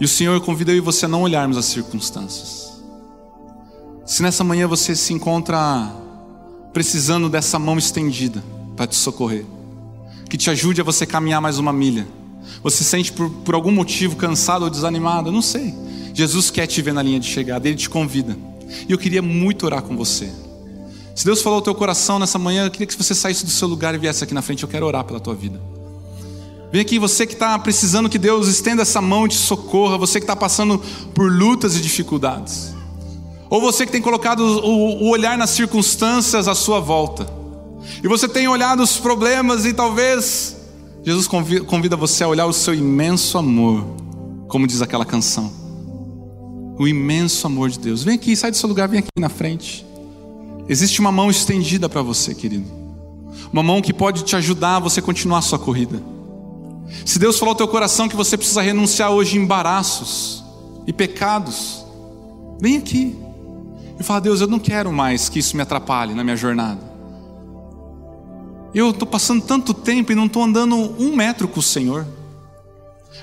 E 0.00 0.04
o 0.04 0.08
Senhor 0.08 0.40
convida 0.40 0.70
eu 0.70 0.76
e 0.76 0.80
você 0.80 1.06
a 1.06 1.08
não 1.08 1.22
olharmos 1.22 1.56
as 1.56 1.64
circunstâncias. 1.64 2.80
Se 4.06 4.22
nessa 4.22 4.44
manhã 4.44 4.66
você 4.68 4.94
se 4.94 5.12
encontra 5.12 5.92
precisando 6.72 7.28
dessa 7.28 7.58
mão 7.58 7.76
estendida 7.76 8.42
para 8.76 8.86
te 8.86 8.94
socorrer, 8.94 9.44
que 10.28 10.36
te 10.36 10.50
ajude 10.50 10.80
a 10.80 10.84
você 10.84 11.06
caminhar 11.06 11.40
mais 11.40 11.58
uma 11.58 11.72
milha, 11.72 12.06
você 12.62 12.78
se 12.78 12.84
sente 12.84 13.12
por, 13.12 13.30
por 13.30 13.54
algum 13.54 13.70
motivo 13.70 14.16
cansado 14.16 14.64
ou 14.64 14.70
desanimado, 14.70 15.28
eu 15.28 15.32
não 15.32 15.42
sei. 15.42 15.74
Jesus 16.14 16.50
quer 16.50 16.66
te 16.66 16.82
ver 16.82 16.92
na 16.92 17.02
linha 17.02 17.20
de 17.20 17.28
chegada, 17.28 17.68
ele 17.68 17.76
te 17.76 17.88
convida. 17.88 18.36
E 18.88 18.92
eu 18.92 18.98
queria 18.98 19.22
muito 19.22 19.64
orar 19.64 19.82
com 19.82 19.96
você. 19.96 20.30
Se 21.14 21.24
Deus 21.24 21.42
falou 21.42 21.56
ao 21.56 21.62
teu 21.62 21.74
coração 21.74 22.18
nessa 22.18 22.38
manhã, 22.38 22.66
eu 22.66 22.70
queria 22.70 22.86
que 22.86 22.96
você 22.96 23.14
saísse 23.14 23.44
do 23.44 23.50
seu 23.50 23.66
lugar 23.66 23.94
e 23.94 23.98
viesse 23.98 24.22
aqui 24.22 24.34
na 24.34 24.42
frente. 24.42 24.62
Eu 24.62 24.68
quero 24.68 24.86
orar 24.86 25.04
pela 25.04 25.18
tua 25.18 25.34
vida. 25.34 25.60
Vem 26.70 26.80
aqui, 26.80 26.98
você 26.98 27.26
que 27.26 27.32
está 27.32 27.58
precisando 27.58 28.08
que 28.08 28.18
Deus 28.18 28.46
estenda 28.46 28.82
essa 28.82 29.00
mão 29.00 29.26
e 29.26 29.30
te 29.30 29.36
socorra, 29.36 29.96
você 29.96 30.20
que 30.20 30.24
está 30.24 30.36
passando 30.36 30.78
por 31.14 31.30
lutas 31.30 31.76
e 31.76 31.80
dificuldades, 31.80 32.74
ou 33.48 33.60
você 33.60 33.86
que 33.86 33.92
tem 33.92 34.02
colocado 34.02 34.40
o, 34.40 35.04
o 35.04 35.08
olhar 35.08 35.38
nas 35.38 35.50
circunstâncias 35.50 36.46
à 36.46 36.54
sua 36.54 36.78
volta, 36.78 37.37
e 38.02 38.08
você 38.08 38.28
tem 38.28 38.48
olhado 38.48 38.82
os 38.82 38.98
problemas 38.98 39.64
e 39.64 39.72
talvez 39.72 40.56
Jesus 41.04 41.26
convida, 41.26 41.96
você 41.96 42.24
a 42.24 42.28
olhar 42.28 42.46
o 42.46 42.52
seu 42.52 42.74
imenso 42.74 43.38
amor, 43.38 43.84
como 44.48 44.66
diz 44.66 44.82
aquela 44.82 45.04
canção 45.04 45.68
o 46.78 46.86
imenso 46.86 47.46
amor 47.46 47.68
de 47.68 47.78
Deus. 47.78 48.04
Vem 48.04 48.14
aqui, 48.14 48.36
sai 48.36 48.50
do 48.50 48.56
seu 48.56 48.68
lugar, 48.68 48.88
vem 48.88 49.00
aqui 49.00 49.08
na 49.18 49.28
frente. 49.28 49.84
Existe 50.68 51.00
uma 51.00 51.10
mão 51.10 51.28
estendida 51.28 51.88
para 51.88 52.02
você, 52.02 52.34
querido. 52.34 52.70
Uma 53.52 53.62
mão 53.62 53.82
que 53.82 53.92
pode 53.92 54.22
te 54.22 54.36
ajudar 54.36 54.76
a 54.76 54.80
você 54.80 55.02
continuar 55.02 55.38
a 55.38 55.42
sua 55.42 55.58
corrida. 55.58 56.00
Se 57.04 57.18
Deus 57.18 57.38
falou 57.38 57.52
ao 57.52 57.56
teu 57.56 57.66
coração 57.66 58.08
que 58.08 58.16
você 58.16 58.36
precisa 58.36 58.62
renunciar 58.62 59.10
hoje 59.10 59.36
embaraços 59.36 60.44
e 60.86 60.92
pecados, 60.92 61.84
vem 62.60 62.76
aqui. 62.76 63.16
E 63.98 64.02
fala, 64.02 64.20
Deus, 64.20 64.40
eu 64.40 64.46
não 64.46 64.60
quero 64.60 64.92
mais 64.92 65.28
que 65.28 65.40
isso 65.40 65.56
me 65.56 65.62
atrapalhe 65.62 66.14
na 66.14 66.22
minha 66.22 66.36
jornada. 66.36 66.87
Eu 68.74 68.90
estou 68.90 69.08
passando 69.08 69.42
tanto 69.42 69.72
tempo 69.72 70.12
e 70.12 70.14
não 70.14 70.26
estou 70.26 70.42
andando 70.42 70.76
um 70.98 71.16
metro 71.16 71.48
com 71.48 71.60
o 71.60 71.62
Senhor. 71.62 72.06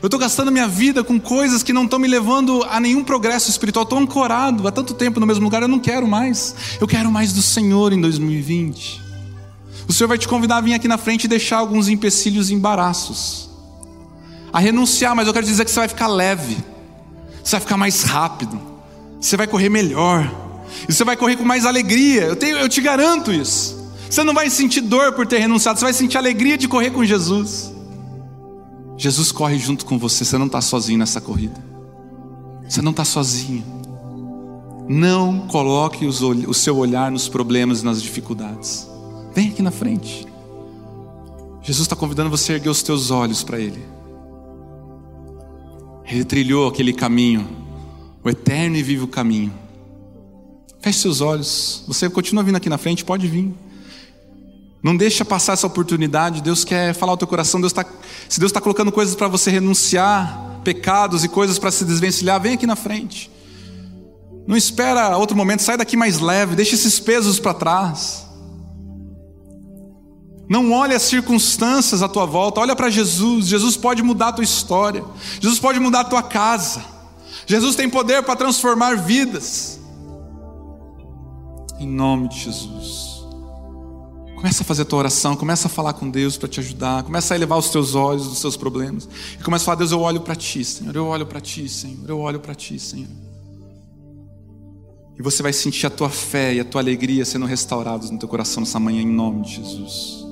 Eu 0.02 0.08
estou 0.08 0.20
gastando 0.20 0.52
minha 0.52 0.68
vida 0.68 1.04
com 1.04 1.20
coisas 1.20 1.64
que 1.64 1.72
não 1.72 1.86
estão 1.86 1.98
me 1.98 2.08
levando 2.08 2.64
a 2.70 2.80
nenhum 2.80 3.04
progresso 3.04 3.50
espiritual. 3.50 3.84
Estou 3.84 4.00
ancorado 4.00 4.68
há 4.68 4.72
tanto 4.72 4.94
tempo 4.94 5.20
no 5.20 5.26
mesmo 5.26 5.44
lugar, 5.44 5.62
eu 5.62 5.68
não 5.68 5.80
quero 5.80 6.08
mais. 6.08 6.56
Eu 6.80 6.88
quero 6.88 7.12
mais 7.12 7.32
do 7.32 7.42
Senhor 7.42 7.94
em 7.94 8.02
2020. 8.02 9.02
O 9.88 9.94
Senhor 9.94 10.08
vai 10.08 10.18
te 10.18 10.28
convidar 10.28 10.58
a 10.58 10.62
vir 10.62 10.74
aqui 10.74 10.88
na 10.88 10.98
frente 10.98 11.26
e 11.26 11.28
deixar 11.28 11.58
alguns 11.58 11.88
empecilhos 11.88 12.50
e 12.50 12.54
embaraços. 12.54 13.50
A 14.52 14.60
renunciar, 14.60 15.16
mas 15.16 15.28
eu 15.28 15.34
quero 15.34 15.46
dizer 15.46 15.64
que 15.64 15.72
você 15.72 15.80
vai 15.80 15.88
ficar 15.88 16.08
leve. 16.08 16.58
Você 17.44 17.52
vai 17.52 17.62
ficar 17.62 17.78
mais 17.78 18.04
rápido. 18.04 18.60
Você 19.22 19.38
vai 19.38 19.48
correr 19.48 19.70
melhor. 19.70 20.30
E 20.90 20.94
você 20.94 21.04
vai 21.04 21.16
correr 21.16 21.36
com 21.36 21.46
mais 21.46 21.66
alegria. 21.66 22.24
Eu, 22.24 22.36
tenho, 22.36 22.58
eu 22.58 22.68
te 22.68 22.82
garanto 22.82 23.32
isso. 23.32 23.85
Você 24.10 24.24
não 24.24 24.34
vai 24.34 24.50
sentir 24.50 24.82
dor 24.82 25.14
por 25.14 25.26
ter 25.26 25.40
renunciado, 25.40 25.80
você 25.80 25.86
vai 25.86 25.94
sentir 25.94 26.18
alegria 26.18 26.58
de 26.58 26.68
correr 26.68 26.92
com 26.92 27.04
Jesus. 27.04 27.74
Jesus 28.98 29.32
corre 29.32 29.58
junto 29.58 29.86
com 29.86 29.98
você, 29.98 30.24
você 30.24 30.38
não 30.38 30.46
está 30.46 30.62
sozinho 30.62 31.00
nessa 31.00 31.20
corrida. 31.20 31.64
Você 32.68 32.82
não 32.82 32.92
está 32.92 33.04
sozinho. 33.04 33.64
Não 34.88 35.48
coloque 35.48 36.06
o 36.06 36.54
seu 36.54 36.78
olhar 36.78 37.12
nos 37.12 37.28
problemas 37.28 37.82
e 37.82 37.86
nas 37.86 38.02
dificuldades. 38.02 38.88
Vem 39.34 39.50
aqui 39.50 39.62
na 39.62 39.72
frente. 39.72 40.26
Jesus 41.62 41.86
está 41.86 41.96
convidando 41.96 42.30
você 42.30 42.54
a 42.54 42.56
erguer 42.56 42.70
os 42.70 42.84
teus 42.84 43.10
olhos 43.10 43.44
para 43.44 43.60
Ele. 43.60 43.84
Ele 46.06 46.24
trilhou 46.24 46.68
aquele 46.68 46.94
caminho, 46.94 47.48
o 48.24 48.30
eterno 48.30 48.78
e 48.78 48.84
vivo 48.84 49.08
caminho. 49.08 49.52
Feche 50.80 51.00
seus 51.00 51.20
olhos. 51.20 51.84
Você 51.88 52.08
continua 52.08 52.44
vindo 52.44 52.56
aqui 52.56 52.70
na 52.70 52.78
frente, 52.78 53.04
pode 53.04 53.28
vir. 53.28 53.52
Não 54.86 54.96
deixa 54.96 55.26
passar 55.26 55.54
essa 55.54 55.66
oportunidade. 55.66 56.44
Deus 56.44 56.64
quer 56.64 56.94
falar 56.94 57.14
ao 57.14 57.18
teu 57.18 57.28
coração. 57.28 57.60
Deus 57.60 57.74
tá, 57.74 57.84
se 58.30 58.40
Deus 58.40 58.52
está 58.52 58.62
colocando 58.62 58.92
coisas 58.92 59.16
para 59.16 59.28
você 59.28 59.50
renunciar, 59.50 60.60
pecados 60.64 61.24
e 61.24 61.28
coisas 61.28 61.58
para 61.58 61.72
se 61.72 61.84
desvencilhar, 61.84 62.40
vem 62.40 62.54
aqui 62.54 62.68
na 62.68 62.76
frente. 62.76 63.32
Não 64.46 64.56
espera 64.56 65.18
outro 65.18 65.36
momento. 65.36 65.64
Sai 65.64 65.76
daqui 65.76 65.98
mais 65.98 66.20
leve. 66.20 66.56
Deixa 66.56 66.76
esses 66.76 67.00
pesos 67.00 67.40
para 67.40 67.56
trás. 67.56 68.28
Não 70.48 70.72
olhe 70.72 70.94
as 70.94 71.02
circunstâncias 71.02 72.04
à 72.04 72.08
tua 72.08 72.28
volta. 72.28 72.62
Olha 72.62 72.76
para 72.76 72.92
Jesus. 72.92 73.48
Jesus 73.48 73.76
pode 73.76 74.04
mudar 74.04 74.28
a 74.28 74.34
tua 74.34 74.44
história. 74.44 75.04
Jesus 75.42 75.58
pode 75.58 75.80
mudar 75.80 76.02
a 76.02 76.06
tua 76.06 76.22
casa. 76.22 76.86
Jesus 77.48 77.76
tem 77.76 77.90
poder 77.90 78.22
para 78.22 78.36
transformar 78.36 78.98
vidas. 78.98 79.80
Em 81.80 81.88
nome 81.88 82.30
de 82.30 82.40
Jesus. 82.40 83.15
Começa 84.46 84.62
a 84.62 84.66
fazer 84.68 84.84
a 84.84 84.86
tua 84.86 85.00
oração, 85.00 85.36
começa 85.36 85.68
a 85.68 85.72
falar 85.72 85.94
com 85.94 86.08
Deus 86.08 86.38
para 86.38 86.48
te 86.48 86.60
ajudar, 86.60 87.02
começa 87.02 87.34
a 87.34 87.36
elevar 87.36 87.58
os 87.58 87.70
teus 87.70 87.96
olhos 87.96 88.28
dos 88.28 88.38
seus 88.38 88.56
problemas. 88.56 89.10
E 89.40 89.44
começa 89.44 89.64
a 89.64 89.66
falar, 89.66 89.78
Deus, 89.78 89.92
eu 89.92 90.00
olho 90.02 90.22
para 90.22 90.36
ti, 90.36 90.64
Senhor, 90.64 90.96
eu 90.96 91.08
olho 91.08 91.26
para 91.26 91.42
ti, 91.42 91.68
Senhor, 91.68 92.08
eu 92.08 92.20
olho 92.20 92.40
para 92.40 92.54
ti, 92.54 92.78
Senhor. 92.78 93.10
E 95.18 95.24
você 95.24 95.42
vai 95.42 95.52
sentir 95.52 95.88
a 95.88 95.90
tua 95.90 96.12
fé 96.12 96.54
e 96.54 96.60
a 96.60 96.64
tua 96.64 96.80
alegria 96.80 97.26
sendo 97.26 97.48
restaurados 97.48 98.12
no 98.12 98.20
teu 98.20 98.30
coração 98.30 98.62
nessa 98.62 98.80
manhã, 98.80 99.02
em 99.02 99.08
nome 99.08 99.42
de 99.42 99.56
Jesus. 99.56 100.24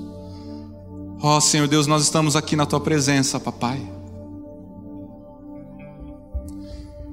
Ó 1.19 1.37
oh, 1.37 1.41
Senhor 1.41 1.67
Deus, 1.67 1.87
nós 1.87 2.03
estamos 2.03 2.35
aqui 2.35 2.55
na 2.55 2.67
tua 2.67 2.79
presença, 2.79 3.39
papai. 3.39 3.81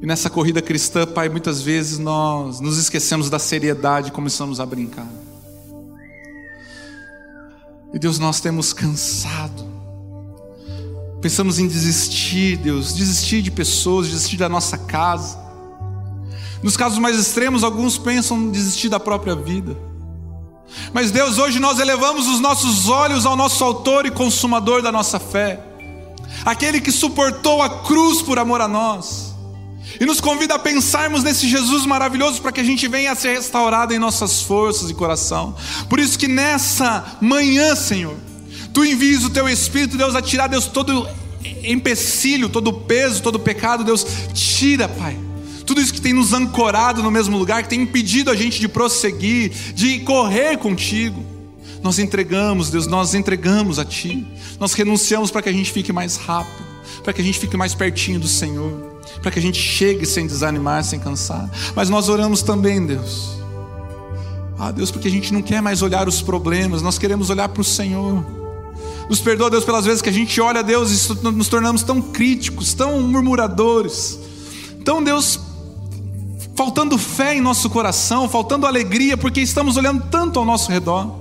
E 0.03 0.07
nessa 0.07 0.29
corrida 0.29 0.61
cristã, 0.61 1.07
Pai, 1.07 1.31
muitas 1.31 1.63
vezes 1.63 1.99
nós 1.99 2.61
nos 2.61 2.77
esquecemos 2.77 3.31
da 3.31 3.39
seriedade 3.39 4.09
e 4.09 4.13
começamos 4.13 4.61
a 4.61 4.67
brincar. 4.67 5.09
E 7.93 7.99
Deus, 7.99 8.19
nós 8.19 8.41
temos 8.41 8.73
cansado. 8.73 9.69
Pensamos 11.21 11.59
em 11.59 11.69
desistir, 11.69 12.57
Deus, 12.57 12.95
desistir 12.95 13.43
de 13.43 13.51
pessoas, 13.51 14.09
desistir 14.09 14.37
da 14.37 14.49
nossa 14.49 14.79
casa. 14.79 15.39
Nos 16.63 16.77
casos 16.77 16.99
mais 16.99 17.19
extremos, 17.19 17.65
alguns 17.65 17.99
pensam 17.99 18.39
em 18.39 18.51
desistir 18.51 18.89
da 18.89 19.01
própria 19.01 19.35
vida. 19.35 19.77
Mas 20.93 21.11
Deus, 21.11 21.39
hoje 21.39 21.59
nós 21.59 21.79
elevamos 21.79 22.27
os 22.27 22.41
nossos 22.41 22.89
olhos 22.89 23.27
ao 23.27 23.37
nosso 23.37 23.63
autor 23.65 24.07
e 24.07 24.11
consumador 24.11 24.83
da 24.83 24.93
nossa 24.93 25.19
fé, 25.19 25.61
aquele 26.45 26.81
que 26.81 26.93
suportou 26.93 27.61
a 27.61 27.83
cruz 27.83 28.23
por 28.23 28.39
amor 28.39 28.61
a 28.61 28.69
nós, 28.69 29.30
e 29.99 30.05
nos 30.05 30.21
convida 30.21 30.55
a 30.55 30.59
pensarmos 30.59 31.23
nesse 31.23 31.49
Jesus 31.49 31.87
maravilhoso 31.87 32.41
para 32.41 32.53
que 32.53 32.61
a 32.61 32.65
gente 32.65 32.87
venha 32.87 33.13
a 33.13 33.15
ser 33.15 33.35
restaurado 33.35 33.95
em 33.95 33.99
nossas 33.99 34.43
forças 34.43 34.91
e 34.91 34.95
coração. 34.95 35.57
Por 35.89 35.99
isso 35.99 36.19
que 36.19 36.29
nessa 36.29 37.17
manhã, 37.21 37.75
Senhor, 37.75 38.17
tu 38.73 38.85
envies 38.85 39.25
o 39.25 39.31
teu 39.31 39.49
Espírito, 39.49 39.97
Deus, 39.97 40.15
a 40.15 40.23
tirar, 40.23 40.47
Deus, 40.47 40.67
todo 40.67 41.09
empecilho, 41.65 42.49
todo 42.49 42.73
peso, 42.73 43.23
todo 43.23 43.39
pecado, 43.39 43.85
Deus, 43.85 44.07
tira, 44.35 44.89
Pai 44.89 45.17
tudo 45.71 45.81
isso 45.81 45.95
que 45.95 46.01
tem 46.01 46.13
nos 46.13 46.33
ancorado 46.33 47.01
no 47.01 47.13
mesmo 47.13 47.39
lugar, 47.39 47.63
que 47.63 47.69
tem 47.69 47.83
impedido 47.83 48.29
a 48.29 48.35
gente 48.35 48.59
de 48.59 48.67
prosseguir, 48.67 49.51
de 49.73 50.01
correr 50.01 50.59
contigo. 50.59 51.25
Nós 51.81 52.01
entregamos, 52.01 52.71
Deus, 52.71 52.89
nós 52.89 53.15
entregamos 53.15 53.79
a 53.79 53.85
Ti, 53.85 54.27
nós 54.59 54.73
renunciamos 54.73 55.31
para 55.31 55.43
que 55.43 55.49
a 55.49 55.53
gente 55.53 55.71
fique 55.71 55.93
mais 55.93 56.17
rápido, 56.17 56.67
para 57.03 57.13
que 57.13 57.21
a 57.21 57.25
gente 57.25 57.39
fique 57.39 57.57
mais 57.57 57.75
pertinho 57.75 58.21
do 58.21 58.29
Senhor, 58.29 58.73
para 59.23 59.31
que 59.31 59.39
a 59.39 59.43
gente 59.43 59.61
chegue 59.61 60.07
sem 60.07 60.27
desanimar, 60.27 60.85
sem 60.85 60.99
cansar. 60.99 61.51
Mas 61.75 61.89
nós 61.89 62.09
oramos 62.09 62.43
também, 62.43 62.85
Deus. 62.85 63.41
Ah, 64.59 64.71
Deus, 64.71 64.91
porque 64.91 65.09
a 65.09 65.11
gente 65.11 65.33
não 65.33 65.41
quer 65.41 65.63
mais 65.63 65.81
olhar 65.81 66.07
os 66.07 66.21
problemas, 66.21 66.83
nós 66.83 66.99
queremos 66.99 67.31
olhar 67.31 67.49
para 67.49 67.63
o 67.63 67.65
Senhor. 67.65 68.25
Nos 69.09 69.21
perdoa, 69.21 69.51
Deus, 69.51 69.65
pelas 69.65 69.85
vezes 69.85 70.03
que 70.03 70.09
a 70.09 70.13
gente 70.13 70.41
olha 70.41 70.61
a 70.61 70.63
Deus 70.63 71.09
e 71.09 71.27
nos 71.33 71.49
tornamos 71.49 71.83
tão 71.83 72.01
críticos, 72.01 72.75
tão 72.75 73.01
murmuradores. 73.01 74.19
Então, 74.79 75.03
Deus, 75.03 75.41
faltando 76.55 76.97
fé 76.99 77.35
em 77.35 77.41
nosso 77.41 77.69
coração, 77.71 78.29
faltando 78.29 78.67
alegria, 78.67 79.17
porque 79.17 79.41
estamos 79.41 79.77
olhando 79.77 80.05
tanto 80.11 80.39
ao 80.39 80.45
nosso 80.45 80.71
redor. 80.71 81.20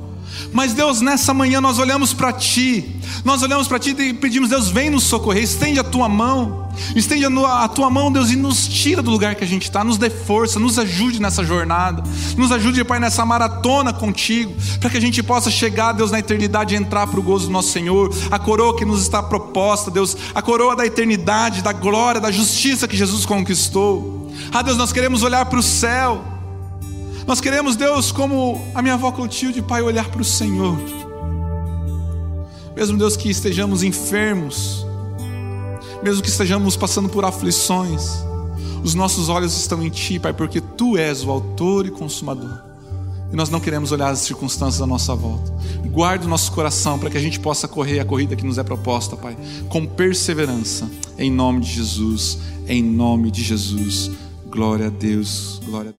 Mas 0.52 0.74
Deus, 0.74 1.02
nessa 1.02 1.34
manhã 1.34 1.62
nós 1.62 1.80
olhamos 1.80 2.14
para 2.14 2.34
Ti, 2.34 2.96
nós 3.24 3.42
olhamos 3.42 3.68
para 3.68 3.80
Ti 3.80 3.96
e 3.98 4.14
pedimos, 4.14 4.50
Deus, 4.50 4.70
vem 4.70 4.90
nos 4.90 5.04
socorrer, 5.04 5.44
estende 5.44 5.80
a 5.80 5.84
Tua 5.84 6.10
mão, 6.10 6.70
estende 6.96 7.26
a 7.26 7.68
Tua 7.68 7.90
mão, 7.90 8.12
Deus, 8.12 8.32
e 8.32 8.36
nos 8.36 8.68
tira 8.68 9.02
do 9.02 9.12
lugar 9.12 9.36
que 9.36 9.44
a 9.44 9.48
gente 9.48 9.64
está, 9.64 9.84
nos 9.84 9.98
dê 9.98 10.10
força, 10.10 10.60
nos 10.60 10.80
ajude 10.80 11.22
nessa 11.22 11.44
jornada, 11.44 12.04
nos 12.38 12.52
ajude, 12.52 12.84
Pai, 12.84 13.00
nessa 13.00 13.26
maratona 13.26 13.94
contigo, 13.94 14.54
para 14.80 14.90
que 14.90 14.98
a 14.98 15.02
gente 15.02 15.22
possa 15.22 15.52
chegar, 15.52 15.92
Deus, 15.92 16.12
na 16.12 16.20
eternidade 16.20 16.74
e 16.74 16.78
entrar 16.78 17.08
para 17.08 17.20
o 17.20 17.24
gozo 17.24 17.48
do 17.48 17.52
nosso 17.52 17.72
Senhor, 17.72 18.14
a 18.32 18.40
coroa 18.40 18.76
que 18.76 18.86
nos 18.86 19.02
está 19.02 19.22
proposta, 19.22 19.92
Deus, 19.92 20.18
a 20.34 20.42
coroa 20.42 20.76
da 20.76 20.86
eternidade, 20.86 21.62
da 21.62 21.74
glória, 21.74 22.20
da 22.20 22.32
justiça 22.32 22.88
que 22.88 22.98
Jesus 22.98 23.26
conquistou. 23.26 24.32
Ah, 24.52 24.62
Deus, 24.62 24.78
nós 24.78 24.92
queremos 24.92 25.24
olhar 25.24 25.46
para 25.46 25.60
o 25.60 25.64
céu. 25.64 26.39
Nós 27.28 27.40
queremos, 27.40 27.76
Deus, 27.76 28.12
como 28.12 28.62
a 28.74 28.82
minha 28.82 28.96
avó 28.96 29.12
Clotilde, 29.12 29.62
Pai, 29.62 29.82
olhar 29.82 30.10
para 30.10 30.22
o 30.22 30.26
Senhor. 30.26 30.78
Mesmo, 32.76 32.98
Deus, 32.98 33.18
que 33.18 33.30
estejamos 33.30 33.84
enfermos, 33.84 34.86
mesmo 36.02 36.22
que 36.22 36.30
estejamos 36.30 36.76
passando 36.78 37.10
por 37.10 37.26
aflições, 37.26 38.24
os 38.84 38.96
nossos 38.96 39.30
olhos 39.30 39.58
estão 39.58 39.84
em 39.84 39.90
Ti, 39.90 40.20
Pai, 40.20 40.34
porque 40.34 40.62
Tu 40.62 40.98
és 40.98 41.24
o 41.24 41.30
autor 41.30 41.86
e 41.86 41.92
consumador. 41.92 42.70
E 43.32 43.36
nós 43.36 43.50
não 43.50 43.60
queremos 43.60 43.92
olhar 43.92 44.10
as 44.10 44.20
circunstâncias 44.20 44.82
à 44.82 44.88
nossa 44.88 45.14
volta. 45.14 45.54
Guarde 45.92 46.26
o 46.26 46.30
nosso 46.30 46.52
coração 46.52 46.98
para 46.98 47.10
que 47.10 47.18
a 47.18 47.22
gente 47.22 47.40
possa 47.40 47.68
correr 47.68 48.00
a 48.00 48.06
corrida 48.06 48.36
que 48.36 48.46
nos 48.46 48.58
é 48.58 48.64
proposta, 48.64 49.16
Pai, 49.16 49.38
com 49.68 49.86
perseverança, 49.86 50.90
em 51.18 51.30
nome 51.30 51.62
de 51.62 51.74
Jesus, 51.74 52.40
em 52.68 52.82
nome 52.82 53.30
de 53.30 53.44
Jesus. 53.44 54.10
Glória 54.50 54.88
a 54.88 54.90
Deus, 54.90 55.62
glória 55.64 55.90
a 55.90 55.92
Deus. 55.92 55.96